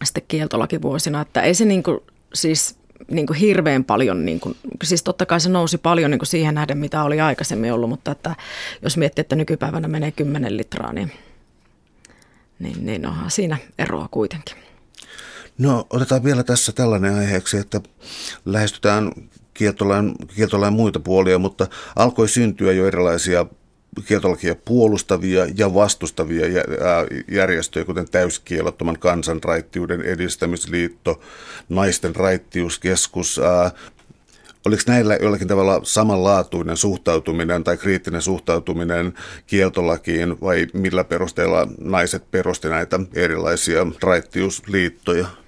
sitten 0.05 0.23
kieltolakivuosina, 0.29 1.21
että 1.21 1.43
ei 1.43 1.55
se 1.55 1.65
niin 1.65 1.83
kuin, 1.83 2.01
siis 2.35 2.79
niin 3.11 3.27
kuin 3.27 3.37
hirveän 3.37 3.85
paljon, 3.85 4.25
niin 4.25 4.41
kuin, 4.41 4.57
siis 4.85 5.03
totta 5.03 5.27
kai 5.27 5.41
se 5.41 5.49
nousi 5.49 5.79
paljon 5.79 6.11
niin 6.11 6.19
kuin 6.19 6.27
siihen 6.27 6.55
nähden, 6.55 6.79
mitä 6.79 7.03
oli 7.03 7.21
aikaisemmin 7.21 7.73
ollut, 7.73 7.91
mutta 7.91 8.11
että 8.11 8.37
jos 8.83 8.97
miettii, 8.97 9.21
että 9.21 9.37
nykypäivänä 9.37 9.89
menee 9.89 10.11
10 10.11 10.57
litraa, 10.57 10.93
niin, 10.93 11.13
niin, 12.59 12.87
niin 12.87 13.07
onhan 13.07 13.31
siinä 13.31 13.57
eroa 13.79 14.09
kuitenkin. 14.11 14.64
No 15.59 15.87
otetaan 15.91 16.25
vielä 16.25 16.45
tässä 16.45 16.73
tällainen 16.73 17.15
aiheeksi, 17.15 17.57
että 17.57 17.81
lähestytään 18.45 19.13
kieltolain, 19.55 20.15
kieltolain 20.37 20.73
muita 20.73 21.01
puolia, 21.01 21.39
mutta 21.39 21.67
alkoi 21.97 22.29
syntyä 22.29 22.73
jo 22.73 22.87
erilaisia 22.87 23.47
kieltolakia 24.07 24.55
puolustavia 24.55 25.47
ja 25.57 25.75
vastustavia 25.75 26.65
järjestöjä, 27.29 27.85
kuten 27.85 28.11
täyskielottoman 28.11 28.99
kansanraittiuden 28.99 30.03
edistämisliitto, 30.03 31.21
naisten 31.69 32.17
raittiuskeskus. 32.17 33.41
Oliko 34.67 34.83
näillä 34.87 35.17
jollakin 35.17 35.49
tavalla 35.49 35.81
samanlaatuinen 35.83 36.77
suhtautuminen 36.77 37.65
tai 37.65 37.77
kriittinen 37.77 38.23
suhtautuminen 38.23 39.15
kieltolakiin 39.47 40.41
vai 40.41 40.67
millä 40.73 41.05
perusteella 41.05 41.69
naiset 41.81 42.31
perusti 42.31 42.69
näitä 42.69 43.01
erilaisia 43.15 43.87
raittiusliittoja? 44.03 45.44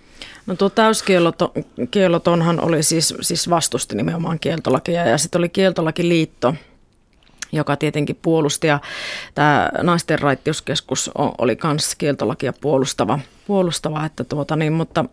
No 0.47 0.57
tuo 0.57 0.71
täyskiellotonhan 0.71 2.61
oli 2.61 2.83
siis, 2.83 3.15
siis 3.21 3.51
vastusti 3.51 3.97
nimenomaan 3.97 4.39
kieltolakia 4.39 5.07
ja 5.07 5.19
sitten 5.19 5.39
oli 5.39 5.49
kieltolakiliitto, 5.49 6.55
joka 7.53 7.77
tietenkin 7.77 8.19
puolusti 8.23 8.67
ja 8.67 8.81
tämä 9.35 9.71
naisten 9.83 10.19
raittiuskeskus 10.19 11.11
oli 11.39 11.59
myös 11.65 11.95
kieltolakia 11.95 12.53
puolustava, 12.61 13.19
puolustava 13.47 14.07
että 14.07 14.25
tuota 14.25 14.57
niin, 14.57 14.73
mutta 14.73 15.05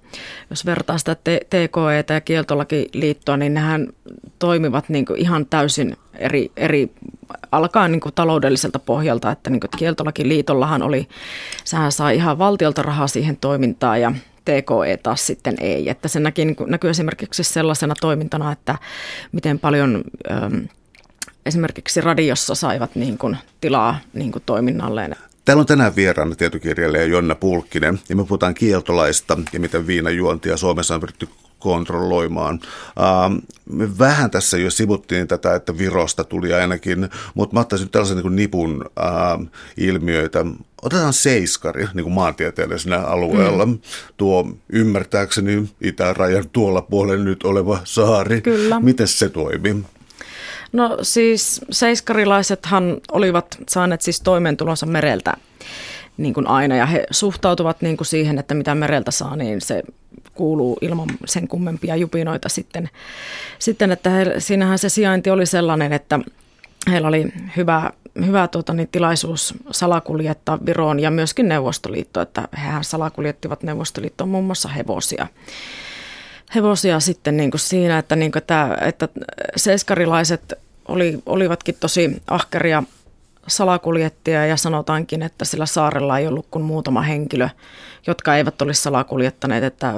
jos 0.50 0.66
vertaa 0.66 0.98
sitä 0.98 1.16
TKE 1.16 2.14
ja 2.14 2.22
kieltolakiliittoa, 2.22 3.38
niin 3.38 3.54
nehän 3.54 3.88
toimivat 4.40 4.90
niin 4.90 5.06
kuin 5.06 5.20
ihan 5.20 5.46
täysin 5.46 5.98
eri, 6.14 6.52
eri 6.58 6.92
alkaa 7.52 7.88
niin 7.88 8.02
kuin 8.02 8.16
taloudelliselta 8.16 8.80
pohjalta, 8.80 9.32
että 9.32 9.50
niin 9.50 9.60
kuin 9.60 9.72
kieltolakiliitollahan 9.78 10.82
oli, 10.82 11.08
sehän 11.64 11.92
saa 11.92 12.10
ihan 12.10 12.38
valtiolta 12.38 12.82
rahaa 12.82 13.08
siihen 13.08 13.38
toimintaan 13.38 14.02
ja 14.02 14.12
TKE 14.46 14.98
taas 15.04 15.28
sitten 15.28 15.56
ei. 15.60 15.90
Että 15.90 16.08
se 16.08 16.20
näkyy, 16.20 16.46
niin 16.46 16.56
näkyy 16.68 16.90
esimerkiksi 16.90 17.44
sellaisena 17.44 17.94
toimintana, 18.02 18.52
että 18.52 18.76
miten 19.32 19.60
paljon 19.60 20.04
äm, 20.32 20.68
esimerkiksi 21.46 22.02
radiossa 22.02 22.56
saivat 22.56 22.96
niin 22.96 23.18
kuin, 23.18 23.38
tilaa 23.62 24.00
niin 24.14 24.32
kuin 24.32 24.44
toiminnalleen. 24.46 25.16
Täällä 25.46 25.62
on 25.62 25.68
tänään 25.68 25.96
vieraana 25.96 26.36
tietokirjailija 26.36 27.06
Jonna 27.06 27.36
Pulkkinen 27.36 28.00
ja 28.10 28.16
me 28.16 28.24
puhutaan 28.24 28.54
kieltolaista 28.54 29.38
ja 29.54 29.60
miten 29.60 29.88
viinajuontia 29.88 30.58
Suomessa 30.58 30.96
on 30.96 31.02
pyritty 31.02 31.30
kontrolloimaan. 31.64 32.60
Ähm, 33.00 33.36
me 33.66 33.98
vähän 34.00 34.32
tässä 34.32 34.58
jo 34.58 34.72
sivuttiin 34.72 35.28
tätä, 35.28 35.56
että 35.56 35.78
Virosta 35.78 36.24
tuli 36.24 36.54
ainakin, 36.54 37.10
mutta 37.34 37.54
mä 37.54 37.60
ottaisin 37.60 37.90
tällaisen 37.90 38.18
niin 38.18 38.36
nipun 38.36 38.86
äh, 39.00 39.48
ilmiöitä. 39.78 40.46
Otetaan 40.82 41.14
seiskari 41.14 41.88
niin 41.94 42.04
kuin 42.04 42.14
maantieteellisenä 42.14 43.00
alueella. 43.00 43.66
Mm. 43.66 43.80
Tuo 44.18 44.48
ymmärtääkseni 44.70 45.70
itärajan 45.82 46.50
tuolla 46.52 46.82
puolella 46.82 47.24
nyt 47.24 47.44
oleva 47.44 47.80
saari. 47.84 48.42
Kyllä. 48.42 48.80
Miten 48.80 49.08
se 49.08 49.30
toimii? 49.30 49.84
No 50.72 50.98
siis 51.02 51.62
seiskarilaisethan 51.72 52.98
olivat 53.12 53.58
saaneet 53.70 54.02
siis 54.02 54.22
toimeentulonsa 54.22 54.86
mereltä 54.86 55.34
niin 56.18 56.34
kuin 56.34 56.48
aina 56.48 56.76
ja 56.76 56.86
he 56.86 57.04
suhtautuvat 57.12 57.82
niin 57.82 57.98
kuin 57.98 58.08
siihen, 58.08 58.40
että 58.40 58.54
mitä 58.54 58.76
mereltä 58.76 59.12
saa, 59.12 59.36
niin 59.36 59.62
se 59.62 59.84
kuuluu 60.34 60.78
ilman 60.82 61.08
sen 61.26 61.48
kummempia 61.48 61.96
jupinoita 61.96 62.50
sitten. 62.50 62.90
Sitten, 63.60 63.92
että 63.92 64.10
he, 64.10 64.26
siinähän 64.38 64.80
se 64.80 64.90
sijainti 64.90 65.30
oli 65.30 65.46
sellainen, 65.46 65.94
että 65.94 66.20
heillä 66.92 67.08
oli 67.08 67.34
hyvä, 67.58 67.92
hyvä 68.26 68.48
tuota, 68.48 68.74
niin, 68.74 68.88
tilaisuus 68.92 69.54
salakuljettaa 69.72 70.60
Viroon 70.66 71.00
ja 71.00 71.12
myöskin 71.12 71.50
Neuvostoliitto, 71.50 72.22
että 72.22 72.48
hehän 72.58 72.84
salakuljettivat 72.84 73.64
Neuvostoliittoon 73.64 74.30
muun 74.30 74.46
muassa 74.46 74.70
hevosia 74.70 75.28
hevosia 76.56 77.00
sitten 77.00 77.38
niin 77.38 77.52
kuin 77.52 77.62
siinä, 77.62 77.98
että, 77.98 78.16
niin 78.16 78.32
kuin 78.32 78.44
tämä, 78.48 78.78
että 78.82 79.10
seiskarilaiset 79.56 80.54
oli, 80.88 81.20
olivatkin 81.26 81.76
tosi 81.80 82.22
ahkeria 82.28 82.84
salakuljettajia 83.48 84.46
ja 84.46 84.58
sanotaankin, 84.58 85.22
että 85.22 85.46
sillä 85.46 85.66
saarella 85.66 86.20
ei 86.20 86.28
ollut 86.28 86.48
kuin 86.52 86.66
muutama 86.66 87.02
henkilö, 87.02 87.50
jotka 88.08 88.36
eivät 88.36 88.62
olisi 88.62 88.82
salakuljettaneet, 88.82 89.64
että 89.64 89.94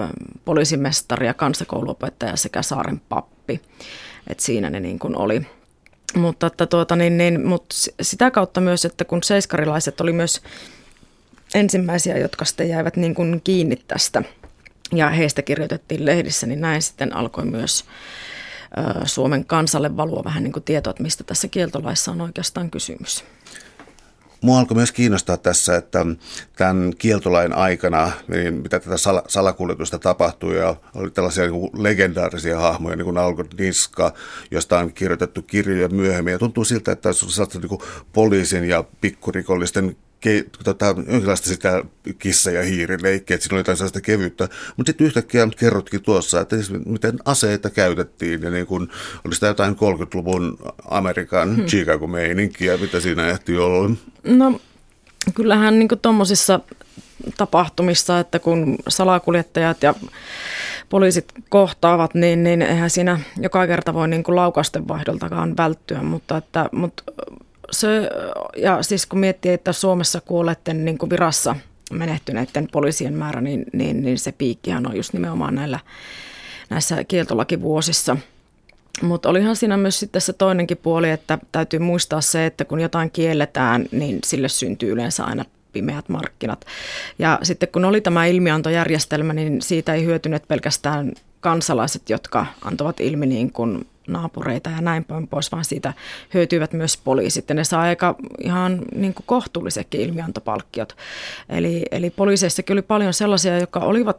poliisimestari 0.45 1.27
ja 1.27 1.33
kansakouluopettaja 1.33 2.35
sekä 2.35 2.61
saaren 2.61 3.01
pappi. 3.09 3.61
että 4.27 4.43
siinä 4.43 4.69
ne 4.69 4.79
niin 4.79 4.99
kuin 4.99 5.17
oli. 5.17 5.41
Mutta, 6.15 6.47
että 6.47 6.65
tuota, 6.65 6.95
niin, 6.95 7.17
niin, 7.17 7.47
mutta 7.47 7.75
sitä 8.01 8.31
kautta 8.31 8.61
myös, 8.61 8.85
että 8.85 9.05
kun 9.05 9.23
seiskarilaiset 9.23 10.01
oli 10.01 10.13
myös 10.13 10.41
ensimmäisiä, 11.53 12.17
jotka 12.17 12.45
sitten 12.45 12.69
jäivät 12.69 12.95
niin 12.95 13.15
kuin 13.15 13.41
kiinni 13.43 13.75
tästä 13.75 14.23
ja 14.93 15.09
heistä 15.09 15.41
kirjoitettiin 15.41 16.05
lehdissä, 16.05 16.47
niin 16.47 16.61
näin 16.61 16.81
sitten 16.81 17.15
alkoi 17.15 17.45
myös 17.45 17.85
Suomen 19.05 19.45
kansalle 19.45 19.97
valua 19.97 20.23
vähän 20.23 20.43
niin 20.43 20.53
kuin 20.53 20.63
tietoa, 20.63 20.91
että 20.91 21.03
mistä 21.03 21.23
tässä 21.23 21.47
kieltolaissa 21.47 22.11
on 22.11 22.21
oikeastaan 22.21 22.71
kysymys. 22.71 23.23
Mua 24.41 24.59
alkoi 24.59 24.75
myös 24.75 24.91
kiinnostaa 24.91 25.37
tässä, 25.37 25.75
että 25.75 26.05
tämän 26.55 26.93
kieltolain 26.97 27.53
aikana, 27.53 28.11
niin 28.27 28.53
mitä 28.53 28.79
tätä 28.79 28.97
sal- 28.97 29.21
salakuljetusta 29.27 29.99
tapahtui, 29.99 30.57
ja 30.57 30.75
oli 30.95 31.11
tällaisia 31.11 31.43
niin 31.43 31.59
kuin 31.59 31.83
legendaarisia 31.83 32.59
hahmoja, 32.59 32.95
niin 32.95 33.05
kuin 33.05 33.17
Alko 33.17 33.43
Niska, 33.57 34.13
josta 34.51 34.79
on 34.79 34.93
kirjoitettu 34.93 35.41
kirjoja 35.41 35.89
myöhemmin. 35.89 36.31
Ja 36.31 36.39
tuntuu 36.39 36.65
siltä, 36.65 36.91
että 36.91 37.13
se 37.13 37.41
on 37.41 37.47
niin 37.53 37.69
kuin 37.69 37.81
poliisin 38.13 38.63
ja 38.63 38.83
pikkurikollisten 39.01 39.97
ke, 40.19 40.45
tota, 40.63 40.85
jonkinlaista 40.85 41.47
sitä 41.47 41.83
kissa- 42.19 42.51
ja 42.51 42.63
hiirileikkiä, 42.63 43.35
että 43.35 43.43
siinä 43.43 43.55
oli 43.55 43.59
jotain 43.59 43.77
sellaista 43.77 44.01
kevyyttä. 44.01 44.49
Mutta 44.77 44.89
sitten 44.89 45.07
yhtäkkiä 45.07 45.47
kerrotkin 45.59 46.03
tuossa, 46.03 46.41
että 46.41 46.55
miten 46.85 47.19
aseita 47.25 47.69
käytettiin 47.69 48.41
ja 48.41 48.51
niin 48.51 48.65
kun, 48.65 48.89
oli 49.25 49.35
sitä 49.35 49.47
jotain 49.47 49.73
30-luvun 49.73 50.57
Amerikan 50.89 51.55
hmm. 51.55 51.65
Chicago-meininkiä, 51.65 52.77
mitä 52.77 52.99
siinä 52.99 53.27
ehti 53.27 53.57
olla. 53.57 53.95
No 54.23 54.59
kyllähän 55.35 55.79
niin 55.79 55.89
tuommoisissa 56.01 56.59
tapahtumissa, 57.37 58.19
että 58.19 58.39
kun 58.39 58.77
salakuljettajat 58.87 59.83
ja 59.83 59.95
poliisit 60.89 61.25
kohtaavat, 61.49 62.13
niin, 62.13 62.43
niin 62.43 62.61
eihän 62.61 62.89
siinä 62.89 63.19
joka 63.37 63.67
kerta 63.67 63.93
voi 63.93 64.07
niin 64.07 64.23
kuin 64.23 64.35
laukausten 64.35 64.87
vaihdoltakaan 64.87 65.57
välttyä, 65.57 66.01
mutta, 66.01 66.37
että, 66.37 66.69
mutta 66.71 67.03
se, 67.71 68.09
ja 68.57 68.83
siis 68.83 69.05
kun 69.05 69.19
miettii, 69.19 69.53
että 69.53 69.73
Suomessa 69.73 70.21
kuolleiden 70.21 70.85
niin 70.85 70.97
kuin 70.97 71.09
virassa 71.09 71.55
menehtyneiden 71.91 72.67
poliisien 72.71 73.13
määrä, 73.13 73.41
niin, 73.41 73.65
niin, 73.73 74.03
niin 74.03 74.19
se 74.19 74.31
piikkihän 74.31 74.87
on 74.87 74.95
just 74.95 75.13
nimenomaan 75.13 75.55
näillä 75.55 75.79
näissä 76.69 77.03
kieltolakivuosissa. 77.03 78.17
Mutta 79.01 79.29
olihan 79.29 79.55
siinä 79.55 79.77
myös 79.77 79.99
sitten 79.99 80.21
se 80.21 80.33
toinenkin 80.33 80.77
puoli, 80.77 81.09
että 81.09 81.37
täytyy 81.51 81.79
muistaa 81.79 82.21
se, 82.21 82.45
että 82.45 82.65
kun 82.65 82.79
jotain 82.79 83.11
kielletään, 83.11 83.85
niin 83.91 84.19
sille 84.25 84.49
syntyy 84.49 84.91
yleensä 84.91 85.23
aina 85.23 85.45
pimeät 85.73 86.09
markkinat. 86.09 86.65
Ja 87.19 87.39
sitten 87.43 87.69
kun 87.69 87.85
oli 87.85 88.01
tämä 88.01 88.25
ilmiantojärjestelmä, 88.25 89.33
niin 89.33 89.61
siitä 89.61 89.93
ei 89.93 90.05
hyötyneet 90.05 90.47
pelkästään 90.47 91.13
kansalaiset, 91.39 92.09
jotka 92.09 92.45
antavat 92.61 92.99
ilmi 92.99 93.25
niin 93.25 93.51
kuin 93.51 93.87
naapureita 94.07 94.69
ja 94.69 94.81
näin 94.81 95.03
päin 95.03 95.27
pois, 95.27 95.51
vaan 95.51 95.65
siitä 95.65 95.93
hyötyivät 96.33 96.73
myös 96.73 96.97
poliisit. 96.97 97.49
Ja 97.49 97.55
ne 97.55 97.63
saa 97.63 97.81
aika 97.81 98.15
ihan 98.43 98.81
niin 98.95 99.13
kuin 99.13 99.25
kohtuullisetkin 99.27 100.01
ilmiantopalkkiot. 100.01 100.97
Eli, 101.49 101.83
eli 101.91 102.09
poliiseissakin 102.09 102.73
oli 102.73 102.81
paljon 102.81 103.13
sellaisia, 103.13 103.59
jotka 103.59 103.79
olivat 103.79 104.17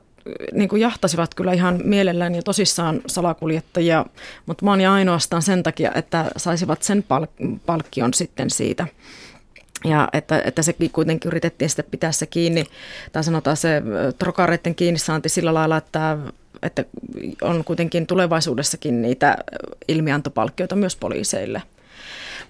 niin 0.52 0.68
kuin 0.68 0.80
jahtasivat 0.80 1.34
kyllä 1.34 1.52
ihan 1.52 1.80
mielellään 1.84 2.34
ja 2.34 2.42
tosissaan 2.42 3.00
salakuljettajia, 3.06 4.06
mutta 4.46 4.66
vaan 4.66 4.80
ja 4.80 4.92
ainoastaan 4.92 5.42
sen 5.42 5.62
takia, 5.62 5.92
että 5.94 6.30
saisivat 6.36 6.82
sen 6.82 7.04
palk- 7.08 7.58
palkkion 7.66 8.14
sitten 8.14 8.50
siitä. 8.50 8.86
Ja 9.84 10.08
että, 10.12 10.42
että 10.44 10.62
sekin 10.62 10.90
kuitenkin 10.90 11.28
yritettiin 11.28 11.68
sitten 11.68 11.84
pitää 11.90 12.12
se 12.12 12.26
kiinni, 12.26 12.64
tai 13.12 13.24
sanotaan 13.24 13.56
se 13.56 13.82
trokareiden 14.18 14.74
kiinni 14.74 14.98
saanti 14.98 15.28
sillä 15.28 15.54
lailla, 15.54 15.76
että 15.76 16.18
että 16.66 16.84
on 17.42 17.64
kuitenkin 17.64 18.06
tulevaisuudessakin 18.06 19.02
niitä 19.02 19.36
ilmiantopalkkioita 19.88 20.76
myös 20.76 20.96
poliiseille. 20.96 21.62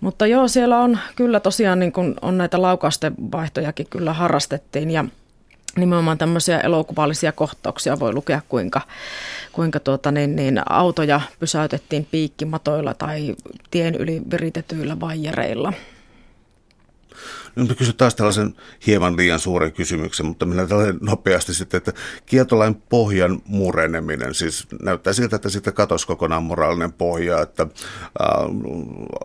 Mutta 0.01 0.27
joo, 0.27 0.49
siellä 0.49 0.79
on 0.79 0.99
kyllä 1.17 1.41
tosiaan 1.41 1.79
niin 1.79 1.93
kuin 1.93 2.15
on 2.23 2.39
näitä 2.39 2.63
laukausten 2.63 3.15
vaihtojakin 3.33 3.87
kyllä 3.91 4.13
harrastettiin 4.13 4.91
ja 4.91 5.05
nimenomaan 5.77 6.19
tämmöisiä 6.19 6.61
elokuvallisia 6.61 7.33
kohtauksia 7.33 8.01
voi 8.01 8.13
lukea, 8.13 8.41
kuinka, 8.49 8.81
kuinka 9.53 9.81
tuota, 9.81 10.13
niin, 10.13 10.37
niin, 10.37 10.61
autoja 10.69 11.21
pysäytettiin 11.39 12.07
piikkimatoilla 12.11 12.95
tai 12.95 13.37
tien 13.71 13.95
yli 13.95 14.23
viritetyillä 14.31 15.01
vaijereilla– 15.01 15.73
nyt 17.57 17.79
kysyn 17.79 17.97
taas 17.97 18.15
tällaisen 18.15 18.55
hieman 18.87 19.17
liian 19.17 19.39
suuren 19.39 19.73
kysymyksen, 19.73 20.27
mutta 20.27 20.47
minä 20.47 20.67
tällainen 20.67 20.99
nopeasti 21.01 21.55
sitten, 21.55 21.79
että 21.79 21.93
kieltolain 22.27 22.75
pohjan 22.75 23.43
mureneminen, 23.45 24.35
siis 24.35 24.67
näyttää 24.83 25.13
siltä, 25.13 25.37
että 25.37 25.49
sitten 25.49 25.75
katosi 25.75 26.07
kokonaan 26.07 26.43
moraalinen 26.43 26.93
pohja, 26.93 27.41
että 27.41 27.63
äh, 27.63 28.29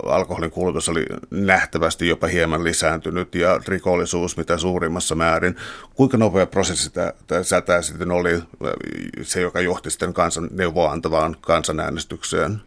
alkoholin 0.05 0.51
kulutus 0.51 0.89
oli 0.89 1.05
nähtävästi 1.31 2.07
jopa 2.07 2.27
hieman 2.27 2.63
lisääntynyt 2.63 3.35
ja 3.35 3.59
rikollisuus 3.67 4.37
mitä 4.37 4.57
suurimmassa 4.57 5.15
määrin. 5.15 5.55
Kuinka 5.95 6.17
nopea 6.17 6.45
prosessi 6.45 6.89
tämä 6.91 7.81
sitten 7.81 8.11
oli 8.11 8.41
se, 9.21 9.41
joka 9.41 9.61
johti 9.61 9.89
sitten 9.89 10.13
kansan 10.13 10.49
neuvoa 10.51 10.91
antavaan 10.91 11.35
kansanäänestykseen? 11.41 12.61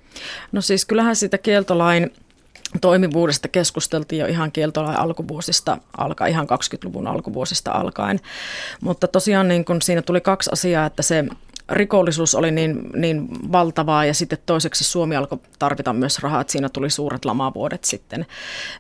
No 0.53 0.61
siis 0.61 0.85
kyllähän 0.85 1.17
sitä 1.17 1.39
kieltolain 1.39 2.11
toimivuudesta 2.81 3.49
keskusteltiin 3.49 4.21
jo 4.21 4.27
ihan 4.27 4.53
kieltolain 4.53 4.99
alkuvuosista 4.99 5.79
alkaen, 5.97 6.31
ihan 6.31 6.47
20-luvun 6.47 7.07
alkuvuosista 7.07 7.73
alkaen. 7.73 8.21
Mutta 8.81 9.09
tosiaan 9.09 9.49
niin 9.49 9.65
kun 9.65 9.83
siinä 9.83 10.03
tuli 10.03 10.21
kaksi 10.21 10.51
asiaa, 10.53 10.87
että 10.87 11.03
se 11.03 11.25
rikollisuus 11.71 12.35
oli 12.35 12.51
niin, 12.51 12.91
niin 12.95 13.29
valtavaa 13.53 14.05
ja 14.05 14.15
sitten 14.15 14.39
toiseksi 14.47 14.85
Suomi 14.85 15.17
alkoi 15.17 15.39
tarvita 15.59 15.93
myös 15.93 16.19
rahaa, 16.19 16.41
että 16.41 16.53
siinä 16.53 16.69
tuli 16.69 16.91
suuret 16.91 17.25
lamavuodet 17.25 17.85
sitten. 17.85 18.27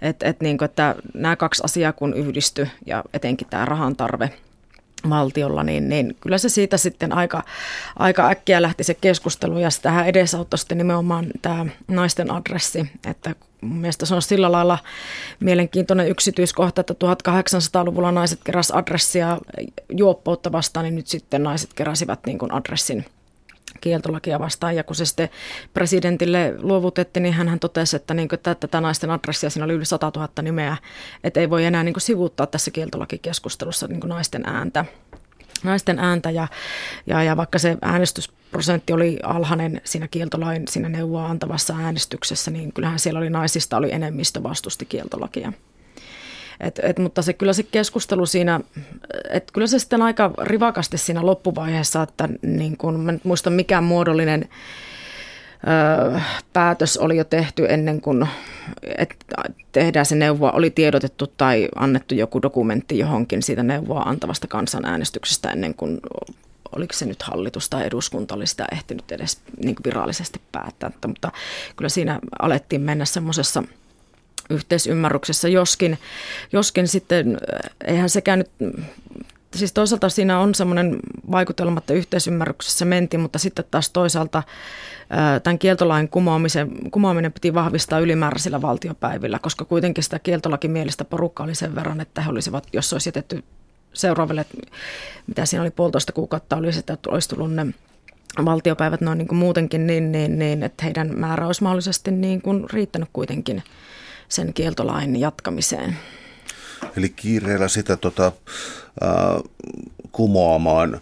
Et, 0.03 0.23
et 0.23 0.41
niin 0.41 0.59
kuin, 0.59 0.67
että 0.67 0.95
nämä 1.15 1.37
kaksi 1.37 1.63
asiaa 1.65 1.93
kun 1.93 2.15
yhdistyi 2.15 2.67
ja 2.87 3.05
etenkin 3.15 3.49
tämä 3.51 3.65
rahan 3.65 3.97
tarve– 3.97 4.31
valtiolla, 5.11 5.63
niin, 5.63 5.89
niin 5.89 6.17
kyllä 6.21 6.39
se 6.39 6.49
siitä 6.49 6.77
sitten 6.77 7.13
aika, 7.13 7.43
aika 7.97 8.29
äkkiä 8.29 8.63
lähti 8.63 8.85
se 8.85 8.95
keskustelu 8.95 9.59
ja 9.59 9.71
sitähän 9.71 10.07
edesauttoi 10.07 10.59
sitten 10.59 10.79
nimenomaan 10.79 11.27
tämä 11.43 11.67
naisten 11.89 12.31
adressi, 12.31 12.91
että 13.07 13.35
mielestäni 13.61 14.09
se 14.09 14.15
on 14.15 14.23
sillä 14.23 14.53
lailla 14.53 14.79
mielenkiintoinen 15.41 16.09
yksityiskohta, 16.09 16.81
että 16.81 16.95
1800-luvulla 16.95 18.13
naiset 18.13 18.41
keräs 18.45 18.71
adressia 18.71 19.39
juoppoutta 19.93 20.53
vastaan, 20.53 20.85
niin 20.85 20.95
nyt 20.95 21.07
sitten 21.07 21.43
naiset 21.43 21.75
keräsivät 21.75 22.21
niin 22.27 22.39
kuin 22.39 22.53
adressin 22.53 23.05
kieltolakia 23.81 24.39
vastaan. 24.39 24.77
Ja 24.77 24.85
kun 24.85 24.97
se 24.97 25.05
sitten 25.05 25.29
presidentille 25.75 26.55
luovutettiin, 26.59 27.23
niin 27.23 27.35
hän 27.35 27.61
totesi, 27.61 27.97
että, 27.97 28.15
niin 28.15 28.29
kuin, 28.29 28.37
että 28.37 28.55
tätä 28.55 28.81
naisten 28.81 29.11
adressia, 29.11 29.51
siinä 29.51 29.65
oli 29.65 29.73
yli 29.73 29.85
100 29.85 30.13
000 30.17 30.29
nimeä, 30.43 30.77
että 31.25 31.41
ei 31.41 31.51
voi 31.51 31.65
enää 31.65 31.85
niin 31.85 31.95
kuin 31.95 32.03
sivuuttaa 32.03 32.47
tässä 32.47 32.71
kieltolakikeskustelussa 32.71 33.87
niin 33.87 34.01
kuin 34.01 34.09
naisten 34.09 34.43
ääntä 34.47 34.85
naisten 35.65 35.99
ääntä 35.99 36.31
ja, 36.31 36.49
ja, 37.07 37.23
ja 37.23 37.37
vaikka 37.37 37.59
se 37.59 37.77
äänestysprosentti 37.83 38.93
oli 38.93 39.19
alhainen 39.23 39.81
siinä 39.85 40.09
kieltolain 40.09 40.69
siinä 40.69 40.89
neuvoa 40.89 41.27
antavassa 41.27 41.75
äänestyksessä, 41.81 42.51
niin 42.51 42.73
kyllähän 42.73 42.99
siellä 42.99 43.19
oli 43.19 43.31
naisista 43.31 43.77
oli 43.77 43.93
enemmistö 43.93 44.43
vastusti 44.43 44.85
kieltolakia. 44.85 45.53
Et, 46.61 46.81
et, 46.83 46.99
mutta 46.99 47.23
se 47.23 47.33
kyllä 47.33 47.53
se 47.53 47.63
keskustelu 47.63 48.27
siinä, 48.27 48.61
että 49.31 49.53
kyllä 49.53 49.67
se 49.67 49.79
sitten 49.79 50.03
aika 50.03 50.31
rivakasti 50.43 50.99
siinä 50.99 51.27
loppuvaiheessa, 51.27 52.03
että 52.03 52.29
niin 52.43 52.77
kun, 52.77 53.01
mä 53.01 53.13
muistan 53.25 53.53
mikä 53.53 53.81
muodollinen 53.81 54.49
ö, 56.15 56.21
päätös 56.53 56.97
oli 56.97 57.17
jo 57.17 57.25
tehty 57.25 57.67
ennen 57.69 58.01
kuin 58.01 58.29
että 58.99 59.17
tehdään 59.73 60.07
se 60.07 60.15
neuvoa, 60.15 60.51
oli 60.51 60.71
tiedotettu 60.71 61.27
tai 61.27 61.69
annettu 61.75 62.15
joku 62.15 62.43
dokumentti 62.43 62.99
johonkin 62.99 63.43
siitä 63.43 63.63
neuvoa 63.63 64.03
antavasta 64.03 64.47
kansanäänestyksestä 64.47 65.51
ennen 65.51 65.75
kuin 65.75 66.01
oliko 66.77 66.93
se 66.93 67.07
nyt 67.07 67.23
hallitus 67.23 67.71
tai 67.71 67.87
eduskunta 67.87 68.35
oli 68.35 68.47
sitä 68.47 68.67
ehtinyt 68.73 69.13
edes 69.13 69.41
niin 69.65 69.77
virallisesti 69.85 70.41
päättää. 70.53 70.91
Mutta 71.07 71.33
kyllä 71.77 71.89
siinä 71.89 72.19
alettiin 72.39 72.81
mennä 72.81 73.05
semmoisessa– 73.05 73.63
yhteisymmärryksessä, 74.51 75.49
joskin, 75.49 75.99
joskin 76.53 76.89
sitten 76.89 77.39
eh, 77.53 77.71
eihän 77.85 78.11
sekään 78.11 78.39
nyt, 78.39 78.51
siis 79.57 79.73
toisaalta 79.73 80.09
siinä 80.09 80.41
on 80.41 80.55
semmoinen 80.55 80.99
vaikutelma, 81.31 81.79
että 81.79 81.95
yhteisymmärryksessä 81.95 82.85
mentiin, 82.85 83.21
mutta 83.21 83.39
sitten 83.39 83.65
taas 83.71 83.91
toisaalta 83.91 84.39
eh, 84.39 85.43
tämän 85.43 85.59
kieltolain 85.59 86.09
kumoamisen, 86.09 86.91
kumoaminen 86.91 87.33
piti 87.33 87.55
vahvistaa 87.55 87.99
ylimääräisillä 87.99 88.63
valtiopäivillä, 88.63 89.39
koska 89.39 89.65
kuitenkin 89.65 90.05
sitä 90.05 90.19
kieltolakimielistä 90.19 91.05
porukkaa 91.05 91.45
oli 91.45 91.55
sen 91.55 91.75
verran, 91.75 92.01
että 92.01 92.21
he 92.21 92.31
olisivat, 92.31 92.67
jos 92.73 92.93
olisi 92.93 93.09
jätetty 93.09 93.45
seuraaville, 93.93 94.47
mitä 95.27 95.47
siinä 95.47 95.63
oli 95.63 95.71
puolitoista 95.71 96.13
kuukautta, 96.13 96.57
olisi, 96.57 96.79
että 96.79 96.99
olisi 97.09 97.29
tullut 97.29 97.53
ne 97.53 97.67
valtiopäivät 98.45 99.01
noin 99.01 99.19
niin 99.19 99.29
kuin 99.29 99.39
muutenkin, 99.39 99.87
niin, 99.87 100.13
niin, 100.13 100.39
niin, 100.39 100.63
että 100.63 100.85
heidän 100.85 101.19
määrä 101.19 101.47
olisi 101.47 101.63
mahdollisesti 101.63 102.11
niin 102.11 102.43
kuin 102.43 102.71
riittänyt 102.71 103.09
kuitenkin 103.13 103.63
sen 104.29 104.55
kieltolain 104.55 105.21
jatkamiseen. 105.21 105.97
Eli 106.97 107.09
kiireellä 107.09 107.69
sitä 107.69 107.97
tota, 107.97 108.33
äh, 109.03 109.43
kumoamaan 110.13 111.01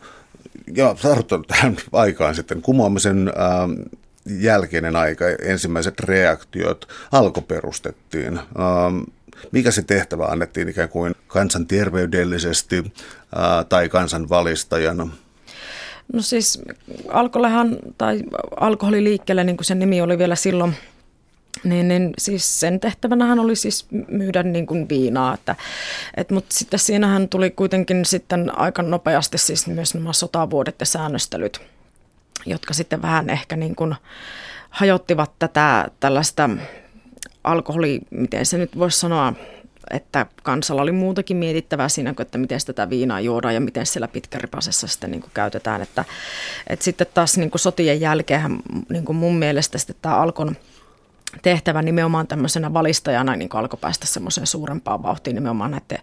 ja 0.76 0.96
tarttunut 1.02 1.46
tähän 1.46 1.76
aikaan 1.92 2.34
sitten 2.34 2.62
kumoamisen 2.62 3.28
äh, 3.28 3.94
jälkeinen 4.26 4.96
aika, 4.96 5.24
ensimmäiset 5.42 6.00
reaktiot 6.00 6.88
alkoperustettiin. 7.12 8.38
Äh, 8.38 8.44
mikä 9.52 9.70
se 9.70 9.82
tehtävä 9.82 10.24
annettiin 10.24 10.68
ikään 10.68 10.88
kuin 10.88 11.14
kansanterveydellisesti 11.26 12.76
äh, 12.76 13.66
tai 13.68 13.88
kansan 13.88 14.28
valistajana? 14.28 15.08
No 16.12 16.22
siis 16.22 16.62
alkoholihan 17.08 17.78
tai 17.98 18.22
alkoholiliikkeelle, 18.60 19.44
niin 19.44 19.56
kuin 19.56 19.64
sen 19.64 19.78
nimi 19.78 20.00
oli 20.00 20.18
vielä 20.18 20.36
silloin– 20.36 20.74
niin, 21.64 21.88
niin 21.88 22.14
siis 22.18 22.60
sen 22.60 22.80
tehtävänähän 22.80 23.40
oli 23.40 23.56
siis 23.56 23.86
myydä 24.08 24.42
niin 24.42 24.66
kuin 24.66 24.88
viinaa, 24.88 25.34
että, 25.34 25.56
et, 26.16 26.30
mutta 26.30 26.54
sitten 26.54 26.78
siinähän 26.78 27.28
tuli 27.28 27.50
kuitenkin 27.50 28.04
sitten 28.04 28.58
aika 28.58 28.82
nopeasti 28.82 29.38
siis 29.38 29.66
myös 29.66 29.94
nämä 29.94 30.12
sotavuodet 30.12 30.76
ja 30.80 30.86
säännöstelyt, 30.86 31.60
jotka 32.46 32.74
sitten 32.74 33.02
vähän 33.02 33.30
ehkä 33.30 33.56
niin 33.56 33.74
kuin 33.74 33.94
hajottivat 34.70 35.30
tätä 35.38 35.88
tällaista 36.00 36.50
alkoholi, 37.44 38.00
miten 38.10 38.46
se 38.46 38.58
nyt 38.58 38.78
voisi 38.78 39.00
sanoa, 39.00 39.32
että 39.90 40.26
kansalla 40.42 40.82
oli 40.82 40.92
muutakin 40.92 41.36
mietittävää 41.36 41.88
siinä, 41.88 42.14
että 42.20 42.38
miten 42.38 42.60
tätä 42.66 42.90
viinaa 42.90 43.20
juodaan 43.20 43.54
ja 43.54 43.60
miten 43.60 43.86
siellä 43.86 44.08
pitkäripasessa 44.08 44.86
sitten 44.86 45.10
niin 45.10 45.20
kuin 45.20 45.30
käytetään. 45.34 45.82
Että, 45.82 46.04
että 46.66 46.84
sitten 46.84 47.06
taas 47.14 47.38
niin 47.38 47.50
kuin 47.50 47.60
sotien 47.60 48.00
jälkeen 48.00 48.58
niin 48.88 49.04
kuin 49.04 49.16
mun 49.16 49.34
mielestä 49.36 49.78
sitten 49.78 49.96
tämä 50.02 50.16
alkon 50.16 50.56
tehtävä 51.42 51.82
nimenomaan 51.82 52.26
tämmöisenä 52.26 52.72
valistajana 52.72 53.36
niin 53.36 53.48
alkoi 53.52 53.78
päästä 53.80 54.06
semmoiseen 54.06 54.46
suurempaan 54.46 55.02
vauhtiin 55.02 55.34
nimenomaan 55.34 55.70
näiden 55.70 55.98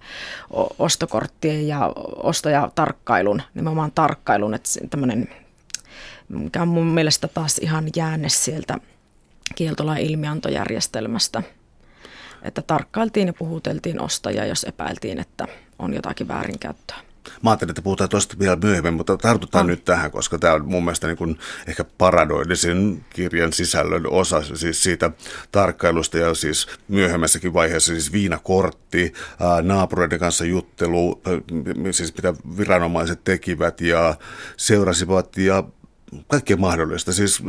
ostokorttien 0.79 1.67
ja 1.67 1.93
ostajatarkkailun, 2.15 3.41
nimenomaan 3.53 3.91
tarkkailun, 3.91 4.53
että 4.53 4.69
tämmöinen, 4.89 5.29
mikä 6.29 6.61
on 6.61 6.67
mun 6.67 6.87
mielestä 6.87 7.27
taas 7.27 7.57
ihan 7.57 7.85
jäänne 7.95 8.29
sieltä 8.29 8.77
kieltolain 9.55 10.05
ilmiantojärjestelmästä, 10.05 11.43
että 12.41 12.61
tarkkailtiin 12.61 13.27
ja 13.27 13.33
puhuteltiin 13.33 14.01
ostajaa, 14.01 14.45
jos 14.45 14.63
epäiltiin, 14.63 15.19
että 15.19 15.47
on 15.79 15.93
jotakin 15.93 16.27
väärinkäyttöä. 16.27 17.08
Mä 17.43 17.49
ajattelin, 17.49 17.71
että 17.71 17.81
puhutaan 17.81 18.09
tuosta 18.09 18.39
vielä 18.39 18.55
myöhemmin, 18.55 18.93
mutta 18.93 19.17
tartutaan 19.17 19.65
ah. 19.65 19.69
nyt 19.69 19.85
tähän, 19.85 20.11
koska 20.11 20.37
tämä 20.37 20.53
on 20.53 20.65
mun 20.65 20.83
mielestä 20.83 21.07
niin 21.07 21.17
kuin 21.17 21.39
ehkä 21.67 21.83
paradoidisin 21.83 23.05
kirjan 23.09 23.53
sisällön 23.53 24.09
osa 24.09 24.41
siis 24.41 24.83
siitä 24.83 25.11
tarkkailusta 25.51 26.17
ja 26.17 26.33
siis 26.33 26.67
myöhemmässäkin 26.87 27.53
vaiheessa 27.53 27.93
siis 27.93 28.11
viinakortti, 28.11 29.13
naapureiden 29.61 30.19
kanssa 30.19 30.45
juttelu, 30.45 31.21
siis 31.91 32.15
mitä 32.15 32.33
viranomaiset 32.57 33.23
tekivät 33.23 33.81
ja 33.81 34.15
seurasivat 34.57 35.37
ja 35.37 35.63
kaikkea 36.27 36.57
mahdollista. 36.57 37.13
Siis 37.13 37.43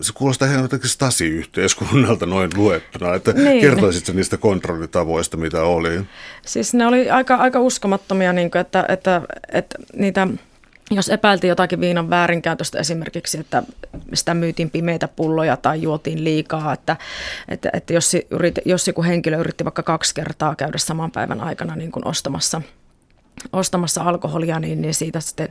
se 0.00 0.12
kuulostaa 0.14 0.48
ihan 0.48 0.62
jotenkin 0.62 0.90
Stasi-yhteiskunnalta 0.90 2.26
noin 2.26 2.50
luettuna, 2.56 3.14
että 3.14 3.32
niin. 3.32 3.60
kertoisitko 3.60 4.12
niistä 4.12 4.36
kontrollitavoista, 4.36 5.36
mitä 5.36 5.62
oli? 5.62 6.00
Siis 6.46 6.74
ne 6.74 6.86
oli 6.86 7.10
aika, 7.10 7.34
aika 7.34 7.60
uskomattomia, 7.60 8.32
niin 8.32 8.50
kuin, 8.50 8.60
että, 8.60 8.84
että, 8.88 9.22
että 9.52 9.78
niitä, 9.96 10.28
jos 10.90 11.08
epäiltiin 11.08 11.48
jotakin 11.48 11.80
viinan 11.80 12.10
väärinkäytöstä 12.10 12.78
esimerkiksi, 12.78 13.38
että 13.38 13.62
sitä 14.14 14.34
myytiin 14.34 14.70
pimeitä 14.70 15.08
pulloja 15.08 15.56
tai 15.56 15.82
juotiin 15.82 16.24
liikaa, 16.24 16.72
että, 16.72 16.96
että, 17.48 17.70
että 17.72 17.92
jos, 17.92 18.16
yrit, 18.30 18.54
jos 18.64 18.86
joku 18.86 19.02
henkilö 19.02 19.36
yritti 19.36 19.64
vaikka 19.64 19.82
kaksi 19.82 20.14
kertaa 20.14 20.54
käydä 20.54 20.78
saman 20.78 21.10
päivän 21.10 21.40
aikana 21.40 21.76
niin 21.76 21.92
kuin 21.92 22.06
ostamassa– 22.06 22.62
ostamassa 23.52 24.02
alkoholia, 24.02 24.60
niin, 24.60 24.82
niin 24.82 24.94
siitä 24.94 25.20
sitten 25.20 25.48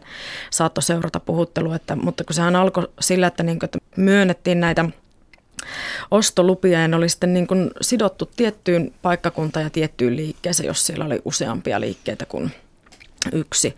saattoi 0.50 0.84
seurata 0.84 1.20
puhuttelu. 1.20 1.74
Että, 1.74 1.96
mutta 1.96 2.24
kun 2.24 2.34
sehän 2.34 2.56
alkoi 2.56 2.88
sillä, 3.00 3.28
että, 3.28 3.44
niin 3.44 3.60
kuin, 3.60 3.68
että 3.68 3.80
myönnettiin 3.98 4.60
näitä 4.60 4.86
ostolupia 6.12 6.82
ja 6.82 6.88
ne 6.88 6.96
oli 6.96 7.10
sitten 7.10 7.34
niin 7.34 7.48
kuin 7.48 7.72
sidottu 7.82 8.32
tiettyyn 8.36 8.94
paikkakuntaan 9.02 9.64
ja 9.64 9.70
tiettyyn 9.70 10.16
liikkeeseen, 10.16 10.68
jos 10.68 10.86
siellä 10.86 11.06
oli 11.06 11.22
useampia 11.26 11.80
liikkeitä 11.80 12.26
kuin 12.26 12.52
yksi. 13.34 13.76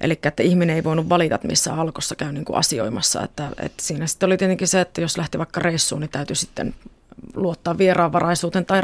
Eli 0.00 0.18
että 0.22 0.42
ihminen 0.42 0.76
ei 0.76 0.84
voinut 0.84 1.08
valita, 1.08 1.38
missä 1.42 1.74
alkossa 1.74 2.14
käy 2.14 2.32
niin 2.32 2.44
kuin 2.44 2.56
asioimassa. 2.56 3.22
Että, 3.22 3.48
että 3.58 3.82
siinä 3.82 4.06
sitten 4.06 4.26
oli 4.26 4.36
tietenkin 4.36 4.68
se, 4.68 4.80
että 4.80 5.00
jos 5.00 5.18
lähti 5.18 5.38
vaikka 5.38 5.60
reissuun, 5.60 6.00
niin 6.00 6.10
täytyy 6.10 6.36
sitten 6.36 6.74
luottaa 7.34 7.78
vieraanvaraisuuteen 7.78 8.66
tai 8.66 8.82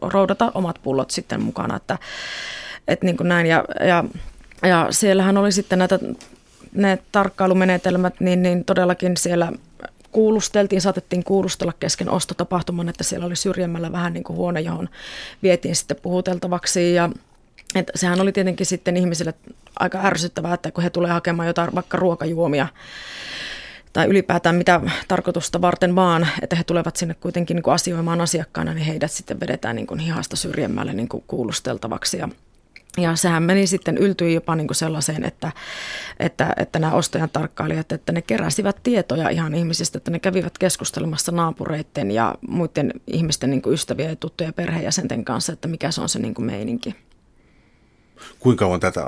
roudata 0.00 0.52
omat 0.54 0.78
pullot 0.82 1.10
sitten 1.10 1.42
mukana. 1.42 1.76
Että, 1.76 1.98
että 2.88 3.06
niin 3.06 3.16
kuin 3.16 3.28
näin. 3.28 3.46
Ja, 3.46 3.64
ja, 3.86 4.04
ja 4.62 4.86
siellähän 4.90 5.38
oli 5.38 5.52
sitten 5.52 5.78
näitä 5.78 5.98
ne 6.74 6.98
tarkkailumenetelmät, 7.12 8.20
niin, 8.20 8.42
niin 8.42 8.64
todellakin 8.64 9.16
siellä 9.16 9.52
kuulusteltiin, 10.12 10.80
saatettiin 10.80 11.24
kuulustella 11.24 11.72
kesken 11.80 12.10
ostotapahtuman, 12.10 12.88
että 12.88 13.04
siellä 13.04 13.26
oli 13.26 13.36
syrjemmällä 13.36 13.92
vähän 13.92 14.12
niin 14.12 14.24
kuin 14.24 14.36
huone, 14.36 14.60
johon 14.60 14.88
vietiin 15.42 15.76
sitten 15.76 15.96
puhuteltavaksi 16.02 16.94
ja 16.94 17.10
että 17.74 17.92
sehän 17.94 18.20
oli 18.20 18.32
tietenkin 18.32 18.66
sitten 18.66 18.96
ihmisille 18.96 19.34
aika 19.78 20.00
ärsyttävää, 20.04 20.54
että 20.54 20.70
kun 20.70 20.84
he 20.84 20.90
tulee 20.90 21.10
hakemaan 21.10 21.46
jotain 21.46 21.74
vaikka 21.74 21.96
ruokajuomia 21.96 22.68
tai 23.92 24.06
ylipäätään 24.06 24.54
mitä 24.54 24.80
tarkoitusta 25.08 25.60
varten 25.60 25.94
vaan, 25.94 26.28
että 26.42 26.56
he 26.56 26.64
tulevat 26.64 26.96
sinne 26.96 27.14
kuitenkin 27.14 27.54
niin 27.54 27.62
kuin 27.62 27.74
asioimaan 27.74 28.20
asiakkaana, 28.20 28.74
niin 28.74 28.86
heidät 28.86 29.10
sitten 29.10 29.40
vedetään 29.40 29.76
niin 29.76 29.86
kuin 29.86 30.00
hihasta 30.00 30.36
syrjemmälle 30.36 30.92
niin 30.92 31.08
kuin 31.08 31.24
kuulusteltavaksi 31.26 32.18
ja 32.18 32.28
ja 32.98 33.16
sehän 33.16 33.42
meni 33.42 33.66
sitten, 33.66 33.98
yltyi 33.98 34.34
jopa 34.34 34.56
niin 34.56 34.66
kuin 34.66 34.76
sellaiseen, 34.76 35.24
että, 35.24 35.52
että, 36.20 36.52
että 36.56 36.78
nämä 36.78 36.92
ostajan 36.92 37.30
tarkkailijat, 37.32 37.92
että 37.92 38.12
ne 38.12 38.22
keräsivät 38.22 38.76
tietoja 38.82 39.28
ihan 39.28 39.54
ihmisistä, 39.54 39.98
että 39.98 40.10
ne 40.10 40.18
kävivät 40.18 40.58
keskustelemassa 40.58 41.32
naapureiden 41.32 42.10
ja 42.10 42.34
muiden 42.48 42.92
ihmisten 43.06 43.50
niin 43.50 43.62
kuin 43.62 43.74
ystäviä 43.74 44.08
ja 44.08 44.16
tuttuja 44.16 44.52
perheenjäsenten 44.52 45.24
kanssa, 45.24 45.52
että 45.52 45.68
mikä 45.68 45.90
se 45.90 46.00
on 46.00 46.08
se 46.08 46.18
niin 46.18 46.34
kuin 46.34 46.46
meininki. 46.46 46.96
Kuinka 48.38 48.64
kauan 48.64 48.80
tätä 48.80 49.06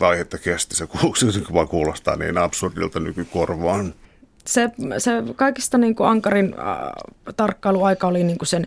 vaihetta 0.00 0.38
kesti? 0.38 0.74
Se 0.74 0.88
vaan 1.54 1.68
kuulostaa 1.68 2.16
niin 2.16 2.38
absurdilta 2.38 3.00
nykykorvaan 3.00 3.94
se, 4.46 4.70
se 4.98 5.10
kaikista 5.36 5.78
niin 5.78 5.94
kuin 5.94 6.08
Ankarin 6.08 6.54
äh, 6.58 7.34
tarkkailuaika 7.36 8.06
oli 8.06 8.24
niin 8.24 8.38
kuin 8.38 8.48
sen 8.48 8.66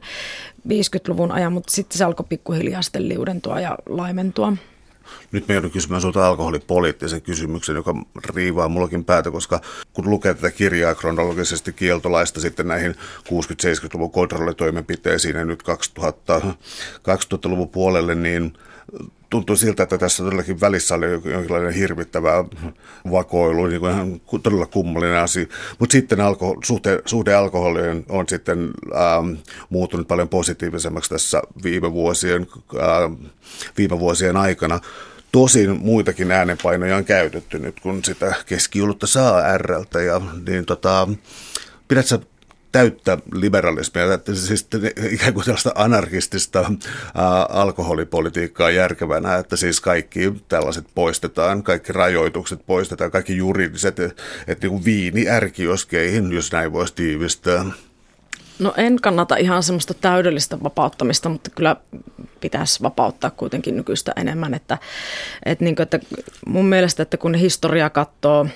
50-luvun 0.67 1.32
ajan, 1.32 1.53
mutta 1.53 1.73
sitten 1.73 1.97
se 1.97 2.03
alkoi 2.03 2.26
pikkuhiljaa 2.30 2.82
sitten 2.82 3.09
liudentua 3.09 3.59
ja 3.59 3.78
laimentua. 3.89 4.53
Nyt 5.32 5.47
me 5.47 5.53
joudun 5.53 5.71
kysymään 5.71 6.01
sinulta 6.01 6.28
alkoholipoliittisen 6.28 7.21
kysymyksen, 7.21 7.76
joka 7.76 7.93
riivaa 8.36 8.69
mullakin 8.69 9.05
päätä, 9.05 9.32
koska 9.32 9.61
kun 9.93 10.09
lukee 10.09 10.34
tätä 10.34 10.51
kirjaa 10.51 10.95
kronologisesti 10.95 11.73
kieltolaista 11.73 12.39
sitten 12.39 12.67
näihin 12.67 12.95
60-70-luvun 13.30 14.11
kontrollitoimenpiteisiin 14.11 15.36
ja 15.36 15.45
nyt 15.45 15.63
2000, 15.63 16.41
2000-luvun 16.97 17.69
puolelle, 17.69 18.15
niin 18.15 18.53
tuntuu 19.30 19.55
siltä, 19.55 19.84
että 19.84 19.97
tässä 19.97 20.23
todellakin 20.23 20.61
välissä 20.61 20.95
oli 20.95 21.05
jonkinlainen 21.05 21.73
hirvittävä 21.73 22.45
vakoilu, 23.11 23.67
niin 23.67 23.80
kuin 23.80 23.91
ihan 23.91 24.21
todella 24.43 24.65
kummallinen 24.65 25.17
asia. 25.17 25.45
Mutta 25.80 25.93
sitten 25.93 26.21
alko, 26.21 26.57
suhte, 26.63 27.01
suhde 27.05 27.34
alkoholiin 27.34 28.05
on 28.09 28.26
sitten 28.30 28.71
ähm, 28.95 29.34
muuttunut 29.69 30.07
paljon 30.07 30.30
positiivisemmaksi 30.30 31.09
tässä 31.09 31.41
viime 31.63 31.91
vuosien, 31.91 32.47
ähm, 32.76 33.13
viime 33.78 33.99
vuosien 33.99 34.38
aikana. 34.38 34.80
Tosin 35.32 35.80
muitakin 35.82 36.32
äänenpainoja 36.32 36.97
on 36.97 37.05
käytetty 37.05 37.59
nyt, 37.59 37.80
kun 37.80 38.03
sitä 38.03 38.36
keskiolutta 38.45 39.07
saa 39.07 39.57
Rltä. 39.57 40.01
Ja, 40.01 40.21
niin 40.47 40.65
tota, 40.65 41.07
pidätkö 41.88 42.19
täyttä 42.76 43.17
liberalismia, 43.34 44.05
siis 44.34 44.67
ikään 45.11 45.34
kuin 45.34 45.45
tällaista 45.45 45.71
anarkistista 45.76 46.71
alkoholipolitiikkaa 47.49 48.69
järkevänä, 48.69 49.36
että 49.36 49.55
siis 49.55 49.82
kaikki 49.82 50.34
tällaiset 50.49 50.86
poistetaan, 50.95 51.63
kaikki 51.63 51.93
rajoitukset 51.93 52.59
poistetaan, 52.65 53.11
kaikki 53.11 53.38
juridiset, 53.38 53.99
että 54.47 54.67
niin 54.67 54.86
viini 54.86 55.30
ärkioskeihin, 55.30 56.32
jos 56.34 56.51
näin 56.51 56.73
voisi 56.73 56.95
tiivistää. 56.95 57.65
No 58.59 58.73
en 58.78 59.01
kannata 59.01 59.36
ihan 59.36 59.63
semmoista 59.63 59.93
täydellistä 59.93 60.63
vapauttamista, 60.63 61.30
mutta 61.30 61.49
kyllä 61.49 61.76
pitäisi 62.39 62.84
vapauttaa 62.84 63.30
kuitenkin 63.30 63.76
nykyistä 63.76 64.13
enemmän. 64.15 64.53
Että, 64.53 64.78
että, 65.45 65.63
niin 65.63 65.76
kuin, 65.76 65.84
että 65.84 65.99
mun 66.47 66.65
mielestä, 66.65 67.03
että 67.03 67.17
kun 67.17 67.36
historia 67.36 67.89
katsoo– 67.89 68.47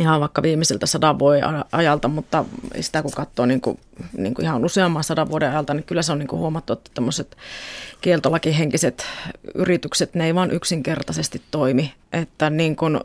ihan 0.00 0.20
vaikka 0.20 0.42
viimeisiltä 0.42 0.86
sadan 0.86 1.18
vuoden 1.18 1.44
ajalta, 1.72 2.08
mutta 2.08 2.44
sitä 2.80 3.02
kun 3.02 3.10
katsoo 3.10 3.46
niin 3.46 3.60
kuin, 3.60 3.78
niin 4.16 4.34
kuin 4.34 4.44
ihan 4.44 4.64
useamman 4.64 5.04
sadan 5.04 5.30
vuoden 5.30 5.50
ajalta, 5.50 5.74
niin 5.74 5.84
kyllä 5.84 6.02
se 6.02 6.12
on 6.12 6.18
niin 6.18 6.28
kuin 6.28 6.40
huomattu, 6.40 6.72
että 6.72 6.90
tämmöiset 6.94 7.36
kieltolakihenkiset 8.00 9.06
yritykset, 9.54 10.14
ne 10.14 10.26
ei 10.26 10.34
vaan 10.34 10.50
yksinkertaisesti 10.50 11.42
toimi. 11.50 11.94
Että 12.12 12.50
niin 12.50 12.76
kuin, 12.76 13.00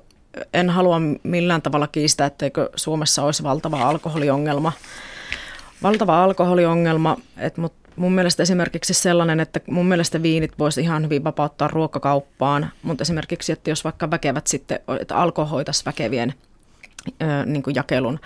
en 0.53 0.69
halua 0.69 1.01
millään 1.23 1.61
tavalla 1.61 1.87
kiistää, 1.87 2.27
etteikö 2.27 2.69
Suomessa 2.75 3.23
olisi 3.23 3.43
valtava 3.43 3.89
alkoholiongelma. 3.89 4.71
Valtava 5.83 6.23
alkoholiongelma, 6.23 7.17
että, 7.37 7.61
mutta 7.61 7.89
mun 7.95 8.11
mielestä 8.11 8.43
esimerkiksi 8.43 8.93
sellainen, 8.93 9.39
että 9.39 9.59
mun 9.67 9.85
mielestä 9.85 10.21
viinit 10.21 10.59
voisi 10.59 10.81
ihan 10.81 11.03
hyvin 11.03 11.23
vapauttaa 11.23 11.67
ruokakauppaan, 11.67 12.69
mutta 12.83 13.01
esimerkiksi, 13.01 13.51
että 13.51 13.69
jos 13.69 13.83
vaikka 13.83 14.11
väkevät 14.11 14.47
sitten, 14.47 14.79
että 14.99 15.15
alko 15.15 15.45
hoitaisi 15.45 15.85
väkevien 15.85 16.33
niin 17.45 17.63
kuin 17.63 17.75
jakelun. 17.75 18.19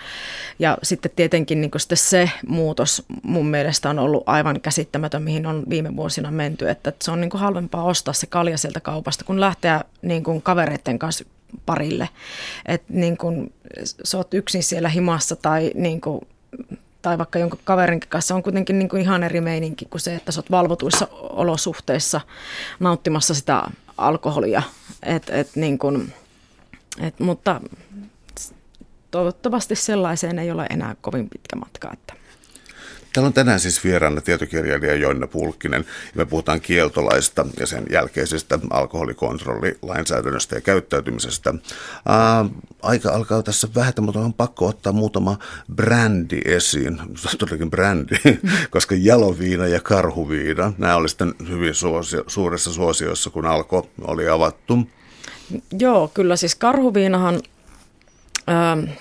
Ja 0.58 0.78
sitten 0.82 1.10
tietenkin 1.16 1.60
niin 1.60 1.70
kuin 1.70 1.80
sitten 1.80 1.98
se 1.98 2.30
muutos 2.46 3.04
mun 3.22 3.46
mielestä 3.46 3.90
on 3.90 3.98
ollut 3.98 4.22
aivan 4.26 4.60
käsittämätön, 4.60 5.22
mihin 5.22 5.46
on 5.46 5.62
viime 5.68 5.96
vuosina 5.96 6.30
menty, 6.30 6.68
että 6.68 6.92
se 7.02 7.10
on 7.10 7.20
niin 7.20 7.30
kuin 7.30 7.40
halvempaa 7.40 7.84
ostaa 7.84 8.14
se 8.14 8.26
kalja 8.26 8.58
sieltä 8.58 8.80
kaupasta, 8.80 9.24
kun 9.24 9.40
lähteä 9.40 9.84
niin 10.02 10.22
kuin 10.22 10.42
kavereiden 10.42 10.98
kanssa 10.98 11.24
parille. 11.66 12.08
Että 12.66 12.92
niin 12.92 13.16
kuin 13.16 13.52
sä 14.04 14.16
oot 14.16 14.34
yksin 14.34 14.62
siellä 14.62 14.88
himassa 14.88 15.36
tai 15.36 15.72
niin 15.74 16.00
kuin 16.00 16.20
tai 17.02 17.18
vaikka 17.18 17.38
jonkun 17.38 17.60
kaverin 17.64 18.00
kanssa 18.08 18.34
on 18.34 18.42
kuitenkin 18.42 18.78
niin 18.78 18.88
kuin 18.88 19.02
ihan 19.02 19.22
eri 19.22 19.40
meininki 19.40 19.84
kuin 19.84 20.00
se, 20.00 20.14
että 20.14 20.32
sä 20.32 20.38
oot 20.38 20.50
valvotuissa 20.50 21.08
olosuhteissa 21.12 22.20
nauttimassa 22.80 23.34
sitä 23.34 23.62
alkoholia. 23.98 24.62
Et, 25.02 25.30
et 25.30 25.50
niin 25.54 25.78
kuin, 25.78 26.12
et, 27.00 27.20
mutta 27.20 27.60
toivottavasti 29.10 29.76
sellaiseen 29.76 30.38
ei 30.38 30.50
ole 30.50 30.66
enää 30.70 30.96
kovin 31.00 31.28
pitkä 31.28 31.56
matka. 31.56 31.92
Että. 31.92 32.20
Täällä 33.12 33.26
on 33.26 33.32
tänään 33.32 33.60
siis 33.60 33.84
vieraana 33.84 34.20
tietokirjailija 34.20 34.94
Joinna 34.94 35.26
Pulkkinen 35.26 35.84
me 36.14 36.24
puhutaan 36.24 36.60
kieltolaista 36.60 37.46
ja 37.60 37.66
sen 37.66 37.84
jälkeisestä 37.90 38.58
alkoholikontrollilainsäädännöstä 38.70 40.54
ja 40.54 40.60
käyttäytymisestä. 40.60 41.54
Ää, 42.08 42.44
aika 42.82 43.12
alkaa 43.12 43.42
tässä 43.42 43.68
vähetä, 43.74 44.00
mutta 44.00 44.20
on 44.20 44.34
pakko 44.34 44.66
ottaa 44.66 44.92
muutama 44.92 45.38
brändi 45.74 46.40
esiin, 46.44 47.00
todellakin 47.38 47.70
brändi, 47.70 48.14
koska 48.70 48.94
jaloviina 48.98 49.66
ja 49.66 49.80
karhuviina, 49.80 50.72
nämä 50.78 50.96
oli 50.96 51.08
sitten 51.08 51.34
hyvin 51.48 51.74
suosio, 51.74 52.24
suuressa 52.26 52.72
suosiossa, 52.72 53.30
kun 53.30 53.46
alko 53.46 53.90
oli 54.00 54.28
avattu. 54.28 54.78
Joo, 55.78 56.08
kyllä 56.08 56.36
siis 56.36 56.54
karhuviinahan 56.54 57.40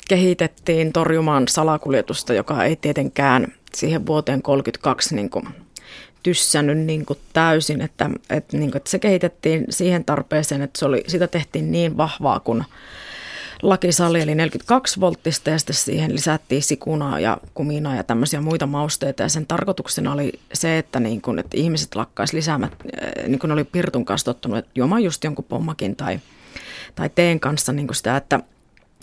kehitettiin 0.08 0.94
torjumaan 0.94 1.48
salakuljetusta, 1.48 2.34
joka 2.34 2.64
ei 2.64 2.76
tietenkään 2.76 3.48
siihen 3.74 4.06
vuoteen 4.06 4.42
1932 4.42 5.16
niin 5.16 5.30
kuin 5.30 5.48
tyssännyt 6.24 6.78
niin 6.78 7.06
kuin 7.06 7.20
täysin, 7.34 7.82
että, 7.82 8.10
että, 8.30 8.58
niin 8.58 8.72
kuin, 8.72 8.78
että 8.78 8.90
se 8.90 9.00
kehitettiin 9.00 9.66
siihen 9.70 10.06
tarpeeseen, 10.06 10.62
että 10.62 10.80
se 10.80 10.86
oli, 10.86 11.04
sitä 11.08 11.28
tehtiin 11.28 11.72
niin 11.72 11.98
vahvaa, 11.98 12.40
kun 12.40 12.64
lakisali 13.62 14.22
eli 14.22 14.36
42 14.36 15.00
volttista 15.00 15.50
ja 15.50 15.60
sitten 15.60 15.76
siihen 15.76 16.14
lisättiin 16.14 16.64
sikunaa 16.64 17.20
ja 17.20 17.38
kuminaa 17.54 17.96
ja 17.96 18.04
tämmöisiä 18.04 18.42
muita 18.42 18.68
mausteita 18.68 19.24
ja 19.24 19.30
sen 19.30 19.48
tarkoituksena 19.48 20.14
oli 20.14 20.32
se, 20.54 20.78
että, 20.78 21.00
niin 21.00 21.22
kun, 21.22 21.40
että 21.40 21.58
ihmiset 21.58 21.96
lakkaisi 21.96 22.36
lisäämät, 22.36 22.72
niin 23.28 23.40
kuin 23.40 23.52
oli 23.52 23.64
Pirtun 23.64 24.06
kanssa 24.06 24.26
tottunut, 24.26 24.58
että 24.58 24.72
juomaan 24.76 25.04
just 25.04 25.24
jonkun 25.24 25.46
pommakin 25.50 25.96
tai, 25.96 26.20
tai 26.96 27.10
teen 27.16 27.40
kanssa 27.40 27.72
niin 27.72 27.88
kuin 27.88 27.96
sitä, 27.96 28.18
että 28.18 28.40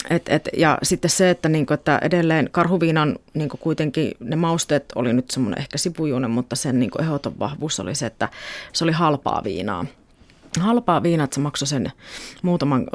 et, 0.09 0.29
et, 0.29 0.49
ja 0.57 0.77
sitten 0.83 1.11
se, 1.11 1.29
että, 1.29 1.49
niinku, 1.49 1.73
että 1.73 1.99
edelleen 2.01 2.49
karhuviinan 2.51 3.19
niinku 3.33 3.57
kuitenkin 3.57 4.11
ne 4.19 4.35
mausteet 4.35 4.85
oli 4.95 5.13
nyt 5.13 5.31
semmoinen 5.31 5.59
ehkä 5.59 5.77
sipujuinen, 5.77 6.31
mutta 6.31 6.55
sen 6.55 6.79
niinku 6.79 6.97
ehdoton 7.01 7.39
vahvuus 7.39 7.79
oli 7.79 7.95
se, 7.95 8.05
että 8.05 8.29
se 8.73 8.83
oli 8.83 8.91
halpaa 8.91 9.41
viinaa 9.43 9.85
halpaa 10.59 11.03
viinaa, 11.03 11.23
että 11.23 11.35
se 11.35 11.41
maksoi 11.41 11.67
sen 11.67 11.91
muutaman 12.41 12.87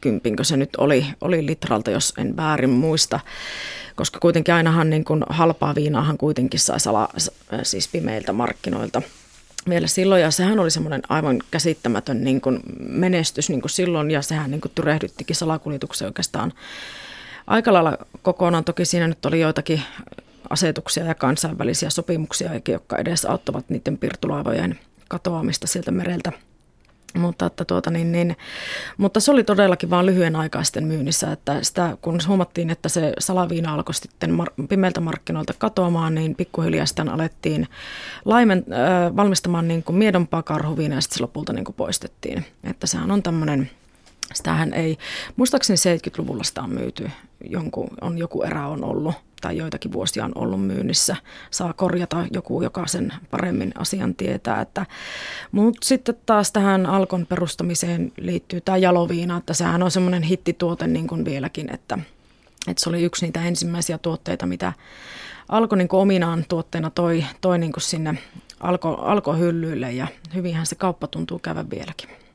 kympinkö 0.00 0.44
se 0.44 0.56
nyt 0.56 0.76
oli, 0.76 1.06
oli 1.20 1.46
litralta, 1.46 1.90
jos 1.90 2.14
en 2.18 2.36
väärin 2.36 2.70
muista. 2.70 3.20
Koska 3.96 4.20
kuitenkin 4.20 4.54
ainahan 4.54 4.90
niin 4.90 5.04
kuin 5.04 5.24
halpaa 5.28 5.74
viinaahan 5.74 6.18
kuitenkin 6.18 6.60
sai 6.60 6.80
sala, 6.80 7.08
siis 7.62 7.88
pimeiltä 7.88 8.32
markkinoilta 8.32 9.02
vielä 9.68 9.86
silloin, 9.86 10.22
ja 10.22 10.30
sehän 10.30 10.58
oli 10.58 10.70
semmoinen 10.70 11.02
aivan 11.08 11.38
käsittämätön 11.50 12.24
niin 12.24 12.40
kuin 12.40 12.60
menestys 12.78 13.48
niin 13.48 13.60
kuin 13.60 13.70
silloin, 13.70 14.10
ja 14.10 14.22
sehän 14.22 14.50
niin 14.50 14.60
kuin 14.60 14.72
tyrehdyttikin 14.74 15.36
salakuljetuksen 15.36 16.06
oikeastaan 16.06 16.52
aika 17.46 17.72
lailla 17.72 17.98
kokonaan. 18.22 18.64
Toki 18.64 18.84
siinä 18.84 19.08
nyt 19.08 19.26
oli 19.26 19.40
joitakin 19.40 19.82
asetuksia 20.50 21.04
ja 21.04 21.14
kansainvälisiä 21.14 21.90
sopimuksia, 21.90 22.50
jotka 22.68 22.98
edes 22.98 23.24
auttavat 23.24 23.70
niiden 23.70 23.98
pirtulaivojen 23.98 24.78
katoamista 25.08 25.66
sieltä 25.66 25.90
mereltä– 25.90 26.32
mutta, 27.20 27.46
että 27.46 27.64
tuota, 27.64 27.90
niin, 27.90 28.12
niin, 28.12 28.36
mutta 28.96 29.20
se 29.20 29.30
oli 29.30 29.44
todellakin 29.44 29.90
vain 29.90 30.06
lyhyen 30.06 30.36
aikaisten 30.36 30.86
myynnissä, 30.86 31.32
että 31.32 31.62
sitä, 31.62 31.96
kun 32.02 32.18
huomattiin, 32.28 32.70
että 32.70 32.88
se 32.88 33.12
salaviina 33.18 33.74
alkoi 33.74 33.94
sitten 33.94 34.38
mar- 34.40 34.66
pimeiltä 34.68 35.00
markkinoilta 35.00 35.54
katoamaan, 35.58 36.14
niin 36.14 36.34
pikkuhiljaa 36.34 36.86
sitten 36.86 37.08
alettiin 37.08 37.68
laimen, 38.24 38.58
äh, 38.58 39.16
valmistamaan 39.16 39.68
niin 39.68 39.82
kuin 39.82 39.96
miedompaa 39.96 40.42
karhuviinaa 40.42 40.96
ja 40.96 41.00
sitten 41.00 41.18
se 41.18 41.22
lopulta 41.22 41.52
niin 41.52 41.64
kuin 41.64 41.74
poistettiin. 41.76 42.44
Että 42.64 42.86
sehän 42.86 43.10
on 43.10 43.22
tämmöinen, 43.22 43.70
sitähän 44.34 44.74
ei, 44.74 44.98
muistaakseni 45.36 45.76
70-luvulla 45.76 46.44
sitä 46.44 46.62
on 46.62 46.70
myyty, 46.70 47.10
jonkun, 47.50 47.88
on 48.00 48.18
joku 48.18 48.42
erä 48.42 48.66
on 48.66 48.84
ollut 48.84 49.14
tai 49.40 49.56
joitakin 49.56 49.92
vuosia 49.92 50.24
on 50.24 50.32
ollut 50.34 50.66
myynnissä. 50.66 51.16
Saa 51.50 51.72
korjata 51.72 52.26
joku, 52.32 52.62
joka 52.62 52.86
sen 52.86 53.12
paremmin 53.30 53.72
asian 53.78 54.14
tietää. 54.14 54.60
Että, 54.60 54.86
mutta 55.52 55.86
sitten 55.86 56.16
taas 56.26 56.52
tähän 56.52 56.86
Alkon 56.86 57.26
perustamiseen 57.26 58.12
liittyy 58.16 58.60
tämä 58.60 58.78
jaloviina, 58.78 59.36
että 59.36 59.54
sehän 59.54 59.82
on 59.82 59.90
semmoinen 59.90 60.22
hittituote 60.22 60.86
niin 60.86 61.06
kuin 61.06 61.24
vieläkin, 61.24 61.74
että, 61.74 61.98
että 62.68 62.82
se 62.82 62.88
oli 62.88 63.02
yksi 63.02 63.26
niitä 63.26 63.44
ensimmäisiä 63.44 63.98
tuotteita, 63.98 64.46
mitä 64.46 64.72
Alko 65.48 65.76
niin 65.76 65.88
kuin 65.88 66.00
ominaan 66.00 66.44
tuotteena 66.48 66.90
toi, 66.90 67.24
toi 67.40 67.58
niin 67.58 67.72
kuin 67.72 67.82
sinne 67.82 68.18
alko, 68.60 68.94
alkohyllyille 68.94 69.92
ja 69.92 70.06
hyvinhän 70.34 70.66
se 70.66 70.74
kauppa 70.74 71.06
tuntuu 71.06 71.38
käyvän 71.38 71.70
vieläkin. 71.70 72.25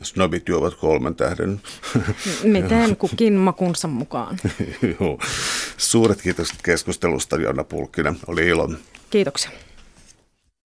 Jos 0.00 0.16
nobit 0.16 0.48
juovat 0.48 0.74
kolmen 0.74 1.14
tähden. 1.14 1.60
Miten 2.42 2.96
kukin 2.96 3.32
makunsa 3.34 3.88
mukaan. 3.88 4.38
Joo. 5.00 5.18
Suuret 5.76 6.22
kiitokset 6.22 6.62
keskustelusta, 6.62 7.36
Jonna 7.36 7.64
Pulkkinen. 7.64 8.16
Oli 8.26 8.48
ilo. 8.48 8.70
Kiitoksia. 9.10 9.50